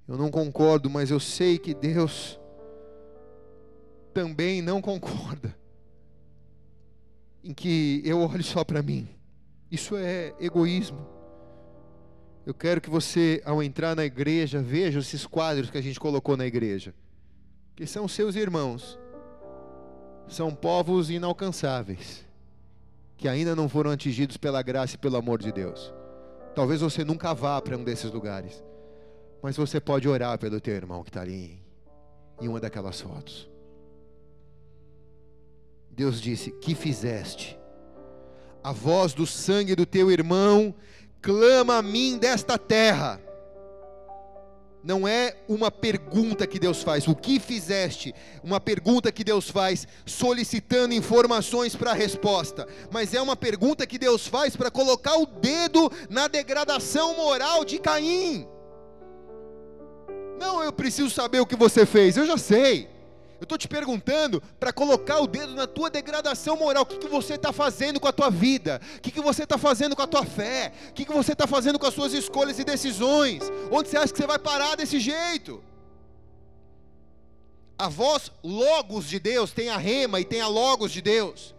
Eu 0.07 0.17
não 0.17 0.29
concordo, 0.29 0.89
mas 0.89 1.09
eu 1.09 1.19
sei 1.19 1.57
que 1.57 1.73
Deus 1.73 2.39
também 4.13 4.61
não 4.61 4.81
concorda 4.81 5.57
em 7.43 7.53
que 7.53 8.01
eu 8.05 8.21
olhe 8.21 8.43
só 8.43 8.63
para 8.63 8.81
mim. 8.81 9.07
Isso 9.71 9.95
é 9.97 10.33
egoísmo. 10.39 11.16
Eu 12.47 12.53
quero 12.53 12.79
que 12.79 12.89
você, 12.89 13.41
ao 13.43 13.61
entrar 13.61 13.93
na 13.93 14.05
igreja, 14.05 14.61
veja 14.61 14.99
esses 14.99 15.25
quadros 15.25 15.69
que 15.69 15.77
a 15.77 15.81
gente 15.81 15.99
colocou 15.99 16.37
na 16.37 16.45
igreja, 16.45 16.93
que 17.75 17.85
são 17.85 18.07
seus 18.07 18.37
irmãos, 18.37 18.97
são 20.29 20.55
povos 20.55 21.09
inalcançáveis, 21.09 22.25
que 23.17 23.27
ainda 23.27 23.53
não 23.53 23.67
foram 23.67 23.91
atingidos 23.91 24.37
pela 24.37 24.61
graça 24.61 24.95
e 24.95 24.97
pelo 24.97 25.17
amor 25.17 25.41
de 25.41 25.51
Deus. 25.51 25.93
Talvez 26.55 26.79
você 26.79 27.03
nunca 27.03 27.33
vá 27.33 27.61
para 27.61 27.75
um 27.75 27.83
desses 27.83 28.09
lugares, 28.09 28.63
mas 29.43 29.57
você 29.57 29.81
pode 29.81 30.07
orar 30.07 30.39
pelo 30.39 30.61
teu 30.61 30.73
irmão 30.73 31.03
que 31.03 31.09
está 31.09 31.19
ali 31.19 31.61
em 32.39 32.47
uma 32.47 32.61
daquelas 32.61 33.01
fotos. 33.01 33.49
Deus 35.91 36.21
disse: 36.21 36.51
Que 36.51 36.73
fizeste? 36.73 37.59
A 38.63 38.71
voz 38.71 39.13
do 39.13 39.27
sangue 39.27 39.75
do 39.75 39.85
teu 39.85 40.09
irmão 40.09 40.73
clama 41.28 41.80
a 41.80 41.82
mim 41.82 42.17
desta 42.17 42.57
terra. 42.57 43.19
Não 44.82 45.05
é 45.05 45.36
uma 45.49 45.69
pergunta 45.69 46.47
que 46.47 46.57
Deus 46.57 46.82
faz, 46.82 47.05
o 47.05 47.13
que 47.13 47.38
fizeste? 47.38 48.15
Uma 48.41 48.61
pergunta 48.61 49.11
que 49.11 49.25
Deus 49.25 49.49
faz 49.49 49.86
solicitando 50.05 50.93
informações 50.93 51.75
para 51.75 51.91
a 51.91 51.93
resposta, 51.93 52.65
mas 52.89 53.13
é 53.13 53.21
uma 53.21 53.36
pergunta 53.36 53.86
que 53.86 53.97
Deus 53.97 54.25
faz 54.25 54.55
para 54.55 54.71
colocar 54.71 55.17
o 55.17 55.25
dedo 55.25 55.91
na 56.09 56.30
degradação 56.30 57.17
moral 57.17 57.65
de 57.65 57.78
Caim. 57.78 58.47
Não, 60.39 60.63
eu 60.63 60.71
preciso 60.71 61.09
saber 61.09 61.41
o 61.41 61.45
que 61.45 61.57
você 61.57 61.86
fez, 61.86 62.15
eu 62.15 62.25
já 62.25 62.38
sei. 62.38 62.96
Eu 63.39 63.43
estou 63.43 63.57
te 63.57 63.67
perguntando 63.67 64.41
para 64.59 64.73
colocar 64.73 65.19
o 65.19 65.27
dedo 65.27 65.53
na 65.53 65.67
tua 65.67 65.89
degradação 65.89 66.57
moral. 66.57 66.83
O 66.83 66.85
que, 66.85 66.97
que 66.97 67.07
você 67.07 67.35
está 67.35 67.53
fazendo 67.53 67.99
com 67.99 68.07
a 68.07 68.11
tua 68.11 68.31
vida? 68.31 68.81
O 68.97 69.01
que, 69.01 69.11
que 69.11 69.21
você 69.21 69.43
está 69.43 69.57
fazendo 69.57 69.95
com 69.95 70.01
a 70.01 70.07
tua 70.07 70.25
fé? 70.25 70.73
O 70.89 70.93
que, 70.93 71.05
que 71.05 71.13
você 71.13 71.33
está 71.33 71.45
fazendo 71.45 71.77
com 71.77 71.85
as 71.85 71.93
suas 71.93 72.13
escolhas 72.13 72.57
e 72.57 72.63
decisões? 72.63 73.43
Onde 73.71 73.89
você 73.89 73.97
acha 73.97 74.11
que 74.11 74.17
você 74.17 74.25
vai 74.25 74.39
parar 74.39 74.75
desse 74.75 74.99
jeito? 74.99 75.63
A 77.77 77.89
voz 77.89 78.31
logos 78.43 79.07
de 79.07 79.19
Deus 79.19 79.51
tem 79.51 79.69
a 79.69 79.77
rema 79.77 80.19
e 80.19 80.25
tem 80.25 80.41
a 80.41 80.47
logos 80.47 80.91
de 80.91 81.01
Deus. 81.01 81.53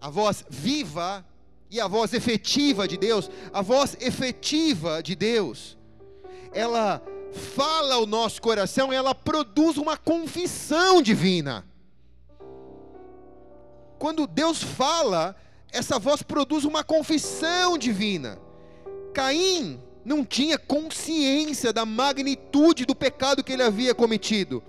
A 0.00 0.08
voz 0.08 0.42
viva 0.48 1.22
e 1.70 1.78
a 1.78 1.86
voz 1.86 2.14
efetiva 2.14 2.88
de 2.88 2.96
Deus. 2.96 3.30
A 3.52 3.60
voz 3.60 3.94
efetiva 4.00 5.02
de 5.02 5.14
Deus. 5.14 5.76
Ela 6.50 7.02
fala 7.32 7.94
ao 7.94 8.06
nosso 8.06 8.40
coração, 8.40 8.92
ela 8.92 9.14
produz 9.14 9.76
uma 9.76 9.96
confissão 9.96 11.02
divina. 11.02 11.64
Quando 13.98 14.26
Deus 14.26 14.62
fala, 14.62 15.34
essa 15.72 15.98
voz 15.98 16.22
produz 16.22 16.64
uma 16.64 16.84
confissão 16.84 17.76
divina. 17.76 18.38
Caim 19.12 19.82
não 20.04 20.24
tinha 20.24 20.58
consciência 20.58 21.72
da 21.72 21.84
magnitude 21.84 22.86
do 22.86 22.94
pecado 22.94 23.42
que 23.42 23.52
ele 23.52 23.62
havia 23.62 23.94
cometido. 23.94 24.62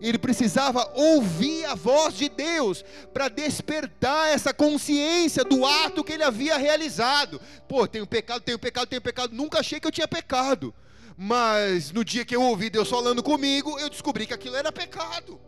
Ele 0.00 0.18
precisava 0.18 0.90
ouvir 0.94 1.64
a 1.64 1.74
voz 1.74 2.14
de 2.14 2.28
Deus 2.28 2.84
para 3.14 3.28
despertar 3.28 4.28
essa 4.28 4.52
consciência 4.52 5.42
do 5.42 5.64
ato 5.64 6.04
que 6.04 6.12
ele 6.12 6.22
havia 6.22 6.56
realizado. 6.58 7.40
Pô, 7.66 7.86
tenho 7.86 8.06
pecado, 8.06 8.42
tenho 8.42 8.58
pecado, 8.58 8.86
tenho 8.86 9.00
pecado. 9.00 9.34
Nunca 9.34 9.60
achei 9.60 9.80
que 9.80 9.86
eu 9.86 9.92
tinha 9.92 10.08
pecado. 10.08 10.74
Mas 11.16 11.90
no 11.92 12.04
dia 12.04 12.26
que 12.26 12.36
eu 12.36 12.42
ouvi 12.42 12.68
Deus 12.68 12.90
falando 12.90 13.22
comigo, 13.22 13.78
eu 13.78 13.88
descobri 13.88 14.26
que 14.26 14.34
aquilo 14.34 14.54
era 14.54 14.70
pecado. 14.70 15.40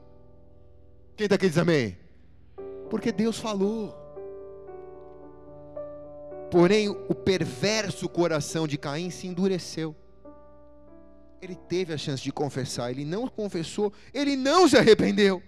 Quem 1.14 1.25
está 1.25 1.35
aqui 1.35 1.49
diz 1.49 1.59
amém? 1.59 1.99
Porque 2.89 3.12
Deus 3.12 3.39
falou. 3.39 3.95
Porém, 6.51 6.89
o 6.89 7.14
perverso 7.14 8.09
coração 8.09 8.66
de 8.66 8.79
Caim 8.79 9.11
se 9.11 9.27
endureceu. 9.27 9.95
Ele 11.43 11.55
teve 11.55 11.93
a 11.93 11.99
chance 11.99 12.23
de 12.23 12.33
confessar, 12.33 12.91
ele 12.91 13.05
não 13.05 13.29
confessou, 13.29 13.93
ele 14.14 14.37
não 14.37 14.66
se 14.66 14.77
arrependeu. 14.77 15.43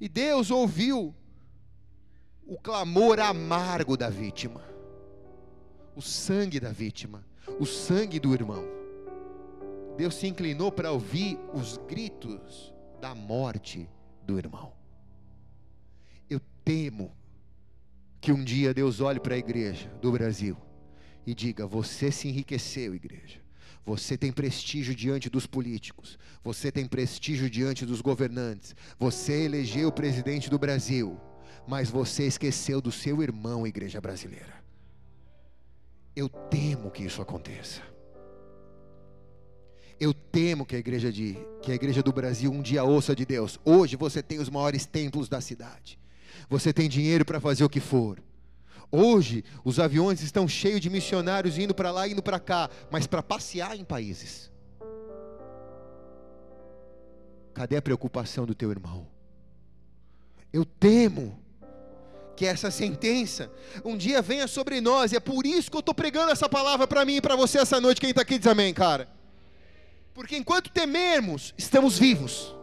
E 0.00 0.08
Deus 0.08 0.50
ouviu 0.50 1.14
o 2.44 2.58
clamor 2.58 3.20
amargo 3.20 3.96
da 3.96 4.10
vítima, 4.10 4.62
o 5.94 6.02
sangue 6.02 6.60
da 6.60 6.70
vítima 6.70 7.25
o 7.58 7.64
sangue 7.64 8.20
do 8.20 8.34
irmão. 8.34 8.64
Deus 9.96 10.14
se 10.14 10.26
inclinou 10.26 10.70
para 10.70 10.92
ouvir 10.92 11.38
os 11.54 11.78
gritos 11.88 12.74
da 13.00 13.14
morte 13.14 13.88
do 14.24 14.38
irmão. 14.38 14.72
Eu 16.28 16.40
temo 16.64 17.16
que 18.20 18.32
um 18.32 18.44
dia 18.44 18.74
Deus 18.74 19.00
olhe 19.00 19.20
para 19.20 19.34
a 19.34 19.38
igreja 19.38 19.88
do 20.02 20.12
Brasil 20.12 20.56
e 21.26 21.34
diga: 21.34 21.66
Você 21.66 22.10
se 22.10 22.28
enriqueceu, 22.28 22.94
igreja. 22.94 23.40
Você 23.86 24.18
tem 24.18 24.32
prestígio 24.32 24.94
diante 24.94 25.30
dos 25.30 25.46
políticos. 25.46 26.18
Você 26.42 26.72
tem 26.72 26.86
prestígio 26.86 27.48
diante 27.48 27.86
dos 27.86 28.00
governantes. 28.00 28.74
Você 28.98 29.44
elegeu 29.44 29.88
o 29.88 29.92
presidente 29.92 30.50
do 30.50 30.58
Brasil. 30.58 31.18
Mas 31.68 31.88
você 31.88 32.26
esqueceu 32.26 32.80
do 32.80 32.90
seu 32.90 33.22
irmão, 33.22 33.66
igreja 33.66 34.00
brasileira. 34.00 34.65
Eu 36.16 36.30
temo 36.30 36.90
que 36.90 37.04
isso 37.04 37.20
aconteça. 37.20 37.82
Eu 40.00 40.14
temo 40.14 40.64
que 40.64 40.74
a 40.74 40.78
igreja 40.78 41.12
de 41.12 41.36
que 41.62 41.70
a 41.70 41.74
igreja 41.74 42.02
do 42.02 42.12
Brasil 42.12 42.50
um 42.50 42.62
dia 42.62 42.82
ouça 42.84 43.14
de 43.14 43.26
Deus. 43.26 43.60
Hoje 43.62 43.96
você 43.96 44.22
tem 44.22 44.38
os 44.38 44.48
maiores 44.48 44.86
templos 44.86 45.28
da 45.28 45.42
cidade. 45.42 45.98
Você 46.48 46.72
tem 46.72 46.88
dinheiro 46.88 47.24
para 47.24 47.38
fazer 47.38 47.64
o 47.64 47.68
que 47.68 47.80
for. 47.80 48.22
Hoje 48.90 49.44
os 49.62 49.78
aviões 49.78 50.22
estão 50.22 50.48
cheios 50.48 50.80
de 50.80 50.88
missionários 50.88 51.58
indo 51.58 51.74
para 51.74 51.90
lá 51.90 52.06
e 52.08 52.12
indo 52.12 52.22
para 52.22 52.40
cá, 52.40 52.70
mas 52.90 53.06
para 53.06 53.22
passear 53.22 53.76
em 53.76 53.84
países. 53.84 54.50
Cadê 57.52 57.76
a 57.76 57.82
preocupação 57.82 58.46
do 58.46 58.54
teu 58.54 58.70
irmão? 58.70 59.06
Eu 60.52 60.64
temo 60.64 61.38
que 62.36 62.44
essa 62.46 62.70
sentença 62.70 63.50
um 63.84 63.96
dia 63.96 64.20
venha 64.20 64.46
sobre 64.46 64.80
nós, 64.80 65.12
e 65.12 65.16
é 65.16 65.20
por 65.20 65.46
isso 65.46 65.70
que 65.70 65.76
eu 65.76 65.80
estou 65.80 65.94
pregando 65.94 66.30
essa 66.30 66.48
palavra 66.48 66.86
para 66.86 67.04
mim 67.04 67.16
e 67.16 67.20
para 67.20 67.34
você 67.34 67.58
essa 67.58 67.80
noite. 67.80 68.00
Quem 68.00 68.10
está 68.10 68.22
aqui 68.22 68.38
diz 68.38 68.46
amém, 68.46 68.72
cara. 68.74 69.08
Porque 70.14 70.36
enquanto 70.36 70.70
temermos, 70.70 71.54
estamos 71.58 71.98
vivos. 71.98 72.54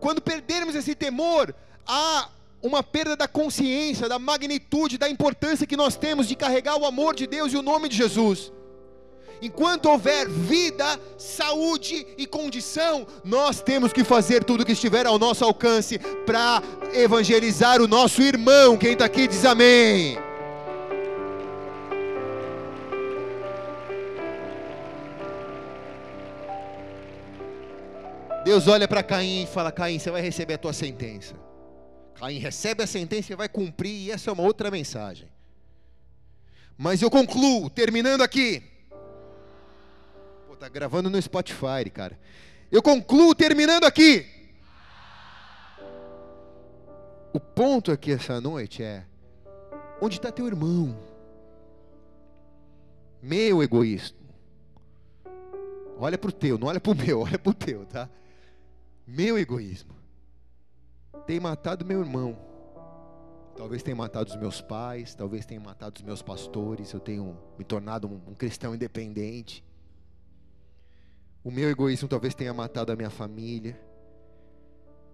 Quando 0.00 0.20
perdermos 0.20 0.74
esse 0.74 0.94
temor, 0.94 1.54
há 1.86 2.28
uma 2.62 2.82
perda 2.82 3.16
da 3.16 3.28
consciência, 3.28 4.08
da 4.08 4.18
magnitude, 4.18 4.98
da 4.98 5.08
importância 5.08 5.66
que 5.66 5.76
nós 5.76 5.96
temos 5.96 6.26
de 6.26 6.34
carregar 6.34 6.76
o 6.76 6.84
amor 6.84 7.14
de 7.14 7.26
Deus 7.26 7.52
e 7.52 7.56
o 7.56 7.62
nome 7.62 7.88
de 7.88 7.96
Jesus. 7.96 8.52
Enquanto 9.42 9.86
houver 9.86 10.28
vida, 10.28 10.98
saúde 11.18 12.06
e 12.16 12.26
condição, 12.26 13.06
nós 13.24 13.60
temos 13.60 13.92
que 13.92 14.02
fazer 14.02 14.42
tudo 14.44 14.62
o 14.62 14.66
que 14.66 14.72
estiver 14.72 15.06
ao 15.06 15.18
nosso 15.18 15.44
alcance 15.44 15.98
para 16.24 16.62
evangelizar 16.94 17.80
o 17.82 17.88
nosso 17.88 18.22
irmão. 18.22 18.76
Quem 18.76 18.92
está 18.92 19.04
aqui 19.04 19.28
diz 19.28 19.44
amém. 19.44 20.16
Deus 28.44 28.68
olha 28.68 28.86
para 28.86 29.02
Caim 29.02 29.42
e 29.42 29.46
fala: 29.46 29.72
Caim, 29.72 29.98
você 29.98 30.10
vai 30.10 30.22
receber 30.22 30.54
a 30.54 30.58
tua 30.58 30.72
sentença. 30.72 31.34
Caim 32.14 32.38
recebe 32.38 32.82
a 32.82 32.86
sentença 32.86 33.32
e 33.32 33.36
vai 33.36 33.48
cumprir, 33.48 34.06
e 34.06 34.10
essa 34.10 34.30
é 34.30 34.32
uma 34.32 34.44
outra 34.44 34.70
mensagem. 34.70 35.28
Mas 36.78 37.02
eu 37.02 37.10
concluo, 37.10 37.68
terminando 37.68 38.22
aqui 38.22 38.62
tá 40.66 40.68
gravando 40.68 41.08
no 41.08 41.20
Spotify, 41.22 41.88
cara. 41.92 42.18
Eu 42.70 42.82
concluo 42.82 43.34
terminando 43.34 43.84
aqui. 43.84 44.26
O 47.32 47.38
ponto 47.38 47.92
aqui 47.92 48.12
essa 48.12 48.40
noite 48.40 48.82
é: 48.82 49.06
onde 50.00 50.16
está 50.16 50.32
teu 50.32 50.46
irmão? 50.46 50.98
Meu 53.22 53.62
egoísmo. 53.62 54.16
Olha 55.98 56.18
para 56.18 56.28
o 56.28 56.32
teu, 56.32 56.58
não 56.58 56.68
olha 56.68 56.80
para 56.80 56.92
o 56.92 56.94
meu, 56.94 57.20
olha 57.22 57.38
para 57.38 57.50
o 57.50 57.54
teu, 57.54 57.86
tá? 57.86 58.08
Meu 59.06 59.38
egoísmo. 59.38 59.94
Tem 61.26 61.38
matado 61.38 61.84
meu 61.84 62.00
irmão. 62.00 62.36
Talvez 63.56 63.82
tenha 63.82 63.96
matado 63.96 64.30
os 64.30 64.36
meus 64.36 64.60
pais, 64.60 65.14
talvez 65.14 65.46
tenha 65.46 65.60
matado 65.60 65.96
os 65.96 66.02
meus 66.02 66.20
pastores. 66.20 66.92
Eu 66.92 67.00
tenho 67.00 67.38
me 67.56 67.64
tornado 67.64 68.06
um, 68.06 68.30
um 68.30 68.34
cristão 68.34 68.74
independente. 68.74 69.64
O 71.46 71.50
meu 71.52 71.70
egoísmo 71.70 72.08
talvez 72.08 72.34
tenha 72.34 72.52
matado 72.52 72.90
a 72.90 72.96
minha 72.96 73.08
família. 73.08 73.80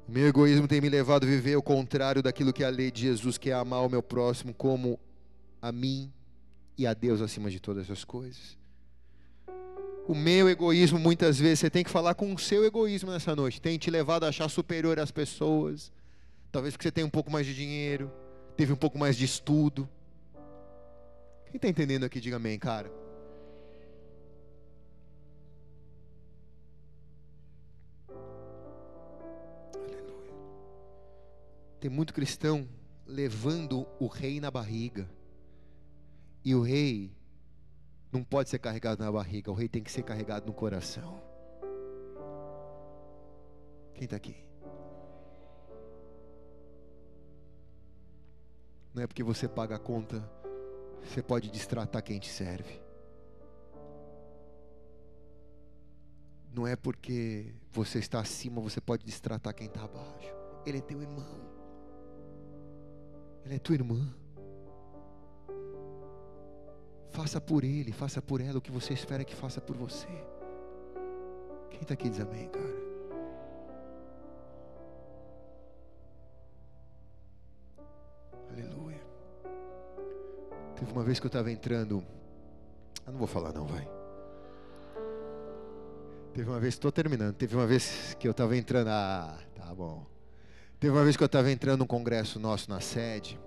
O 0.08 0.10
meu 0.10 0.26
egoísmo 0.26 0.66
tem 0.66 0.80
me 0.80 0.88
levado 0.88 1.24
a 1.24 1.26
viver 1.26 1.56
o 1.56 1.62
contrário 1.62 2.22
daquilo 2.22 2.54
que 2.54 2.64
é 2.64 2.66
a 2.66 2.70
lei 2.70 2.90
de 2.90 3.02
Jesus, 3.02 3.36
que 3.36 3.50
é 3.50 3.52
amar 3.52 3.84
o 3.84 3.88
meu 3.90 4.02
próximo 4.02 4.54
como 4.54 4.98
a 5.60 5.70
mim 5.70 6.10
e 6.78 6.86
a 6.86 6.94
Deus 6.94 7.20
acima 7.20 7.50
de 7.50 7.60
todas 7.60 7.90
as 7.90 8.02
coisas. 8.02 8.56
O 10.08 10.14
meu 10.14 10.48
egoísmo, 10.48 10.98
muitas 10.98 11.38
vezes, 11.38 11.58
você 11.58 11.68
tem 11.68 11.84
que 11.84 11.90
falar 11.90 12.14
com 12.14 12.32
o 12.32 12.38
seu 12.38 12.64
egoísmo 12.64 13.10
nessa 13.10 13.36
noite. 13.36 13.60
Tem 13.60 13.76
te 13.76 13.90
levado 13.90 14.24
a 14.24 14.28
achar 14.28 14.48
superior 14.48 14.98
às 14.98 15.10
pessoas. 15.10 15.92
Talvez 16.50 16.72
porque 16.72 16.88
você 16.88 16.92
tem 16.92 17.04
um 17.04 17.10
pouco 17.10 17.30
mais 17.30 17.46
de 17.46 17.54
dinheiro, 17.54 18.10
teve 18.56 18.72
um 18.72 18.76
pouco 18.76 18.98
mais 18.98 19.18
de 19.18 19.26
estudo. 19.26 19.86
Quem 21.44 21.56
está 21.56 21.68
entendendo 21.68 22.04
aqui, 22.04 22.22
diga 22.22 22.36
amém, 22.36 22.58
cara. 22.58 23.01
Tem 31.82 31.90
muito 31.90 32.14
cristão 32.14 32.68
levando 33.04 33.88
o 33.98 34.06
rei 34.06 34.38
na 34.38 34.52
barriga. 34.52 35.10
E 36.44 36.54
o 36.54 36.62
rei 36.62 37.12
não 38.12 38.22
pode 38.22 38.50
ser 38.50 38.60
carregado 38.60 39.02
na 39.02 39.10
barriga, 39.10 39.50
o 39.50 39.54
rei 39.54 39.68
tem 39.68 39.82
que 39.82 39.90
ser 39.90 40.04
carregado 40.04 40.46
no 40.46 40.52
coração. 40.52 41.20
Quem 43.94 44.04
está 44.04 44.14
aqui? 44.14 44.36
Não 48.94 49.02
é 49.02 49.06
porque 49.08 49.24
você 49.24 49.48
paga 49.48 49.74
a 49.74 49.80
conta, 49.80 50.22
você 51.02 51.20
pode 51.20 51.50
distratar 51.50 52.00
quem 52.04 52.20
te 52.20 52.30
serve. 52.30 52.80
Não 56.54 56.64
é 56.64 56.76
porque 56.76 57.52
você 57.72 57.98
está 57.98 58.20
acima, 58.20 58.60
você 58.60 58.80
pode 58.80 59.04
distratar 59.04 59.52
quem 59.52 59.66
está 59.66 59.82
abaixo. 59.82 60.32
Ele 60.64 60.78
é 60.78 60.80
teu 60.80 61.02
irmão. 61.02 61.51
Ele 63.44 63.56
é 63.56 63.58
tua 63.58 63.74
irmã. 63.74 64.14
Faça 67.10 67.40
por 67.40 67.62
ele, 67.62 67.92
faça 67.92 68.22
por 68.22 68.40
ela 68.40 68.58
o 68.58 68.60
que 68.60 68.70
você 68.70 68.94
espera 68.94 69.24
que 69.24 69.34
faça 69.34 69.60
por 69.60 69.76
você. 69.76 70.08
Quem 71.70 71.82
está 71.82 71.94
aqui 71.94 72.08
diz 72.08 72.20
amém, 72.20 72.48
cara? 72.48 72.82
Aleluia. 78.50 79.00
Teve 80.76 80.92
uma 80.92 81.02
vez 81.02 81.20
que 81.20 81.26
eu 81.26 81.28
estava 81.28 81.50
entrando. 81.50 82.04
Eu 83.06 83.12
não 83.12 83.18
vou 83.18 83.28
falar, 83.28 83.52
não, 83.52 83.66
vai. 83.66 83.86
Teve 86.32 86.48
uma 86.48 86.58
vez, 86.58 86.74
estou 86.74 86.90
terminando. 86.90 87.34
Teve 87.34 87.54
uma 87.54 87.66
vez 87.66 88.14
que 88.18 88.26
eu 88.26 88.30
estava 88.32 88.56
entrando. 88.56 88.88
Ah, 88.88 89.38
tá 89.54 89.74
bom. 89.74 90.11
Teve 90.82 90.96
uma 90.96 91.04
vez 91.04 91.16
que 91.16 91.22
eu 91.22 91.26
estava 91.26 91.48
entrando 91.48 91.78
num 91.78 91.86
congresso 91.86 92.40
nosso 92.40 92.68
na 92.68 92.80
sede. 92.80 93.38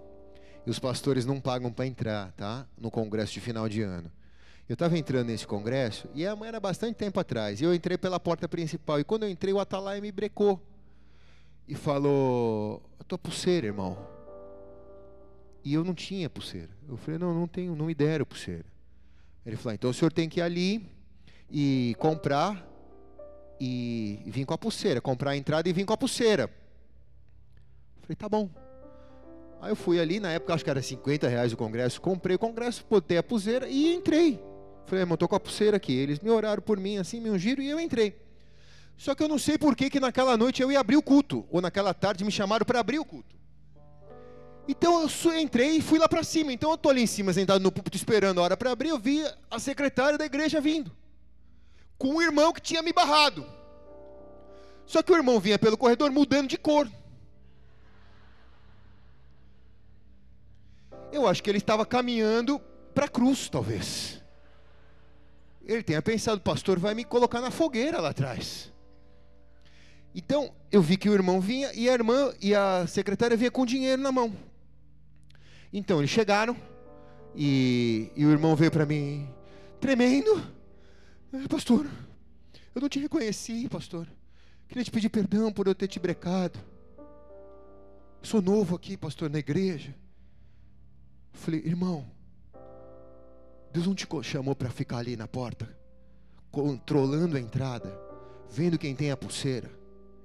E 0.66 0.70
os 0.70 0.80
pastores 0.80 1.26
não 1.26 1.42
pagam 1.42 1.70
para 1.70 1.86
entrar, 1.86 2.32
tá? 2.32 2.66
No 2.78 2.90
congresso 2.90 3.34
de 3.34 3.42
final 3.42 3.68
de 3.68 3.82
ano. 3.82 4.10
Eu 4.70 4.74
estava 4.76 4.98
entrando 4.98 5.28
nesse 5.28 5.46
congresso 5.46 6.08
e 6.16 6.24
era 6.24 6.62
bastante 6.62 6.96
tempo 6.96 7.20
atrás. 7.20 7.60
E 7.60 7.66
eu 7.66 7.76
entrei 7.76 7.98
pela 7.98 8.22
porta 8.22 8.48
principal. 8.48 9.02
E 9.02 9.04
quando 9.04 9.24
eu 9.24 9.30
entrei, 9.30 9.54
o 9.54 9.60
Atalaia 9.60 10.00
me 10.00 10.14
brecou. 10.14 10.66
E 11.68 11.76
falou: 11.76 12.82
A 12.98 13.04
tua 13.04 13.18
pulseira, 13.18 13.68
irmão. 13.68 13.98
E 15.62 15.74
eu 15.74 15.84
não 15.84 15.94
tinha 15.94 16.30
pulseira. 16.30 16.70
Eu 16.88 16.96
falei: 16.96 17.20
Não, 17.20 17.34
não 17.34 17.50
tenho, 17.50 17.76
não 17.76 17.88
me 17.88 17.94
deram 17.94 18.24
pulseira. 18.24 18.64
Ele 19.46 19.58
falou: 19.58 19.74
Então 19.74 19.90
o 19.90 19.94
senhor 19.94 20.14
tem 20.14 20.30
que 20.30 20.40
ir 20.40 20.42
ali 20.42 20.90
e 21.52 21.98
comprar 22.00 22.66
e, 23.60 24.24
vim 24.26 24.46
com 24.46 24.54
a 24.54 24.58
pulseira, 24.58 25.02
comprar 25.02 25.32
a 25.32 25.36
entrada 25.36 25.68
e 25.68 25.74
vim 25.74 25.84
com 25.84 25.92
a 25.92 25.98
pulseira. 25.98 26.50
Falei, 28.06 28.16
tá 28.16 28.30
bom. 28.30 28.50
Aí 29.62 29.72
eu 29.72 29.76
fui 29.76 30.00
ali, 30.00 30.20
na 30.20 30.32
época 30.32 30.54
acho 30.54 30.64
que 30.64 30.70
era 30.70 30.82
50 30.82 31.28
reais 31.28 31.52
o 31.52 31.58
congresso, 31.58 32.00
comprei 32.00 32.36
o 32.36 32.40
congresso, 32.40 32.86
botei 32.88 33.18
a 33.18 33.24
pulseira 33.24 33.68
e 33.68 33.96
entrei. 33.96 34.40
Falei, 34.86 35.02
irmão, 35.02 35.18
tô 35.18 35.28
com 35.28 35.36
a 35.36 35.40
pulseira 35.40 35.78
aqui. 35.78 35.94
Eles 35.94 36.20
me 36.20 36.30
oraram 36.30 36.62
por 36.62 36.80
mim, 36.80 36.98
assim, 36.98 37.20
me 37.20 37.32
ungiram 37.32 37.64
e 37.64 37.70
eu 37.70 37.80
entrei. 37.80 38.16
Só 38.96 39.16
que 39.16 39.24
eu 39.24 39.28
não 39.28 39.40
sei 39.40 39.58
por 39.58 39.76
que, 39.76 39.90
que 39.90 40.00
naquela 40.00 40.38
noite 40.38 40.62
eu 40.62 40.72
ia 40.72 40.80
abrir 40.80 40.96
o 40.96 41.02
culto, 41.02 41.46
ou 41.50 41.62
naquela 41.62 41.94
tarde 41.94 42.24
me 42.24 42.32
chamaram 42.32 42.66
para 42.66 42.80
abrir 42.80 43.00
o 43.00 43.06
culto. 43.06 43.36
Então 44.68 45.02
eu 45.02 45.40
entrei 45.40 45.78
e 45.78 45.82
fui 45.82 45.98
lá 45.98 46.08
para 46.08 46.24
cima. 46.24 46.54
Então 46.54 46.70
eu 46.70 46.76
estou 46.76 46.92
ali 46.92 47.02
em 47.02 47.08
cima, 47.08 47.34
sentado 47.34 47.62
no 47.62 47.72
púlpito, 47.72 47.98
esperando 47.98 48.40
a 48.40 48.44
hora 48.44 48.58
para 48.58 48.72
abrir. 48.72 48.90
Eu 48.90 49.00
vi 49.00 49.24
a 49.50 49.60
secretária 49.60 50.18
da 50.18 50.26
igreja 50.26 50.62
vindo 50.62 50.92
com 51.98 52.10
um 52.16 52.22
irmão 52.22 52.54
que 52.54 52.62
tinha 52.62 52.82
me 52.82 52.94
barrado. 52.94 53.46
Só 54.86 55.02
que 55.02 55.12
o 55.12 55.16
irmão 55.16 55.40
vinha 55.40 55.58
pelo 55.58 55.78
corredor 55.78 56.12
mudando 56.12 56.48
de 56.48 56.58
cor. 56.58 56.88
Eu 61.12 61.28
acho 61.28 61.42
que 61.42 61.50
ele 61.50 61.58
estava 61.58 61.86
caminhando 61.86 62.60
para 62.94 63.06
a 63.06 63.10
cruz, 63.10 63.50
talvez. 63.50 64.22
Ele 65.66 65.82
tenha 65.82 66.02
pensado, 66.02 66.40
pastor 66.42 66.80
vai 66.80 66.94
me 66.94 67.04
colocar 67.04 67.42
na 67.42 67.52
fogueira 67.52 68.00
lá 68.00 68.10
atrás. 68.10 68.72
Então, 70.14 70.54
eu 70.72 70.82
vi 70.82 70.96
que 70.96 71.10
o 71.10 71.14
irmão 71.14 71.42
vinha 71.42 71.74
e 71.74 71.90
a 71.90 71.94
irmã 71.94 72.34
e 72.42 72.56
a 72.56 72.88
secretária 72.88 73.36
vinha 73.36 73.52
com 73.52 73.66
dinheiro 73.66 74.02
na 74.02 74.12
mão. 74.12 74.34
Então, 75.74 76.00
eles 76.00 76.10
chegaram 76.10 76.56
e, 77.36 78.10
e 78.16 78.26
o 78.26 78.32
irmão 78.32 78.56
veio 78.56 78.72
para 78.72 78.86
mim, 78.86 79.28
tremendo. 79.82 80.42
É, 81.34 81.48
pastor, 81.50 81.86
eu 82.74 82.82
não 82.82 82.88
te 82.88 83.00
reconheci, 83.00 83.68
pastor. 83.68 84.08
Queria 84.70 84.84
te 84.84 84.92
pedir 84.92 85.10
perdão 85.10 85.52
por 85.52 85.68
eu 85.68 85.76
ter 85.76 85.88
te 85.88 86.00
brecado. 86.00 86.58
sou 88.22 88.42
novo 88.42 88.76
aqui, 88.76 88.96
pastor, 88.96 89.30
na 89.30 89.40
igreja. 89.40 89.94
Eu 91.36 91.42
falei, 91.42 91.62
irmão, 91.66 92.06
Deus 93.72 93.86
não 93.86 93.94
te 93.94 94.08
chamou 94.24 94.56
para 94.56 94.70
ficar 94.70 95.00
ali 95.00 95.18
na 95.18 95.28
porta, 95.28 95.70
controlando 96.50 97.36
a 97.36 97.42
entrada, 97.42 97.94
vendo 98.50 98.80
quem 98.80 98.96
tem 98.96 99.12
a 99.12 99.18
pulseira. 99.18 99.70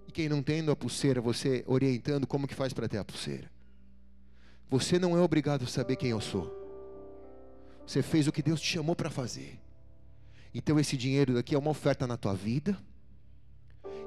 E 0.07 0.13
quem 0.13 0.29
não 0.29 0.41
tem 0.41 0.67
a 0.69 0.77
pulseira, 0.77 1.21
você 1.21 1.65
orientando 1.67 2.29
como 2.29 2.47
que 2.47 2.55
faz 2.55 2.73
para 2.73 2.89
ter 2.89 2.99
a 2.99 3.05
pulseira. 3.05 3.51
Você 4.69 5.01
não 5.01 5.19
é 5.19 5.21
obrigado 5.21 5.65
a 5.65 5.67
saber 5.67 5.97
quem 5.97 6.11
eu 6.11 6.21
sou. 6.21 6.49
Você 7.85 8.03
fez 8.03 8.29
o 8.29 8.33
que 8.33 8.41
Deus 8.41 8.61
te 8.61 8.69
chamou 8.69 8.95
para 8.95 9.11
fazer. 9.11 9.59
Então 10.55 10.79
esse 10.79 10.97
dinheiro 10.97 11.35
daqui 11.35 11.57
é 11.57 11.59
uma 11.59 11.73
oferta 11.73 12.07
na 12.07 12.17
tua 12.17 12.35
vida 12.35 12.79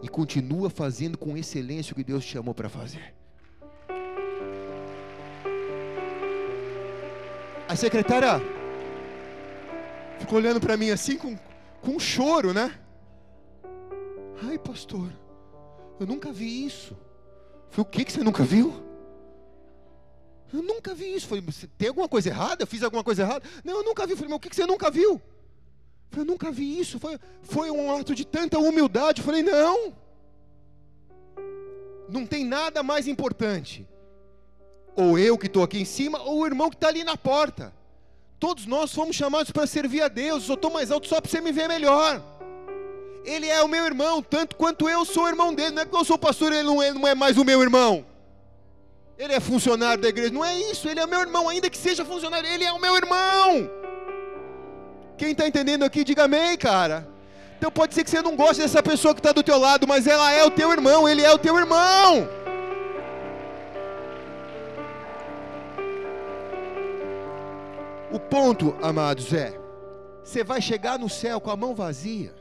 e 0.02 0.08
continua 0.08 0.70
fazendo 0.70 1.18
com 1.18 1.36
excelência 1.36 1.92
o 1.92 1.96
que 1.96 2.04
Deus 2.04 2.24
te 2.24 2.32
chamou 2.32 2.56
para 2.56 2.70
fazer. 2.70 3.14
A 7.68 7.76
secretária 7.76 8.42
ficou 10.20 10.38
olhando 10.38 10.60
para 10.60 10.78
mim 10.78 10.92
assim 10.92 11.18
com, 11.18 11.38
com 11.82 12.00
choro, 12.00 12.54
né? 12.54 12.80
Ai, 14.46 14.58
pastor, 14.58 15.10
eu 16.00 16.06
nunca 16.06 16.32
vi 16.32 16.66
isso. 16.66 16.98
Foi 17.70 17.82
o 17.82 17.86
que 17.86 18.04
que 18.06 18.12
você 18.12 18.24
nunca 18.24 18.44
viu? 18.44 18.84
Eu 20.54 20.62
nunca 20.62 20.94
vi 20.94 21.16
isso. 21.16 21.28
Falei, 21.28 21.44
tem 21.78 21.88
alguma 21.88 22.08
coisa 22.08 22.30
errada? 22.30 22.64
Eu 22.64 22.68
fiz 22.68 22.84
alguma 22.84 23.04
coisa 23.04 23.24
errada? 23.24 23.44
Não, 23.64 23.78
eu 23.78 23.84
nunca 23.84 24.06
vi. 24.06 24.16
Falei, 24.16 24.30
mas 24.30 24.38
o 24.38 24.40
que 24.40 24.50
que 24.50 24.56
você 24.56 24.66
nunca 24.66 24.92
viu? 24.92 25.20
Eu 26.16 26.24
nunca 26.24 26.52
vi 26.52 26.80
isso. 26.80 27.00
Foi, 27.00 27.18
foi 27.42 27.72
um 27.72 27.96
ato 27.96 28.14
de 28.14 28.26
tanta 28.26 28.60
humildade. 28.60 29.24
Falei, 29.24 29.42
não. 29.42 29.94
Não 32.08 32.26
tem 32.28 32.46
nada 32.46 32.84
mais 32.84 33.08
importante. 33.08 33.88
Ou 34.96 35.18
eu 35.18 35.38
que 35.38 35.48
estou 35.48 35.64
aqui 35.64 35.80
em 35.80 35.86
cima, 35.86 36.22
ou 36.22 36.40
o 36.40 36.46
irmão 36.46 36.70
que 36.70 36.76
está 36.76 36.88
ali 36.88 37.04
na 37.04 37.18
porta. 37.18 37.74
Todos 38.40 38.66
nós 38.66 38.94
fomos 38.94 39.16
chamados 39.16 39.52
para 39.52 39.66
servir 39.66 40.02
a 40.02 40.08
Deus. 40.08 40.48
Eu 40.48 40.56
estou 40.56 40.70
mais 40.70 40.92
alto 40.92 41.08
só 41.08 41.22
para 41.22 41.32
você 41.32 41.42
me 41.42 41.52
ver 41.52 41.68
melhor. 41.68 42.22
Ele 43.24 43.48
é 43.48 43.62
o 43.64 43.68
meu 43.68 43.86
irmão, 43.86 44.22
tanto 44.22 44.56
quanto 44.56 44.90
eu 44.90 45.06
sou 45.06 45.24
o 45.24 45.30
irmão 45.30 45.54
dele. 45.54 45.72
Não 45.72 45.82
é 45.82 45.86
que 45.86 45.96
eu 45.96 46.04
sou 46.04 46.18
pastor, 46.18 46.52
ele 46.52 46.64
não 46.64 46.82
é, 46.82 46.92
não 46.92 47.08
é 47.08 47.16
mais 47.16 47.38
o 47.38 47.46
meu 47.46 47.62
irmão. 47.62 48.06
Ele 49.18 49.34
é 49.34 49.40
funcionário 49.40 50.02
da 50.02 50.10
igreja. 50.10 50.34
Não 50.34 50.44
é 50.44 50.58
isso, 50.72 50.90
ele 50.90 51.00
é 51.00 51.08
meu 51.08 51.22
irmão, 51.22 51.48
ainda 51.48 51.70
que 51.70 51.78
seja 51.78 52.04
funcionário, 52.04 52.50
ele 52.50 52.64
é 52.64 52.74
o 52.74 52.80
meu 52.80 52.96
irmão. 52.96 53.70
Quem 55.18 55.32
está 55.32 55.48
entendendo 55.48 55.84
aqui, 55.84 56.04
diga 56.04 56.26
amém, 56.26 56.58
cara. 56.58 57.08
Então 57.58 57.72
pode 57.72 57.94
ser 57.94 58.04
que 58.04 58.10
você 58.10 58.22
não 58.22 58.36
goste 58.36 58.62
dessa 58.62 58.84
pessoa 58.84 59.14
que 59.14 59.22
está 59.22 59.32
do 59.32 59.42
teu 59.42 59.58
lado, 59.58 59.88
mas 59.88 60.06
ela 60.06 60.30
é 60.34 60.44
o 60.44 60.52
teu 60.52 60.70
irmão, 60.72 61.08
ele 61.08 61.22
é 61.22 61.32
o 61.32 61.38
teu 61.38 61.58
irmão. 61.58 62.28
O 68.14 68.20
ponto, 68.20 68.76
amados, 68.80 69.34
é: 69.34 69.60
você 70.24 70.44
vai 70.44 70.62
chegar 70.62 71.00
no 71.00 71.10
céu 71.10 71.42
com 71.42 71.50
a 71.50 71.58
mão 71.58 71.74
vazia. 71.74 72.32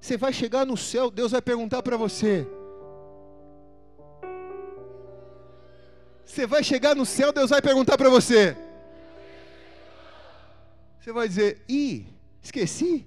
Você 0.00 0.16
vai 0.16 0.32
chegar 0.32 0.66
no 0.66 0.76
céu, 0.76 1.12
Deus 1.12 1.30
vai 1.30 1.40
perguntar 1.40 1.80
para 1.80 1.96
você. 1.96 2.44
Você 6.24 6.44
vai 6.44 6.64
chegar 6.64 6.96
no 6.96 7.06
céu, 7.06 7.32
Deus 7.32 7.50
vai 7.50 7.62
perguntar 7.62 7.96
para 7.96 8.10
você. 8.10 8.56
Você 10.98 11.12
vai 11.12 11.28
dizer: 11.28 11.64
ih, 11.68 12.06
esqueci. 12.42 13.06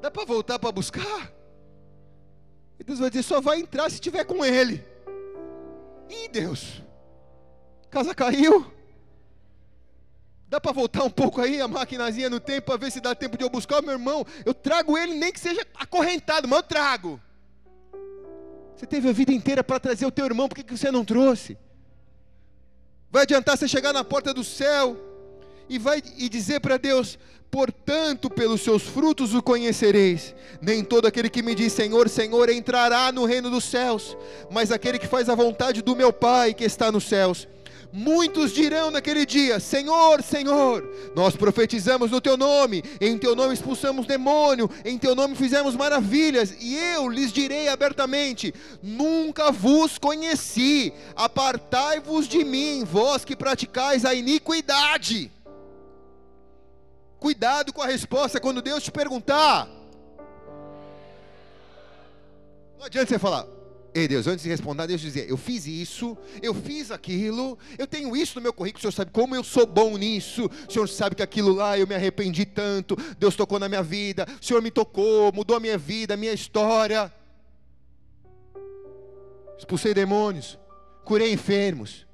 Dá 0.00 0.10
para 0.10 0.24
voltar 0.24 0.58
para 0.58 0.72
buscar? 0.72 1.30
E 2.80 2.84
Deus 2.84 2.98
vai 2.98 3.10
dizer: 3.10 3.24
só 3.24 3.42
vai 3.42 3.60
entrar 3.60 3.90
se 3.90 4.00
tiver 4.00 4.24
com 4.24 4.42
Ele. 4.42 4.82
Ih, 6.08 6.28
Deus, 6.28 6.82
casa 7.90 8.14
caiu. 8.14 8.80
Dá 10.52 10.60
para 10.60 10.72
voltar 10.72 11.02
um 11.02 11.08
pouco 11.08 11.40
aí 11.40 11.62
a 11.62 11.66
maquinazinha 11.66 12.28
no 12.28 12.38
tempo 12.38 12.66
para 12.66 12.76
ver 12.76 12.92
se 12.92 13.00
dá 13.00 13.14
tempo 13.14 13.38
de 13.38 13.42
eu 13.42 13.48
buscar 13.48 13.80
o 13.80 13.82
meu 13.82 13.92
irmão? 13.92 14.22
Eu 14.44 14.52
trago 14.52 14.98
ele, 14.98 15.14
nem 15.14 15.32
que 15.32 15.40
seja 15.40 15.66
acorrentado, 15.76 16.46
mas 16.46 16.58
eu 16.58 16.62
trago. 16.62 17.18
Você 18.76 18.84
teve 18.84 19.08
a 19.08 19.12
vida 19.12 19.32
inteira 19.32 19.64
para 19.64 19.80
trazer 19.80 20.04
o 20.04 20.10
teu 20.10 20.26
irmão, 20.26 20.50
por 20.50 20.62
que, 20.62 20.76
você 20.76 20.90
não 20.90 21.06
trouxe? 21.06 21.56
Vai 23.10 23.22
adiantar 23.22 23.56
você 23.56 23.66
chegar 23.66 23.94
na 23.94 24.04
porta 24.04 24.34
do 24.34 24.44
céu 24.44 24.94
e 25.70 25.78
vai 25.78 26.02
e 26.18 26.28
dizer 26.28 26.60
para 26.60 26.76
Deus: 26.76 27.18
Portanto, 27.50 28.28
pelos 28.28 28.60
seus 28.60 28.82
frutos 28.82 29.34
o 29.34 29.42
conhecereis. 29.42 30.34
Nem 30.60 30.84
todo 30.84 31.06
aquele 31.06 31.30
que 31.30 31.40
me 31.40 31.54
diz 31.54 31.72
Senhor, 31.72 32.10
Senhor 32.10 32.50
entrará 32.50 33.10
no 33.10 33.24
reino 33.24 33.48
dos 33.48 33.64
céus, 33.64 34.14
mas 34.50 34.70
aquele 34.70 34.98
que 34.98 35.06
faz 35.06 35.30
a 35.30 35.34
vontade 35.34 35.80
do 35.80 35.96
meu 35.96 36.12
Pai 36.12 36.52
que 36.52 36.64
está 36.64 36.92
nos 36.92 37.04
céus. 37.04 37.48
Muitos 37.92 38.52
dirão 38.52 38.90
naquele 38.90 39.26
dia: 39.26 39.60
Senhor, 39.60 40.22
Senhor, 40.22 40.82
nós 41.14 41.36
profetizamos 41.36 42.10
no 42.10 42.22
teu 42.22 42.38
nome, 42.38 42.82
em 42.98 43.18
teu 43.18 43.36
nome 43.36 43.52
expulsamos 43.52 44.06
demônio, 44.06 44.70
em 44.82 44.96
teu 44.96 45.14
nome 45.14 45.36
fizemos 45.36 45.76
maravilhas, 45.76 46.54
e 46.58 46.74
eu 46.74 47.06
lhes 47.06 47.30
direi 47.30 47.68
abertamente: 47.68 48.54
Nunca 48.82 49.52
vos 49.52 49.98
conheci, 49.98 50.90
apartai-vos 51.14 52.26
de 52.26 52.42
mim, 52.42 52.82
vós 52.82 53.26
que 53.26 53.36
praticais 53.36 54.06
a 54.06 54.14
iniquidade. 54.14 55.30
Cuidado 57.20 57.74
com 57.74 57.82
a 57.82 57.86
resposta 57.86 58.40
quando 58.40 58.62
Deus 58.62 58.82
te 58.82 58.90
perguntar. 58.90 59.68
Não 62.78 62.86
adianta 62.86 63.06
você 63.06 63.18
falar, 63.18 63.46
Ei 63.94 64.08
Deus, 64.08 64.26
antes 64.26 64.42
de 64.42 64.48
responder, 64.48 64.86
Deus 64.86 65.00
dizia: 65.00 65.24
Eu 65.24 65.36
fiz 65.36 65.66
isso, 65.66 66.16
eu 66.40 66.54
fiz 66.54 66.90
aquilo, 66.90 67.58
eu 67.76 67.86
tenho 67.86 68.16
isso 68.16 68.36
no 68.36 68.42
meu 68.42 68.52
currículo, 68.52 68.78
o 68.78 68.80
Senhor 68.80 68.92
sabe 68.92 69.10
como 69.10 69.34
eu 69.36 69.44
sou 69.44 69.66
bom 69.66 69.98
nisso, 69.98 70.50
o 70.68 70.72
Senhor 70.72 70.88
sabe 70.88 71.14
que 71.14 71.22
aquilo 71.22 71.52
lá 71.52 71.78
eu 71.78 71.86
me 71.86 71.94
arrependi 71.94 72.46
tanto, 72.46 72.96
Deus 73.18 73.36
tocou 73.36 73.58
na 73.58 73.68
minha 73.68 73.82
vida, 73.82 74.26
o 74.40 74.44
Senhor 74.44 74.62
me 74.62 74.70
tocou, 74.70 75.30
mudou 75.32 75.56
a 75.56 75.60
minha 75.60 75.76
vida, 75.76 76.14
a 76.14 76.16
minha 76.16 76.32
história. 76.32 77.12
Expulsei 79.58 79.92
demônios, 79.92 80.58
curei 81.04 81.32
enfermos, 81.32 82.06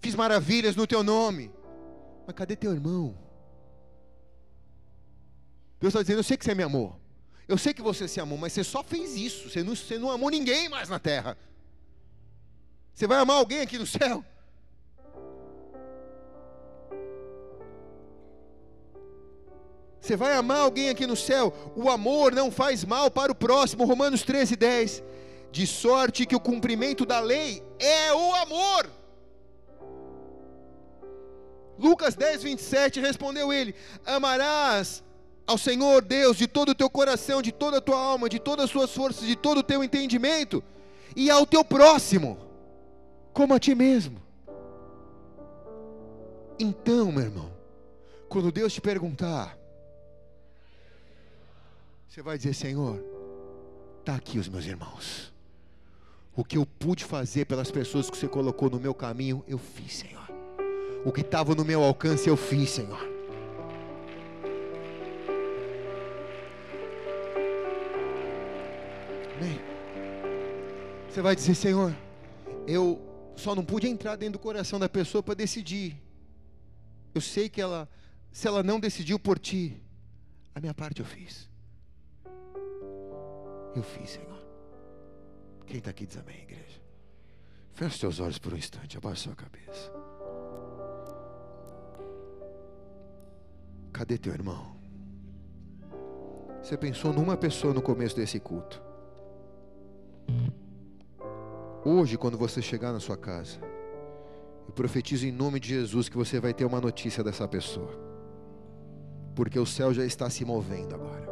fiz 0.00 0.14
maravilhas 0.14 0.76
no 0.76 0.86
teu 0.86 1.02
nome. 1.02 1.50
Mas 2.26 2.36
cadê 2.36 2.56
teu 2.56 2.72
irmão? 2.72 3.16
Deus 5.80 5.92
está 5.92 6.02
dizendo: 6.02 6.18
Eu 6.18 6.24
sei 6.24 6.36
que 6.36 6.44
você 6.44 6.54
me 6.54 6.62
amou. 6.62 7.05
Eu 7.48 7.56
sei 7.56 7.72
que 7.72 7.82
você 7.82 8.08
se 8.08 8.20
amou, 8.20 8.36
mas 8.36 8.52
você 8.52 8.64
só 8.64 8.82
fez 8.82 9.14
isso. 9.14 9.48
Você 9.48 9.62
não, 9.62 9.76
você 9.76 9.98
não 9.98 10.10
amou 10.10 10.30
ninguém 10.30 10.68
mais 10.68 10.88
na 10.88 10.98
terra. 10.98 11.38
Você 12.92 13.06
vai 13.06 13.18
amar 13.18 13.36
alguém 13.36 13.60
aqui 13.60 13.78
no 13.78 13.86
céu? 13.86 14.24
Você 20.00 20.16
vai 20.16 20.34
amar 20.34 20.58
alguém 20.58 20.88
aqui 20.88 21.06
no 21.06 21.16
céu? 21.16 21.52
O 21.76 21.90
amor 21.90 22.32
não 22.32 22.50
faz 22.50 22.84
mal 22.84 23.10
para 23.10 23.30
o 23.30 23.34
próximo. 23.34 23.84
Romanos 23.84 24.22
13, 24.22 24.56
10. 24.56 25.02
De 25.52 25.66
sorte 25.66 26.26
que 26.26 26.36
o 26.36 26.40
cumprimento 26.40 27.06
da 27.06 27.20
lei 27.20 27.62
é 27.78 28.12
o 28.12 28.34
amor. 28.34 28.90
Lucas 31.78 32.14
10, 32.14 32.42
27 32.42 33.00
respondeu 33.00 33.52
ele: 33.52 33.74
Amarás 34.04 35.02
ao 35.46 35.56
Senhor 35.56 36.02
Deus 36.02 36.36
de 36.36 36.46
todo 36.46 36.70
o 36.70 36.74
teu 36.74 36.90
coração, 36.90 37.40
de 37.40 37.52
toda 37.52 37.78
a 37.78 37.80
tua 37.80 37.98
alma, 37.98 38.28
de 38.28 38.38
todas 38.38 38.64
as 38.64 38.70
suas 38.70 38.92
forças, 38.92 39.26
de 39.26 39.36
todo 39.36 39.58
o 39.58 39.62
teu 39.62 39.84
entendimento, 39.84 40.62
e 41.14 41.30
ao 41.30 41.46
teu 41.46 41.64
próximo, 41.64 42.38
como 43.32 43.54
a 43.54 43.60
ti 43.60 43.74
mesmo. 43.74 44.20
Então, 46.58 47.12
meu 47.12 47.22
irmão, 47.22 47.52
quando 48.28 48.50
Deus 48.50 48.72
te 48.72 48.80
perguntar, 48.80 49.56
você 52.08 52.22
vai 52.22 52.36
dizer: 52.36 52.54
Senhor, 52.54 53.02
está 54.00 54.16
aqui 54.16 54.38
os 54.38 54.48
meus 54.48 54.64
irmãos. 54.64 55.32
O 56.34 56.44
que 56.44 56.58
eu 56.58 56.66
pude 56.66 57.04
fazer 57.04 57.46
pelas 57.46 57.70
pessoas 57.70 58.10
que 58.10 58.16
você 58.16 58.28
colocou 58.28 58.68
no 58.68 58.80
meu 58.80 58.92
caminho, 58.92 59.44
eu 59.48 59.58
fiz, 59.58 59.94
Senhor. 59.94 60.26
O 61.04 61.12
que 61.12 61.20
estava 61.22 61.54
no 61.54 61.64
meu 61.64 61.82
alcance, 61.82 62.28
eu 62.28 62.36
fiz, 62.36 62.70
Senhor. 62.70 63.15
Amém. 69.36 69.60
Você 71.10 71.20
vai 71.20 71.36
dizer, 71.36 71.54
Senhor, 71.54 71.94
eu 72.66 73.00
só 73.36 73.54
não 73.54 73.64
pude 73.64 73.86
entrar 73.86 74.16
dentro 74.16 74.34
do 74.34 74.42
coração 74.42 74.78
da 74.78 74.88
pessoa 74.88 75.22
para 75.22 75.34
decidir. 75.34 76.00
Eu 77.14 77.20
sei 77.20 77.48
que 77.48 77.60
ela, 77.60 77.88
se 78.32 78.48
ela 78.48 78.62
não 78.62 78.80
decidiu 78.80 79.18
por 79.18 79.38
ti, 79.38 79.80
a 80.54 80.60
minha 80.60 80.74
parte 80.74 81.00
eu 81.00 81.06
fiz. 81.06 81.48
Eu 83.74 83.82
fiz, 83.82 84.10
Senhor. 84.10 84.42
Quem 85.66 85.78
está 85.78 85.90
aqui 85.90 86.06
diz 86.06 86.16
amém, 86.16 86.42
igreja. 86.42 86.80
Feche 87.74 87.98
seus 87.98 88.20
olhos 88.20 88.38
por 88.38 88.54
um 88.54 88.56
instante, 88.56 88.96
abaixe 88.96 89.22
sua 89.24 89.34
cabeça. 89.34 89.92
Cadê 93.92 94.16
teu 94.16 94.32
irmão? 94.32 94.76
Você 96.62 96.76
pensou 96.76 97.12
numa 97.12 97.36
pessoa 97.36 97.74
no 97.74 97.82
começo 97.82 98.16
desse 98.16 98.40
culto. 98.40 98.85
Hoje, 101.88 102.18
quando 102.18 102.36
você 102.36 102.60
chegar 102.60 102.92
na 102.92 102.98
sua 102.98 103.16
casa, 103.16 103.58
eu 104.66 104.72
profetizo 104.74 105.24
em 105.24 105.30
nome 105.30 105.60
de 105.60 105.68
Jesus 105.68 106.08
que 106.08 106.16
você 106.16 106.40
vai 106.40 106.52
ter 106.52 106.64
uma 106.64 106.80
notícia 106.80 107.22
dessa 107.22 107.46
pessoa, 107.46 107.92
porque 109.36 109.56
o 109.56 109.64
céu 109.64 109.94
já 109.94 110.04
está 110.04 110.28
se 110.28 110.44
movendo 110.44 110.96
agora. 110.96 111.28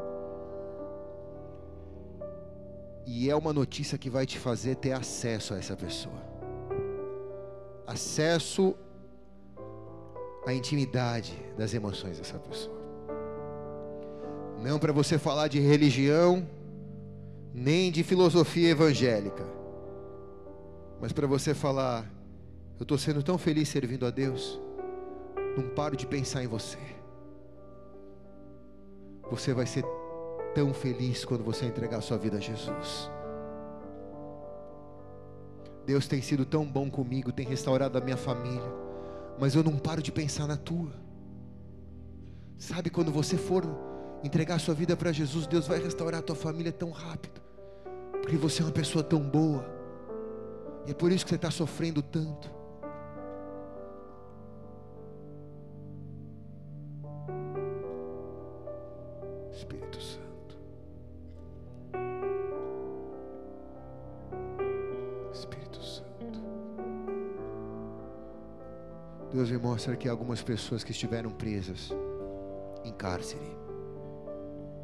E 3.04 3.28
é 3.28 3.34
uma 3.34 3.52
notícia 3.52 3.98
que 3.98 4.08
vai 4.08 4.26
te 4.26 4.38
fazer 4.38 4.76
ter 4.76 4.92
acesso 4.92 5.54
a 5.54 5.58
essa 5.58 5.76
pessoa 5.76 6.22
acesso 7.84 8.76
à 10.46 10.54
intimidade 10.54 11.36
das 11.58 11.74
emoções 11.74 12.16
dessa 12.18 12.38
pessoa. 12.38 12.80
Não 14.62 14.78
para 14.78 14.92
você 14.92 15.18
falar 15.18 15.48
de 15.48 15.58
religião, 15.58 16.46
nem 17.52 17.90
de 17.90 18.04
filosofia 18.04 18.70
evangélica 18.70 19.63
mas 21.04 21.12
para 21.12 21.26
você 21.26 21.52
falar, 21.52 22.10
eu 22.78 22.84
estou 22.84 22.96
sendo 22.96 23.22
tão 23.22 23.36
feliz 23.36 23.68
servindo 23.68 24.06
a 24.06 24.10
Deus, 24.10 24.58
não 25.54 25.68
paro 25.68 25.94
de 25.94 26.06
pensar 26.06 26.42
em 26.42 26.46
você. 26.46 26.78
Você 29.30 29.52
vai 29.52 29.66
ser 29.66 29.84
tão 30.54 30.72
feliz 30.72 31.22
quando 31.22 31.44
você 31.44 31.66
entregar 31.66 32.00
sua 32.00 32.16
vida 32.16 32.38
a 32.38 32.40
Jesus. 32.40 33.10
Deus 35.84 36.08
tem 36.08 36.22
sido 36.22 36.46
tão 36.46 36.64
bom 36.64 36.90
comigo, 36.90 37.30
tem 37.30 37.44
restaurado 37.44 37.98
a 37.98 38.00
minha 38.00 38.16
família, 38.16 38.72
mas 39.38 39.54
eu 39.54 39.62
não 39.62 39.76
paro 39.76 40.02
de 40.02 40.10
pensar 40.10 40.46
na 40.46 40.56
tua. 40.56 40.94
Sabe 42.56 42.88
quando 42.88 43.12
você 43.12 43.36
for 43.36 43.62
entregar 44.22 44.58
sua 44.58 44.74
vida 44.74 44.96
para 44.96 45.12
Jesus, 45.12 45.46
Deus 45.46 45.66
vai 45.66 45.82
restaurar 45.82 46.20
a 46.20 46.22
tua 46.22 46.34
família 46.34 46.72
tão 46.72 46.90
rápido, 46.90 47.42
porque 48.22 48.38
você 48.38 48.62
é 48.62 48.64
uma 48.64 48.72
pessoa 48.72 49.04
tão 49.04 49.20
boa. 49.20 49.83
E 50.86 50.90
é 50.90 50.94
por 50.94 51.10
isso 51.10 51.24
que 51.24 51.30
você 51.30 51.36
está 51.36 51.50
sofrendo 51.50 52.02
tanto. 52.02 52.50
Espírito 59.50 60.00
Santo. 60.00 60.58
Espírito 65.32 65.82
Santo. 65.82 66.42
Deus 69.32 69.50
me 69.50 69.58
mostra 69.58 69.96
que 69.96 70.08
algumas 70.08 70.42
pessoas 70.42 70.84
que 70.84 70.90
estiveram 70.90 71.30
presas 71.30 71.90
em 72.84 72.92
cárcere 72.92 73.56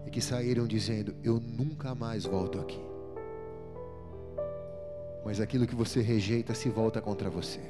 e 0.07 0.11
que 0.11 0.23
saíram 0.23 0.67
dizendo: 0.67 1.15
Eu 1.23 1.39
nunca 1.39 1.95
mais 1.95 2.25
volto 2.25 2.59
aqui 2.59 2.91
mas 5.25 5.41
aquilo 5.41 5.67
que 5.67 5.75
você 5.75 6.01
rejeita 6.01 6.55
se 6.55 6.69
volta 6.69 7.01
contra 7.01 7.29
você. 7.29 7.61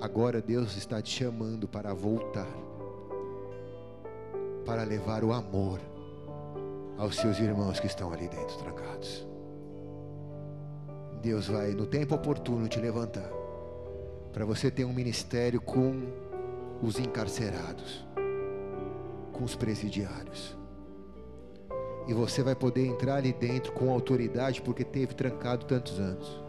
Agora 0.00 0.40
Deus 0.40 0.76
está 0.76 1.00
te 1.00 1.10
chamando 1.10 1.66
para 1.66 1.94
voltar, 1.94 2.48
para 4.64 4.84
levar 4.84 5.24
o 5.24 5.32
amor 5.32 5.80
aos 6.98 7.16
seus 7.16 7.38
irmãos 7.38 7.80
que 7.80 7.86
estão 7.86 8.12
ali 8.12 8.28
dentro 8.28 8.56
trancados. 8.58 9.26
Deus 11.22 11.48
vai, 11.48 11.72
no 11.72 11.86
tempo 11.86 12.14
oportuno, 12.14 12.68
te 12.68 12.78
levantar, 12.78 13.30
para 14.32 14.44
você 14.44 14.70
ter 14.70 14.84
um 14.84 14.92
ministério 14.92 15.60
com 15.60 16.02
os 16.82 16.98
encarcerados, 16.98 18.04
com 19.32 19.44
os 19.44 19.56
presidiários 19.56 20.63
e 22.06 22.12
você 22.12 22.42
vai 22.42 22.54
poder 22.54 22.86
entrar 22.86 23.16
ali 23.16 23.32
dentro 23.32 23.72
com 23.72 23.90
autoridade, 23.90 24.60
porque 24.60 24.84
teve 24.84 25.14
trancado 25.14 25.64
tantos 25.64 25.98
anos. 25.98 26.42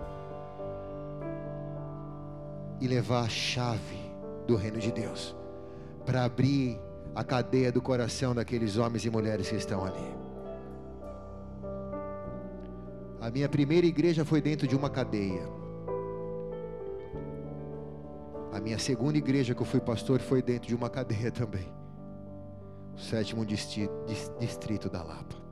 E 2.82 2.88
levar 2.88 3.22
a 3.22 3.30
chave 3.30 4.12
do 4.46 4.56
reino 4.56 4.80
de 4.80 4.92
Deus 4.92 5.36
para 6.06 6.24
abrir 6.26 6.80
a 7.16 7.24
cadeia 7.24 7.72
do 7.72 7.82
coração 7.82 8.36
daqueles 8.36 8.78
homens 8.78 9.06
e 9.06 9.10
mulheres 9.10 9.50
que 9.50 9.56
estão 9.56 9.84
ali. 9.84 10.16
A 13.22 13.32
minha 13.32 13.48
primeira 13.48 13.88
igreja 13.88 14.26
foi 14.26 14.42
dentro 14.42 14.68
de 14.68 14.76
uma 14.76 14.90
cadeia. 14.90 15.42
A 18.52 18.60
minha 18.60 18.78
segunda 18.78 19.18
igreja 19.18 19.56
que 19.56 19.62
eu 19.62 19.66
fui 19.66 19.80
pastor 19.80 20.20
foi 20.20 20.42
dentro 20.42 20.68
de 20.68 20.76
uma 20.76 20.90
cadeia 20.92 21.32
também. 21.32 21.74
O 22.94 23.00
sétimo 23.00 23.46
distrito 23.46 24.90
da 24.90 25.02
Lapa. 25.02 25.45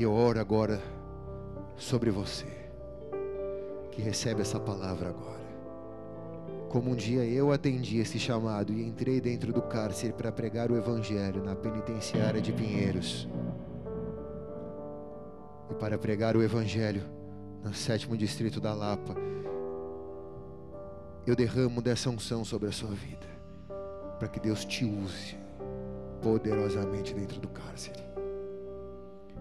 E 0.00 0.02
eu 0.02 0.14
oro 0.14 0.40
agora 0.40 0.80
sobre 1.76 2.10
você. 2.10 2.46
que 3.92 4.00
recebe 4.00 4.40
essa 4.40 4.58
palavra 4.58 5.10
agora. 5.10 5.44
Como 6.70 6.92
um 6.92 6.94
dia 6.94 7.22
eu 7.26 7.52
atendi 7.52 7.98
esse 7.98 8.18
chamado 8.18 8.72
e 8.72 8.82
entrei 8.82 9.20
dentro 9.20 9.52
do 9.52 9.60
cárcere 9.60 10.14
para 10.14 10.32
pregar 10.32 10.70
o 10.70 10.76
Evangelho 10.78 11.44
na 11.44 11.54
penitenciária 11.54 12.40
de 12.40 12.50
Pinheiros. 12.50 13.28
E 15.70 15.74
para 15.74 15.98
pregar 15.98 16.34
o 16.34 16.42
Evangelho 16.42 17.02
no 17.62 17.74
sétimo 17.74 18.16
distrito 18.16 18.58
da 18.58 18.72
Lapa. 18.72 19.14
Eu 21.26 21.36
derramo 21.36 21.82
dessa 21.82 22.08
unção 22.08 22.42
sobre 22.42 22.70
a 22.70 22.72
sua 22.72 22.92
vida, 22.92 23.26
para 24.18 24.28
que 24.28 24.40
Deus 24.40 24.64
te 24.64 24.82
use 24.82 25.36
poderosamente 26.22 27.12
dentro 27.12 27.38
do 27.38 27.48
cárcere. 27.48 28.09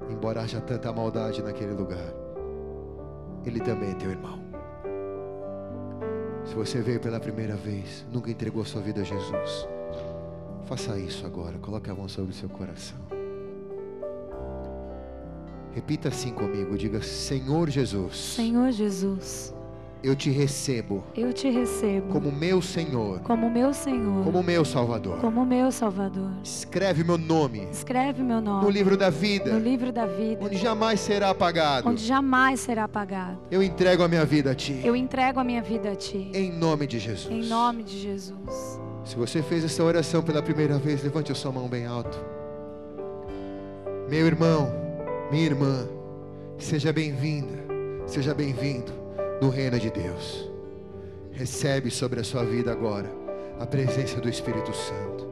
Embora 0.08 0.42
haja 0.42 0.62
tanta 0.62 0.94
maldade 0.94 1.42
naquele 1.42 1.74
lugar, 1.74 2.14
Ele 3.46 3.60
também 3.60 3.92
é 3.92 3.96
teu 3.96 4.12
irmão. 4.12 4.40
Se 6.46 6.54
você 6.56 6.82
veio 6.82 7.00
pela 7.00 7.20
primeira 7.20 7.56
vez, 7.56 8.06
nunca 8.12 8.32
entregou 8.32 8.64
sua 8.66 8.82
vida 8.82 9.02
a 9.02 9.04
Jesus, 9.04 9.68
faça 10.66 10.98
isso 10.98 11.26
agora. 11.26 11.58
Coloque 11.58 11.90
a 11.90 11.96
mão 11.96 12.08
sobre 12.08 12.32
o 12.32 12.34
seu 12.34 12.50
coração. 12.50 12.98
Repita 15.74 16.10
assim 16.10 16.34
comigo, 16.34 16.78
diga: 16.78 17.02
Senhor 17.02 17.70
Jesus. 17.70 18.16
Senhor 18.16 18.72
Jesus. 18.72 19.54
Eu 20.02 20.16
te 20.16 20.30
recebo. 20.30 21.04
Eu 21.14 21.34
te 21.34 21.50
recebo. 21.50 22.08
Como 22.08 22.32
meu 22.32 22.62
Senhor. 22.62 23.20
Como 23.20 23.50
meu 23.50 23.74
Senhor. 23.74 24.24
Como 24.24 24.42
meu 24.42 24.64
Salvador. 24.64 25.20
Como 25.20 25.46
meu 25.46 25.74
Salvador. 25.74 26.32
Escreve 26.42 27.04
meu 27.04 27.18
nome. 27.18 27.68
Escreve 27.70 28.24
meu 28.24 28.40
nome. 28.40 28.64
No 28.64 28.70
livro 28.70 28.96
da 28.96 29.10
vida. 29.10 29.52
No 29.52 29.60
livro 29.60 29.92
da 29.92 30.06
vida. 30.06 30.46
Onde 30.46 30.56
jamais 30.56 31.02
será 31.02 31.32
apagado. 31.32 31.90
Onde 31.90 32.06
jamais 32.06 32.62
será 32.62 32.86
apagado. 32.86 33.40
Eu 33.52 33.62
entrego 33.62 34.02
a 34.02 34.08
minha 34.08 34.24
vida 34.24 34.52
a 34.52 34.56
ti. 34.56 34.80
Eu 34.86 34.96
entrego 34.96 35.38
a 35.38 35.44
minha 35.44 35.62
vida 35.62 35.92
a 35.92 35.96
ti. 35.96 36.32
Em 36.34 36.50
nome 36.50 36.88
de 36.88 36.98
Jesus. 36.98 37.30
Em 37.30 37.50
nome 37.50 37.84
de 37.84 38.00
Jesus. 38.00 38.80
Se 39.04 39.18
você 39.18 39.42
fez 39.42 39.66
essa 39.66 39.84
oração 39.84 40.24
pela 40.24 40.42
primeira 40.42 40.78
vez, 40.78 41.04
levante 41.04 41.34
a 41.34 41.36
sua 41.36 41.52
mão 41.52 41.68
bem 41.68 41.86
alto. 41.86 42.18
Meu 44.10 44.26
irmão, 44.26 44.72
minha 45.30 45.46
irmã, 45.46 45.88
seja 46.58 46.94
bem-vinda, 46.94 47.58
seja 48.08 48.34
bem-vindo 48.34 48.99
no 49.42 49.50
reino 49.50 49.80
de 49.80 49.90
Deus. 49.90 50.50
Recebe 51.32 51.90
sobre 51.90 52.20
a 52.20 52.24
sua 52.24 52.44
vida 52.44 52.72
agora 52.72 53.10
a 53.60 53.66
presença 53.66 54.20
do 54.20 54.30
Espírito 54.30 54.74
Santo. 54.74 55.30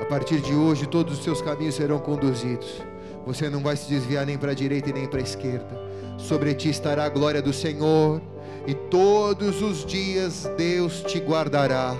A 0.00 0.04
partir 0.06 0.40
de 0.40 0.54
hoje, 0.54 0.86
todos 0.86 1.18
os 1.18 1.24
seus 1.24 1.40
caminhos 1.40 1.74
serão 1.74 1.98
conduzidos. 1.98 2.82
Você 3.26 3.48
não 3.48 3.60
vai 3.60 3.76
se 3.76 3.88
desviar 3.88 4.26
nem 4.26 4.36
para 4.36 4.52
a 4.52 4.54
direita 4.54 4.90
e 4.90 4.92
nem 4.92 5.06
para 5.06 5.18
a 5.18 5.22
esquerda. 5.22 5.82
Sobre 6.18 6.54
ti 6.54 6.68
estará 6.68 7.04
a 7.04 7.08
glória 7.08 7.40
do 7.40 7.52
Senhor, 7.52 8.20
e 8.66 8.74
todos 8.74 9.62
os 9.62 9.84
dias 9.84 10.50
Deus 10.56 11.02
te 11.02 11.18
guardará. 11.18 11.94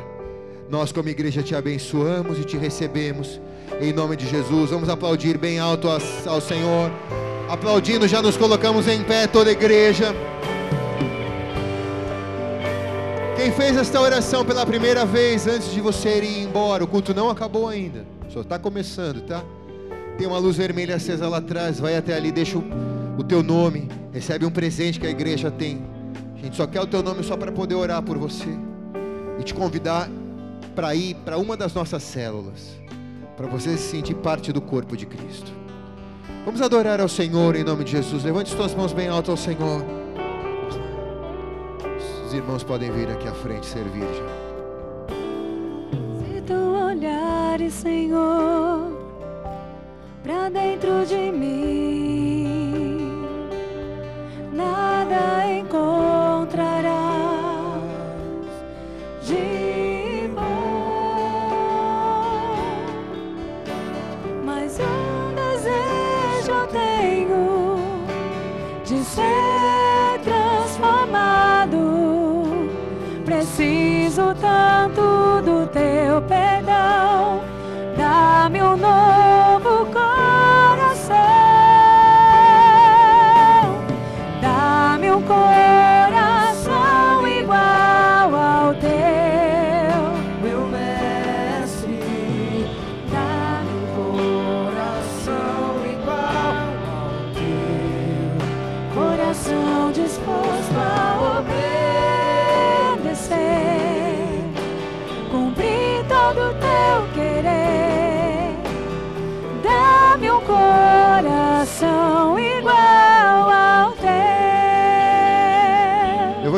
Nós, 0.69 0.93
como 0.93 1.09
igreja, 1.09 1.43
te 1.43 1.55
abençoamos 1.55 2.39
e 2.39 2.45
te 2.45 2.57
recebemos. 2.57 3.41
Em 3.81 3.93
nome 3.93 4.17
de 4.17 4.27
Jesus, 4.27 4.71
vamos 4.71 4.89
aplaudir 4.89 5.39
bem 5.39 5.59
alto 5.59 5.89
ao 5.89 6.41
Senhor. 6.41 6.91
Aplaudindo, 7.49 8.09
já 8.09 8.23
nos 8.23 8.37
colocamos 8.37 8.89
em 8.89 9.03
pé, 9.03 9.27
toda 9.27 9.51
a 9.51 9.53
igreja. 9.53 10.15
Quem 13.37 13.53
fez 13.53 13.77
esta 13.77 14.01
oração 14.01 14.45
pela 14.45 14.65
primeira 14.65 15.05
vez 15.05 15.47
antes 15.47 15.71
de 15.71 15.81
você 15.81 16.23
ir 16.23 16.45
embora, 16.45 16.83
o 16.83 16.87
culto 16.87 17.13
não 17.13 17.29
acabou 17.29 17.69
ainda, 17.69 18.07
só 18.31 18.41
está 18.41 18.59
começando, 18.59 19.21
tá? 19.21 19.45
Tem 20.17 20.27
uma 20.27 20.39
luz 20.39 20.57
vermelha 20.57 20.97
acesa 20.97 21.29
lá 21.29 21.37
atrás, 21.37 21.79
vai 21.79 21.97
até 21.97 22.15
ali, 22.15 22.33
deixa 22.33 22.57
o, 22.57 22.65
o 23.19 23.23
teu 23.23 23.43
nome, 23.43 23.89
recebe 24.13 24.47
um 24.47 24.51
presente 24.51 24.99
que 24.99 25.07
a 25.07 25.11
igreja 25.11 25.51
tem. 25.51 25.85
A 26.37 26.43
gente 26.43 26.57
só 26.57 26.67
quer 26.67 26.81
o 26.81 26.87
teu 26.87 27.03
nome 27.03 27.23
só 27.23 27.37
para 27.37 27.53
poder 27.53 27.75
orar 27.75 28.03
por 28.03 28.17
você 28.17 28.49
e 29.39 29.43
te 29.43 29.53
convidar 29.53 30.09
para 30.75 30.95
ir 30.95 31.15
para 31.17 31.37
uma 31.37 31.57
das 31.57 31.75
nossas 31.75 32.03
células, 32.03 32.81
para 33.37 33.47
você 33.47 33.77
se 33.77 33.91
sentir 33.91 34.15
parte 34.15 34.51
do 34.51 34.63
corpo 34.63 34.97
de 34.97 35.05
Cristo. 35.05 35.64
Vamos 36.45 36.61
adorar 36.61 37.01
ao 37.01 37.09
Senhor 37.09 37.57
em 37.57 37.65
nome 37.65 37.85
de 37.85 37.93
Jesus. 37.93 38.23
Levante 38.23 38.51
suas 38.51 38.75
mãos 38.75 38.93
bem 38.93 39.09
alto 39.09 39.31
ao 39.31 39.37
Senhor. 39.37 39.83
Os 42.27 42.35
irmãos 42.35 42.63
podem 42.63 42.91
vir 42.91 43.09
aqui 43.09 43.27
à 43.27 43.33
frente 43.33 43.65
servir 43.65 44.03
já. 44.03 45.15
Se 46.21 46.43
tu 46.43 46.53
olhares, 46.53 47.73
Senhor, 47.73 48.93
para 50.23 50.51
dentro 50.51 51.07
de 51.07 51.33
mim, 51.33 52.04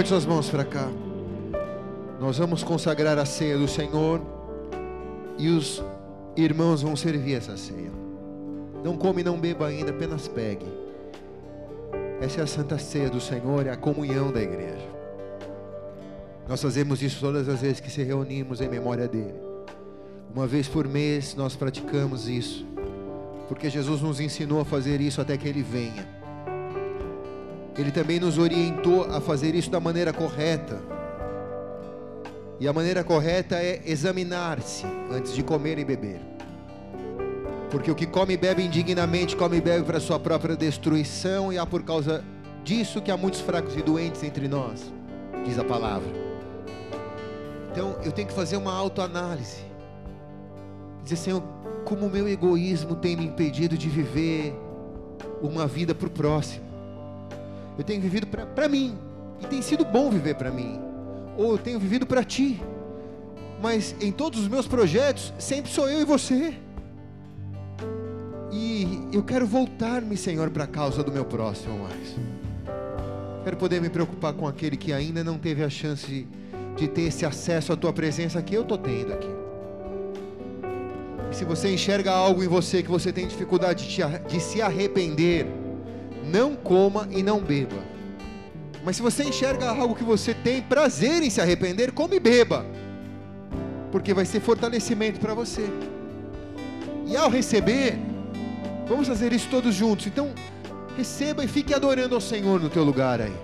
Levante 0.06 0.22
suas 0.22 0.26
mãos 0.26 0.48
para 0.48 0.64
cá. 0.64 0.88
Nós 2.20 2.38
vamos 2.38 2.62
consagrar 2.62 3.18
a 3.18 3.24
ceia 3.24 3.58
do 3.58 3.66
Senhor 3.66 4.20
e 5.36 5.48
os 5.48 5.82
irmãos 6.36 6.82
vão 6.82 6.94
servir 6.94 7.34
essa 7.34 7.56
ceia. 7.56 7.90
Não 8.84 8.96
come, 8.96 9.24
não 9.24 9.36
beba 9.36 9.66
ainda, 9.66 9.90
apenas 9.90 10.28
pegue. 10.28 10.66
Essa 12.20 12.40
é 12.40 12.44
a 12.44 12.46
santa 12.46 12.78
ceia 12.78 13.10
do 13.10 13.20
Senhor, 13.20 13.66
é 13.66 13.70
a 13.70 13.76
comunhão 13.76 14.30
da 14.30 14.40
igreja. 14.40 14.88
Nós 16.48 16.62
fazemos 16.62 17.02
isso 17.02 17.18
todas 17.18 17.48
as 17.48 17.60
vezes 17.60 17.80
que 17.80 17.90
se 17.90 18.04
reunimos 18.04 18.60
em 18.60 18.68
memória 18.68 19.08
dele. 19.08 19.34
Uma 20.32 20.46
vez 20.46 20.68
por 20.68 20.86
mês 20.86 21.34
nós 21.34 21.56
praticamos 21.56 22.28
isso, 22.28 22.64
porque 23.48 23.68
Jesus 23.68 24.02
nos 24.02 24.20
ensinou 24.20 24.60
a 24.60 24.64
fazer 24.64 25.00
isso 25.00 25.20
até 25.20 25.36
que 25.36 25.48
ele 25.48 25.64
venha. 25.64 26.15
Ele 27.78 27.90
também 27.90 28.18
nos 28.18 28.38
orientou 28.38 29.04
a 29.04 29.20
fazer 29.20 29.54
isso 29.54 29.70
da 29.70 29.78
maneira 29.78 30.12
correta. 30.12 30.80
E 32.58 32.66
a 32.66 32.72
maneira 32.72 33.04
correta 33.04 33.56
é 33.56 33.82
examinar-se 33.84 34.86
antes 35.10 35.34
de 35.34 35.42
comer 35.42 35.78
e 35.78 35.84
beber. 35.84 36.20
Porque 37.70 37.90
o 37.90 37.94
que 37.94 38.06
come 38.06 38.34
e 38.34 38.36
bebe 38.36 38.62
indignamente, 38.62 39.36
come 39.36 39.58
e 39.58 39.60
bebe 39.60 39.84
para 39.84 40.00
sua 40.00 40.18
própria 40.18 40.56
destruição, 40.56 41.52
e 41.52 41.58
há 41.58 41.66
por 41.66 41.82
causa 41.82 42.24
disso 42.64 43.02
que 43.02 43.10
há 43.10 43.16
muitos 43.16 43.40
fracos 43.40 43.76
e 43.76 43.82
doentes 43.82 44.22
entre 44.22 44.48
nós, 44.48 44.90
diz 45.44 45.58
a 45.58 45.64
palavra. 45.64 46.08
Então 47.70 47.96
eu 48.02 48.10
tenho 48.10 48.26
que 48.26 48.34
fazer 48.34 48.56
uma 48.56 48.72
autoanálise. 48.72 49.64
Dizer, 51.04 51.16
Senhor, 51.16 51.42
como 51.84 52.06
o 52.06 52.10
meu 52.10 52.26
egoísmo 52.26 52.96
tem 52.96 53.14
me 53.16 53.26
impedido 53.26 53.76
de 53.76 53.88
viver 53.88 54.54
uma 55.42 55.66
vida 55.66 55.94
para 55.94 56.08
o 56.08 56.10
próximo. 56.10 56.65
Eu 57.78 57.84
tenho 57.84 58.00
vivido 58.00 58.26
para 58.26 58.68
mim, 58.68 58.96
e 59.42 59.46
tem 59.46 59.60
sido 59.60 59.84
bom 59.84 60.10
viver 60.10 60.34
para 60.34 60.50
mim. 60.50 60.80
Ou 61.36 61.52
eu 61.52 61.58
tenho 61.58 61.78
vivido 61.78 62.06
para 62.06 62.24
ti. 62.24 62.60
Mas 63.62 63.94
em 64.00 64.10
todos 64.12 64.40
os 64.40 64.48
meus 64.48 64.66
projetos, 64.66 65.32
sempre 65.38 65.70
sou 65.70 65.88
eu 65.88 66.00
e 66.00 66.04
você. 66.04 66.54
E 68.52 69.00
eu 69.12 69.22
quero 69.22 69.46
voltar-me, 69.46 70.16
Senhor, 70.16 70.48
para 70.50 70.64
a 70.64 70.66
causa 70.66 71.02
do 71.02 71.12
meu 71.12 71.24
próximo 71.24 71.78
mais. 71.80 72.16
Quero 73.44 73.56
poder 73.56 73.80
me 73.80 73.90
preocupar 73.90 74.32
com 74.32 74.46
aquele 74.46 74.76
que 74.76 74.92
ainda 74.92 75.22
não 75.22 75.38
teve 75.38 75.62
a 75.62 75.70
chance 75.70 76.06
de, 76.06 76.26
de 76.76 76.88
ter 76.88 77.02
esse 77.02 77.24
acesso 77.26 77.72
à 77.72 77.76
tua 77.76 77.92
presença 77.92 78.40
que 78.42 78.54
eu 78.54 78.62
estou 78.62 78.78
tendo 78.78 79.12
aqui. 79.12 79.28
E 81.30 81.36
se 81.36 81.44
você 81.44 81.72
enxerga 81.72 82.10
algo 82.12 82.42
em 82.42 82.48
você 82.48 82.82
que 82.82 82.90
você 82.90 83.12
tem 83.12 83.26
dificuldade 83.26 83.86
de, 83.86 83.94
te- 83.94 84.18
de 84.28 84.40
se 84.40 84.62
arrepender, 84.62 85.46
não 86.30 86.54
coma 86.54 87.08
e 87.10 87.22
não 87.22 87.40
beba. 87.40 87.76
Mas 88.84 88.96
se 88.96 89.02
você 89.02 89.24
enxerga 89.24 89.68
algo 89.68 89.94
que 89.94 90.04
você 90.04 90.32
tem 90.32 90.62
prazer 90.62 91.22
em 91.22 91.30
se 91.30 91.40
arrepender, 91.40 91.92
come 91.92 92.16
e 92.16 92.20
beba. 92.20 92.64
Porque 93.90 94.14
vai 94.14 94.24
ser 94.24 94.40
fortalecimento 94.40 95.18
para 95.18 95.34
você. 95.34 95.68
E 97.06 97.16
ao 97.16 97.30
receber, 97.30 97.98
vamos 98.88 99.08
fazer 99.08 99.32
isso 99.32 99.48
todos 99.50 99.74
juntos. 99.74 100.06
Então, 100.06 100.32
receba 100.96 101.44
e 101.44 101.48
fique 101.48 101.74
adorando 101.74 102.14
ao 102.14 102.20
Senhor 102.20 102.60
no 102.60 102.68
teu 102.68 102.84
lugar 102.84 103.20
aí. 103.20 103.34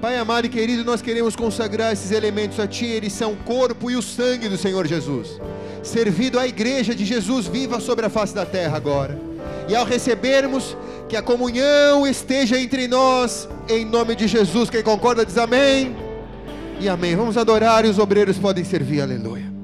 Pai 0.00 0.18
amado 0.18 0.46
e 0.46 0.50
querido, 0.50 0.84
nós 0.84 1.00
queremos 1.00 1.34
consagrar 1.34 1.92
esses 1.92 2.10
elementos 2.10 2.60
a 2.60 2.66
Ti, 2.66 2.84
eles 2.84 3.12
são 3.14 3.32
o 3.32 3.36
corpo 3.36 3.90
e 3.90 3.96
o 3.96 4.02
sangue 4.02 4.46
do 4.46 4.58
Senhor 4.58 4.86
Jesus, 4.86 5.40
servido 5.82 6.38
à 6.38 6.46
igreja 6.46 6.94
de 6.94 7.04
Jesus 7.04 7.46
viva 7.46 7.80
sobre 7.80 8.04
a 8.04 8.10
face 8.10 8.34
da 8.34 8.44
terra 8.44 8.76
agora. 8.76 9.25
E 9.68 9.74
ao 9.74 9.84
recebermos, 9.84 10.76
que 11.08 11.16
a 11.16 11.22
comunhão 11.22 12.06
esteja 12.06 12.58
entre 12.58 12.88
nós, 12.88 13.48
em 13.68 13.84
nome 13.84 14.14
de 14.14 14.26
Jesus. 14.26 14.70
Quem 14.70 14.82
concorda 14.82 15.24
diz 15.24 15.38
amém. 15.38 15.96
E 16.80 16.88
amém. 16.88 17.16
Vamos 17.16 17.36
adorar 17.36 17.84
e 17.84 17.88
os 17.88 17.98
obreiros 17.98 18.38
podem 18.38 18.64
servir, 18.64 19.00
aleluia. 19.00 19.55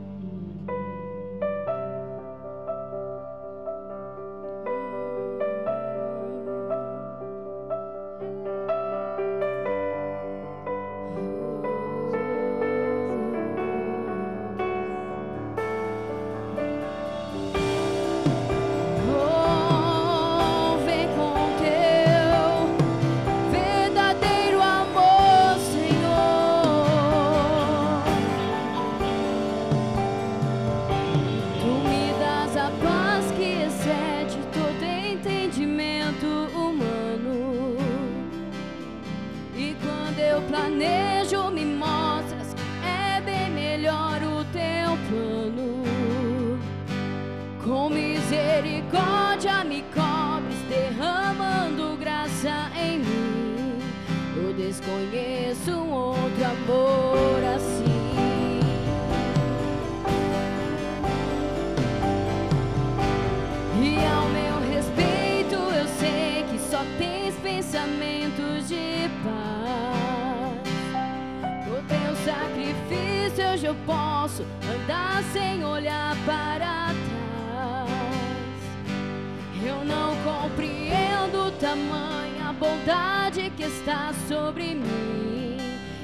Tamanha 81.63 82.53
bondade 82.59 83.49
que 83.57 83.63
está 83.63 84.13
sobre 84.27 84.75
mim. 84.75 85.57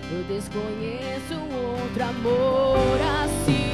Eu 0.08 0.22
desconheço 0.22 1.34
outro 1.34 2.04
amor 2.04 2.96
assim. 3.24 3.72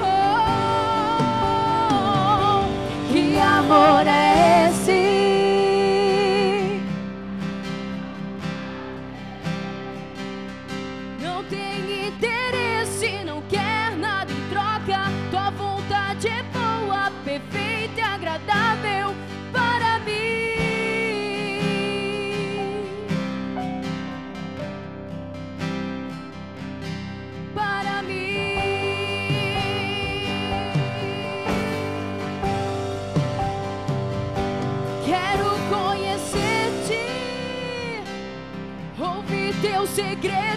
Oh, 0.00 1.12
que 3.12 3.38
amor 3.38 4.06
é 4.06 4.23
ouvir 39.98 40.53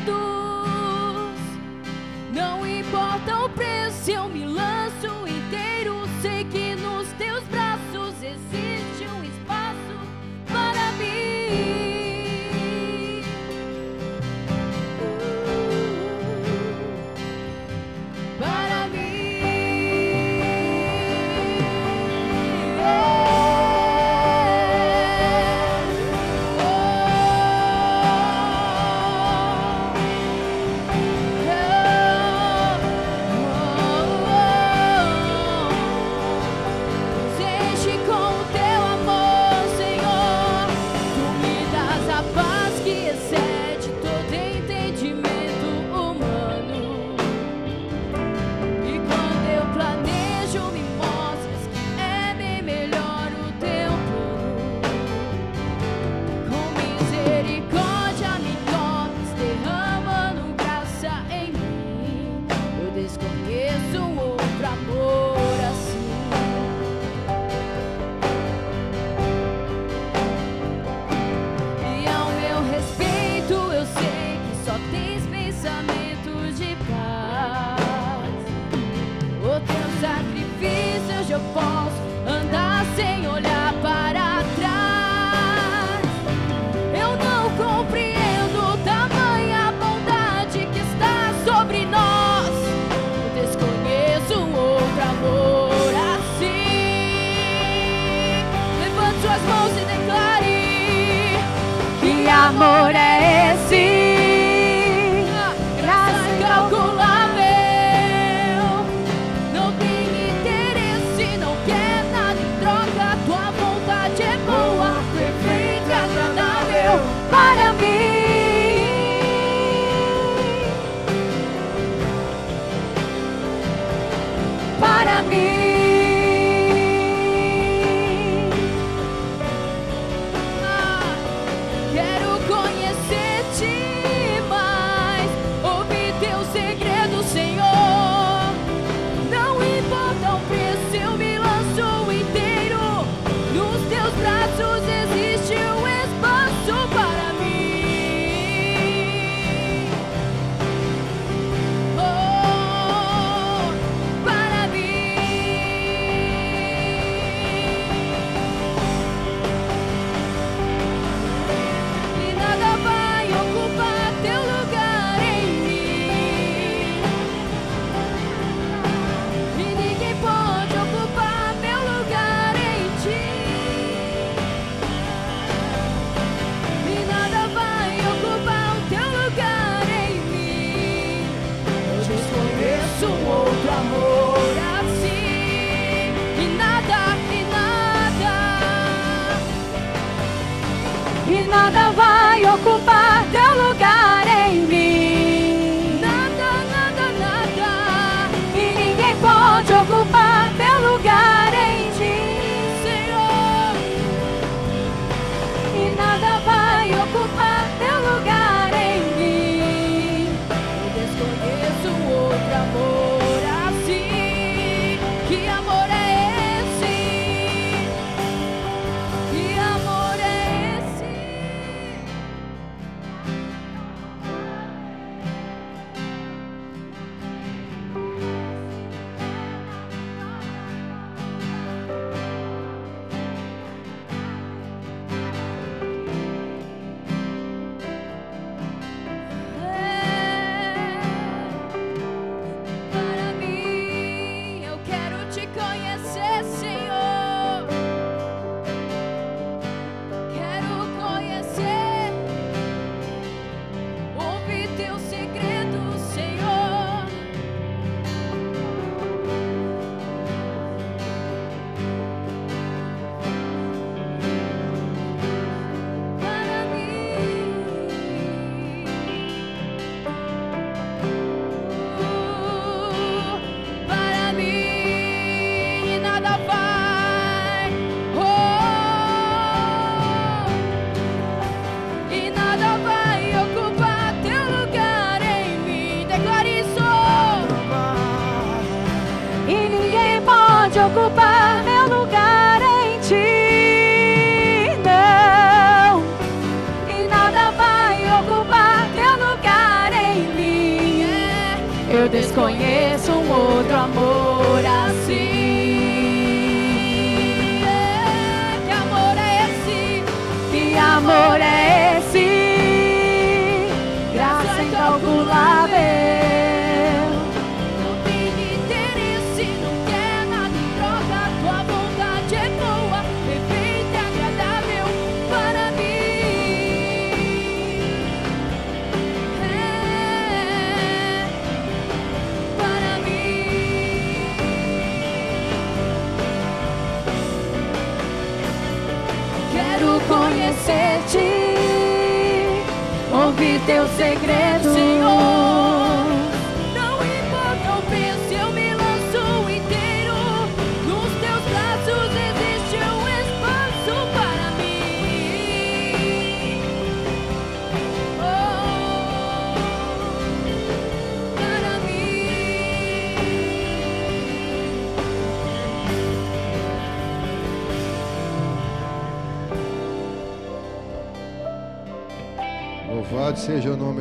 teu 343.68 343.86
segredo. 343.98 344.57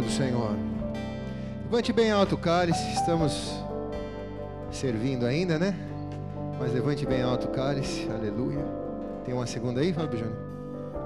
do 0.07 0.13
Senhor. 0.13 0.57
Levante 1.65 1.93
bem 1.93 2.13
alto 2.13 2.37
o 2.37 2.39
cálice, 2.39 2.81
estamos 2.93 3.53
servindo 4.71 5.27
ainda, 5.27 5.59
né? 5.59 5.75
Mas 6.61 6.73
levante 6.73 7.05
bem 7.05 7.23
alto 7.23 7.49
o 7.49 7.51
cálice, 7.51 8.09
aleluia. 8.11 8.65
Tem 9.25 9.35
uma 9.35 9.47
segunda 9.47 9.81
aí, 9.81 9.93
Fábio 9.93 10.19
Júnior? 10.19 10.39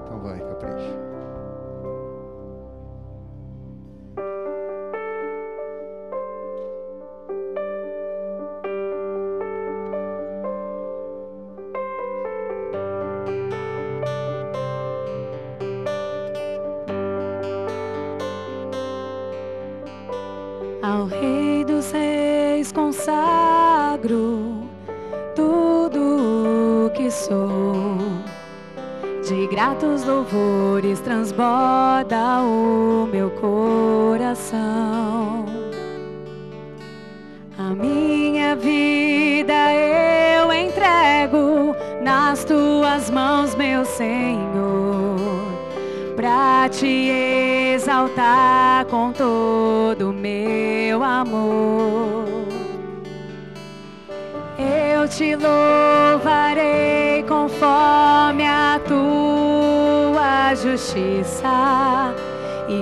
Então 0.05 0.19
vai, 0.19 0.39
capricha. 0.39 1.10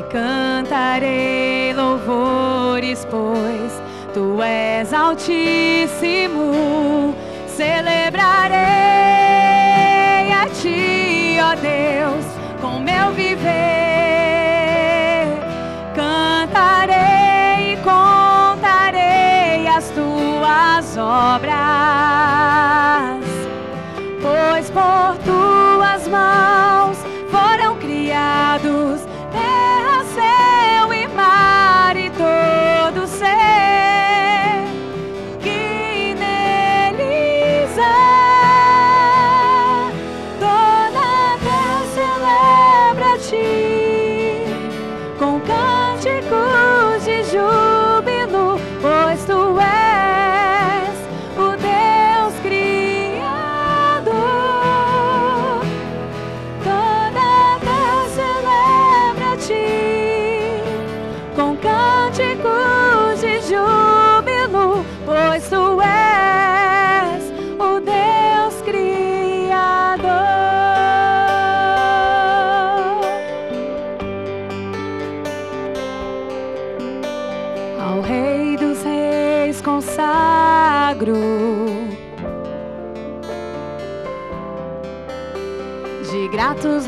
cantarei 0.10 1.74
louvores, 1.74 3.06
pois 3.10 3.82
tu 4.14 4.42
és 4.42 4.92
altíssimo. 4.94 6.52
Celebrarei 7.48 8.60
a 10.32 10.48
ti, 10.62 11.38
ó 11.42 11.56
Deus, 11.56 12.26
com 12.62 12.80
meu 12.80 13.12
viver. 13.12 13.50
Cantarei 15.96 17.74
e 17.74 17.78
contarei 17.78 19.68
as 19.68 19.90
tuas 19.92 20.98
obras, 20.98 21.50
pois 24.22 24.70
por 24.70 25.18
tuas 25.24 26.08
mãos 26.08 26.59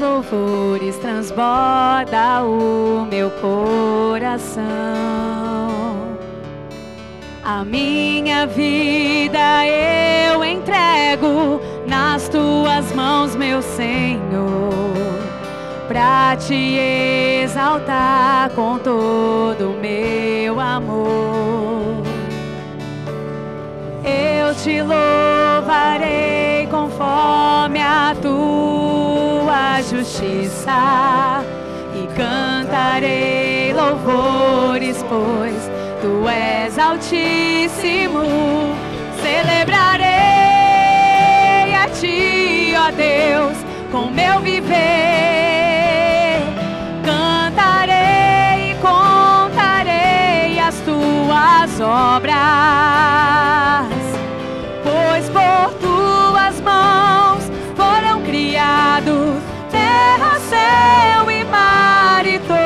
louvores 0.02 0.98
transborda 0.98 2.44
o 2.44 3.06
meu 3.06 3.30
coração. 3.30 4.62
A 7.44 7.64
minha 7.64 8.48
vida 8.48 9.66
eu 9.68 10.44
entrego 10.44 11.62
nas 11.88 12.28
tuas 12.28 12.92
mãos, 12.94 13.36
meu 13.36 13.62
Senhor, 13.62 14.72
para 15.88 16.36
te 16.36 16.78
exaltar 17.44 18.50
com 18.52 18.80
todo 18.80 19.70
o 19.70 19.80
meu 19.80 20.60
amor. 20.60 22.02
Eu 24.04 24.56
te 24.56 24.82
louvarei 24.82 26.68
conforme 26.72 27.80
a 27.80 28.16
tua 28.20 28.41
justiça 30.22 31.44
e 31.96 32.08
cantarei 32.16 33.74
louvores, 33.74 35.04
pois 35.10 35.72
tu 36.00 36.30
és 36.30 36.78
altíssimo. 36.78 38.22
Celebrarei 39.22 40.06
a 41.74 41.90
ti, 42.00 42.74
ó 42.78 42.92
Deus, 42.92 43.58
com 43.92 44.12
meu 44.12 44.40
viver. 44.42 44.78
Cantarei 47.04 48.72
e 48.72 48.76
contarei 48.76 50.60
as 50.60 50.76
tuas 50.82 51.80
obras, 51.82 52.32
pois 54.84 55.30
por 55.30 55.74
tuas 55.80 56.62
mãos 56.62 57.52
foram 57.76 58.22
criados 58.22 59.51
céu 60.52 61.32
e 61.32 61.44
mar 61.46 62.26
e 62.26 62.38
todo 62.40 62.61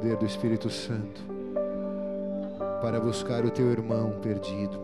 poder 0.00 0.16
do 0.16 0.24
Espírito 0.24 0.70
Santo 0.70 1.20
para 2.80 2.98
buscar 2.98 3.44
o 3.44 3.50
teu 3.50 3.70
irmão 3.70 4.12
perdido, 4.22 4.80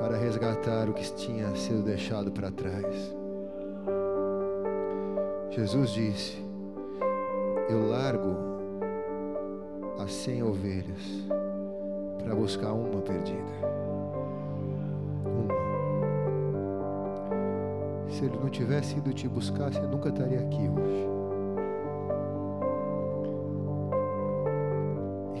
para 0.00 0.16
resgatar 0.16 0.88
o 0.88 0.92
que 0.92 1.14
tinha 1.14 1.54
sido 1.54 1.80
deixado 1.84 2.32
para 2.32 2.50
trás. 2.50 3.14
Jesus 5.50 5.90
disse: 5.90 6.41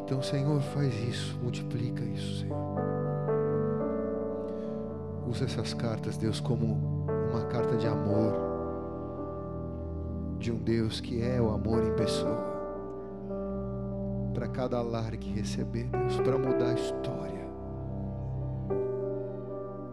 Então, 0.04 0.22
Senhor, 0.22 0.60
faz 0.60 0.94
isso, 1.08 1.38
multiplica 1.42 2.02
isso, 2.04 2.40
Senhor. 2.40 2.58
Usa 5.28 5.44
essas 5.44 5.72
cartas, 5.72 6.16
Deus, 6.16 6.40
como 6.40 7.06
uma 7.30 7.44
carta 7.46 7.76
de 7.76 7.86
amor 7.86 8.52
de 10.38 10.50
um 10.50 10.56
Deus 10.56 11.00
que 11.00 11.22
é 11.22 11.40
o 11.40 11.50
amor 11.50 11.84
em 11.84 11.94
pessoa. 11.94 12.50
Para 14.34 14.48
cada 14.48 14.82
lar 14.82 15.16
que 15.16 15.30
receber, 15.30 15.88
Deus, 15.88 16.16
para 16.20 16.36
mudar 16.36 16.70
a 16.70 16.74
história 16.74 17.42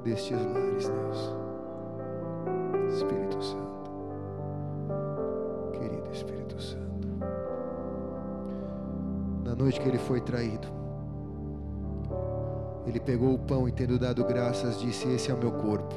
destes 0.04 0.38
lares, 0.38 0.90
Deus. 0.90 1.36
Espírito 2.94 3.44
Santo, 3.44 3.79
noite 9.60 9.80
que 9.82 9.90
ele 9.90 9.98
foi 9.98 10.22
traído, 10.22 10.68
ele 12.88 13.00
pegou 13.00 13.34
o 13.34 13.38
pão 13.38 13.68
e, 13.68 13.72
tendo 13.72 14.00
dado 14.00 14.24
graças, 14.24 14.80
disse: 14.80 15.08
Esse 15.10 15.30
é 15.30 15.34
o 15.34 15.38
meu 15.38 15.52
corpo. 15.52 15.94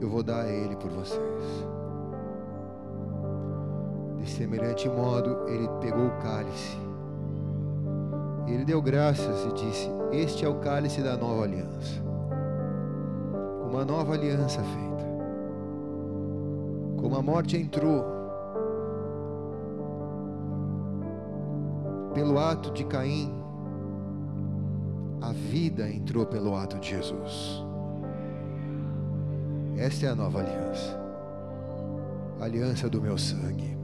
Eu 0.00 0.10
vou 0.10 0.22
dar 0.22 0.42
a 0.42 0.50
ele 0.50 0.74
por 0.76 0.90
vocês. 0.90 1.66
De 4.18 4.28
semelhante 4.28 4.88
modo, 4.88 5.48
ele 5.48 5.68
pegou 5.80 6.06
o 6.06 6.18
cálice. 6.18 6.76
Ele 8.46 8.64
deu 8.64 8.82
graças 8.82 9.46
e 9.46 9.52
disse: 9.52 9.88
Este 10.12 10.44
é 10.44 10.48
o 10.48 10.56
cálice 10.56 11.00
da 11.00 11.16
nova 11.16 11.44
aliança. 11.44 12.02
Uma 13.70 13.84
nova 13.84 14.14
aliança 14.14 14.60
feita. 14.62 15.04
Como 17.00 17.16
a 17.16 17.22
morte 17.22 17.56
entrou 17.56 18.13
pelo 22.14 22.38
ato 22.38 22.70
de 22.72 22.84
Caim, 22.84 23.34
a 25.20 25.32
vida 25.32 25.90
entrou 25.90 26.24
pelo 26.24 26.54
ato 26.54 26.78
de 26.78 26.90
Jesus. 26.90 27.64
Esta 29.76 30.06
é 30.06 30.08
a 30.10 30.14
nova 30.14 30.38
aliança. 30.38 31.00
A 32.40 32.44
aliança 32.44 32.88
do 32.88 33.02
meu 33.02 33.18
sangue. 33.18 33.76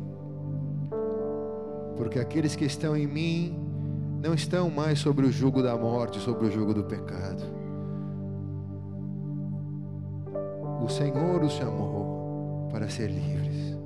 Porque 1.96 2.18
aqueles 2.18 2.54
que 2.54 2.64
estão 2.64 2.96
em 2.96 3.06
mim 3.06 3.58
não 4.22 4.32
estão 4.32 4.70
mais 4.70 5.00
sobre 5.00 5.26
o 5.26 5.32
jugo 5.32 5.62
da 5.62 5.76
morte, 5.76 6.20
sobre 6.20 6.46
o 6.46 6.50
jugo 6.50 6.72
do 6.72 6.84
pecado. 6.84 7.42
O 10.82 10.88
Senhor 10.88 11.42
os 11.42 11.52
chamou 11.52 12.68
para 12.70 12.88
ser 12.88 13.08
livres. 13.08 13.76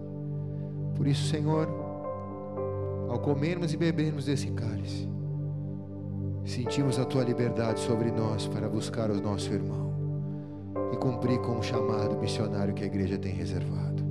Por 0.96 1.06
isso, 1.06 1.28
Senhor, 1.28 1.83
ao 3.14 3.20
comermos 3.20 3.72
e 3.72 3.76
bebermos 3.76 4.24
desse 4.24 4.48
cálice, 4.50 5.08
sentimos 6.44 6.98
a 6.98 7.04
tua 7.04 7.22
liberdade 7.22 7.78
sobre 7.78 8.10
nós 8.10 8.48
para 8.48 8.68
buscar 8.68 9.08
o 9.08 9.20
nosso 9.20 9.52
irmão 9.52 9.94
e 10.92 10.96
cumprir 10.96 11.38
com 11.38 11.56
o 11.56 11.62
chamado 11.62 12.16
missionário 12.16 12.74
que 12.74 12.82
a 12.82 12.86
igreja 12.88 13.16
tem 13.16 13.32
reservado. 13.32 14.02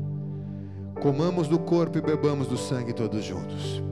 Comamos 1.02 1.50
do 1.50 1.60
corpo 1.60 1.98
e 1.98 2.02
bebamos 2.02 2.48
do 2.48 2.56
sangue 2.56 2.94
todos 2.94 3.26
juntos. 3.26 3.84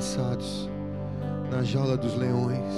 Lançados 0.00 0.66
na 1.50 1.62
jaula 1.62 1.94
dos 1.94 2.16
leões, 2.16 2.74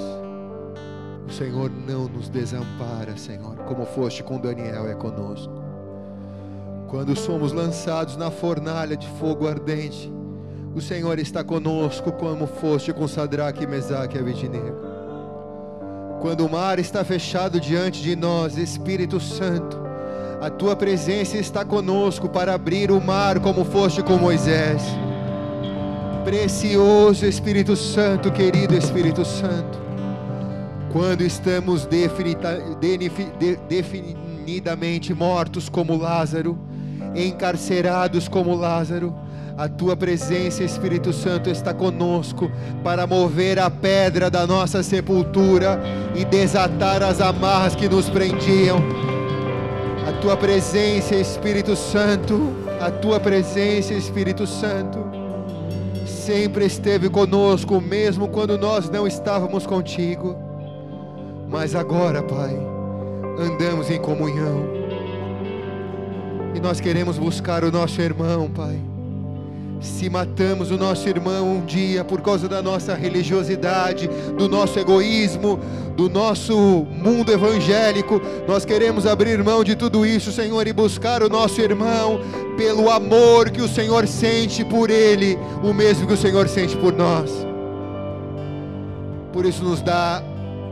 o 1.25 1.31
Senhor 1.31 1.71
não 1.87 2.09
nos 2.09 2.27
desampara, 2.27 3.15
Senhor, 3.15 3.55
como 3.59 3.85
foste 3.85 4.21
com 4.21 4.37
Daniel 4.37 4.89
é 4.89 4.93
conosco. 4.93 5.53
Quando 6.89 7.15
somos 7.15 7.53
lançados 7.53 8.17
na 8.17 8.29
fornalha 8.29 8.97
de 8.97 9.07
fogo 9.07 9.47
ardente, 9.47 10.11
o 10.75 10.81
Senhor 10.81 11.17
está 11.17 11.45
conosco, 11.45 12.11
como 12.11 12.45
foste 12.45 12.91
com 12.91 13.07
Sadraque, 13.07 13.65
Mesaque 13.65 14.17
e 14.17 14.19
Abednego. 14.19 14.75
Quando 16.19 16.45
o 16.45 16.51
mar 16.51 16.77
está 16.77 17.05
fechado 17.05 17.57
diante 17.57 18.01
de 18.01 18.17
nós, 18.17 18.57
Espírito 18.57 19.21
Santo, 19.21 19.81
a 20.41 20.49
tua 20.49 20.75
presença 20.75 21.37
está 21.37 21.63
conosco 21.63 22.27
para 22.27 22.53
abrir 22.53 22.91
o 22.91 22.99
mar, 22.99 23.39
como 23.39 23.63
foste 23.63 24.03
com 24.03 24.17
Moisés. 24.17 24.83
Precioso 26.23 27.25
Espírito 27.25 27.75
Santo, 27.75 28.31
querido 28.31 28.73
Espírito 28.75 29.25
Santo, 29.25 29.77
quando 30.91 31.21
estamos 31.21 31.85
definidamente 33.67 35.13
mortos 35.13 35.67
como 35.67 35.97
Lázaro, 35.97 36.57
encarcerados 37.13 38.29
como 38.29 38.55
Lázaro, 38.55 39.13
a 39.57 39.67
tua 39.67 39.97
presença, 39.97 40.63
Espírito 40.63 41.11
Santo, 41.11 41.49
está 41.49 41.73
conosco 41.73 42.49
para 42.83 43.05
mover 43.05 43.59
a 43.59 43.69
pedra 43.69 44.29
da 44.29 44.47
nossa 44.47 44.81
sepultura 44.81 45.79
e 46.15 46.23
desatar 46.23 47.03
as 47.03 47.19
amarras 47.19 47.75
que 47.75 47.89
nos 47.89 48.09
prendiam. 48.09 48.77
A 50.07 50.13
tua 50.21 50.37
presença, 50.37 51.15
Espírito 51.15 51.75
Santo, 51.75 52.53
a 52.79 52.89
tua 52.89 53.19
presença, 53.19 53.93
Espírito 53.93 54.47
Santo, 54.47 55.02
sempre 56.23 56.65
esteve 56.65 57.09
conosco, 57.09 57.81
mesmo 57.81 58.29
quando 58.29 58.57
nós 58.57 58.89
não 58.89 59.05
estávamos 59.05 59.65
contigo. 59.65 60.35
Mas 61.49 61.75
agora, 61.75 62.23
Pai, 62.23 62.55
andamos 63.37 63.89
em 63.89 63.99
comunhão. 63.99 64.65
E 66.55 66.59
nós 66.59 66.79
queremos 66.79 67.17
buscar 67.17 67.63
o 67.63 67.71
nosso 67.71 68.01
irmão, 68.01 68.49
Pai 68.49 68.92
se 69.83 70.09
matamos 70.09 70.71
o 70.71 70.77
nosso 70.77 71.07
irmão 71.07 71.57
um 71.57 71.65
dia 71.65 72.03
por 72.03 72.21
causa 72.21 72.47
da 72.47 72.61
nossa 72.61 72.95
religiosidade, 72.95 74.09
do 74.37 74.47
nosso 74.47 74.79
egoísmo, 74.79 75.59
do 75.95 76.09
nosso 76.09 76.55
mundo 76.89 77.31
evangélico, 77.31 78.21
nós 78.47 78.63
queremos 78.63 79.05
abrir 79.05 79.43
mão 79.43 79.63
de 79.63 79.75
tudo 79.75 80.05
isso, 80.05 80.31
Senhor, 80.31 80.65
e 80.65 80.73
buscar 80.73 81.21
o 81.21 81.29
nosso 81.29 81.61
irmão 81.61 82.19
pelo 82.57 82.89
amor 82.89 83.51
que 83.51 83.61
o 83.61 83.67
Senhor 83.67 84.07
sente 84.07 84.63
por 84.63 84.89
ele, 84.89 85.37
o 85.61 85.73
mesmo 85.73 86.07
que 86.07 86.13
o 86.13 86.17
Senhor 86.17 86.47
sente 86.47 86.77
por 86.77 86.93
nós. 86.93 87.45
Por 89.33 89.45
isso, 89.45 89.63
nos 89.63 89.81
dá 89.81 90.23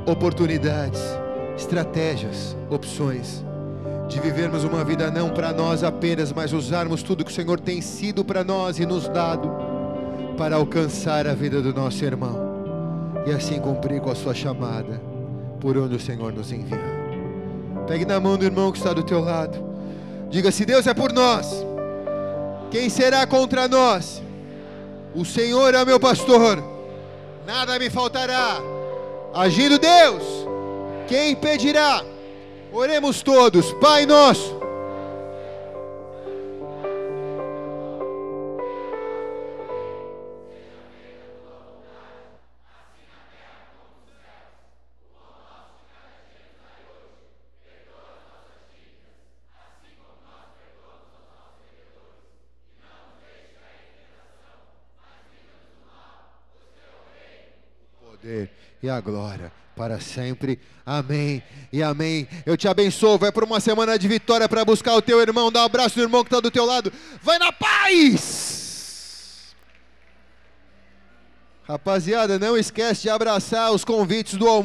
oportunidades, 0.05 1.01
estratégias, 1.57 2.55
opções 2.69 3.43
de 4.11 4.19
vivermos 4.19 4.65
uma 4.65 4.83
vida 4.83 5.09
não 5.09 5.29
para 5.29 5.53
nós 5.53 5.85
apenas, 5.85 6.33
mas 6.33 6.51
usarmos 6.51 7.01
tudo 7.01 7.23
que 7.23 7.31
o 7.31 7.33
Senhor 7.33 7.57
tem 7.61 7.81
sido 7.81 8.25
para 8.25 8.43
nós 8.43 8.77
e 8.77 8.85
nos 8.85 9.07
dado 9.07 9.49
para 10.37 10.57
alcançar 10.57 11.25
a 11.25 11.33
vida 11.33 11.61
do 11.61 11.73
nosso 11.73 12.03
irmão 12.03 12.51
e 13.25 13.31
assim 13.31 13.57
cumprir 13.57 14.01
com 14.01 14.11
a 14.11 14.15
sua 14.15 14.33
chamada 14.33 15.01
por 15.61 15.77
onde 15.77 15.95
o 15.95 15.99
Senhor 15.99 16.33
nos 16.33 16.51
enviar. 16.51 16.81
Pegue 17.87 18.03
na 18.03 18.19
mão 18.19 18.37
do 18.37 18.43
irmão 18.43 18.69
que 18.69 18.79
está 18.79 18.91
do 18.91 19.01
teu 19.01 19.21
lado. 19.21 19.57
Diga: 20.29 20.51
se 20.51 20.65
Deus 20.65 20.85
é 20.87 20.93
por 20.93 21.13
nós, 21.13 21.65
quem 22.69 22.89
será 22.89 23.25
contra 23.25 23.65
nós? 23.65 24.21
O 25.15 25.23
Senhor 25.23 25.73
é 25.73 25.85
meu 25.85 25.99
pastor, 25.99 26.61
nada 27.47 27.79
me 27.79 27.89
faltará. 27.89 28.57
Agindo 29.33 29.79
Deus, 29.79 30.23
quem 31.07 31.31
impedirá? 31.31 32.03
Oremos 32.71 33.21
todos, 33.21 33.73
Pai 33.73 34.05
nosso. 34.05 34.61
E 58.83 58.89
a 58.89 58.99
glória 58.99 59.51
para 59.81 59.99
sempre. 59.99 60.59
Amém 60.85 61.41
e 61.73 61.81
amém. 61.81 62.27
Eu 62.45 62.55
te 62.55 62.67
abençoo. 62.67 63.17
Vai 63.17 63.31
para 63.31 63.43
uma 63.43 63.59
semana 63.59 63.97
de 63.97 64.07
vitória 64.07 64.47
para 64.47 64.63
buscar 64.63 64.93
o 64.93 65.01
teu 65.01 65.19
irmão. 65.19 65.51
Dá 65.51 65.63
um 65.63 65.65
abraço 65.65 65.97
no 65.97 66.03
irmão 66.03 66.23
que 66.23 66.27
está 66.27 66.39
do 66.39 66.51
teu 66.51 66.65
lado. 66.65 66.93
Vai 67.23 67.39
na 67.39 67.51
paz! 67.51 69.55
Rapaziada, 71.63 72.37
não 72.37 72.55
esquece 72.55 73.03
de 73.03 73.09
abraçar 73.09 73.71
os 73.71 73.83
convites 73.83 74.35
do 74.35 74.47
almoço. 74.47 74.59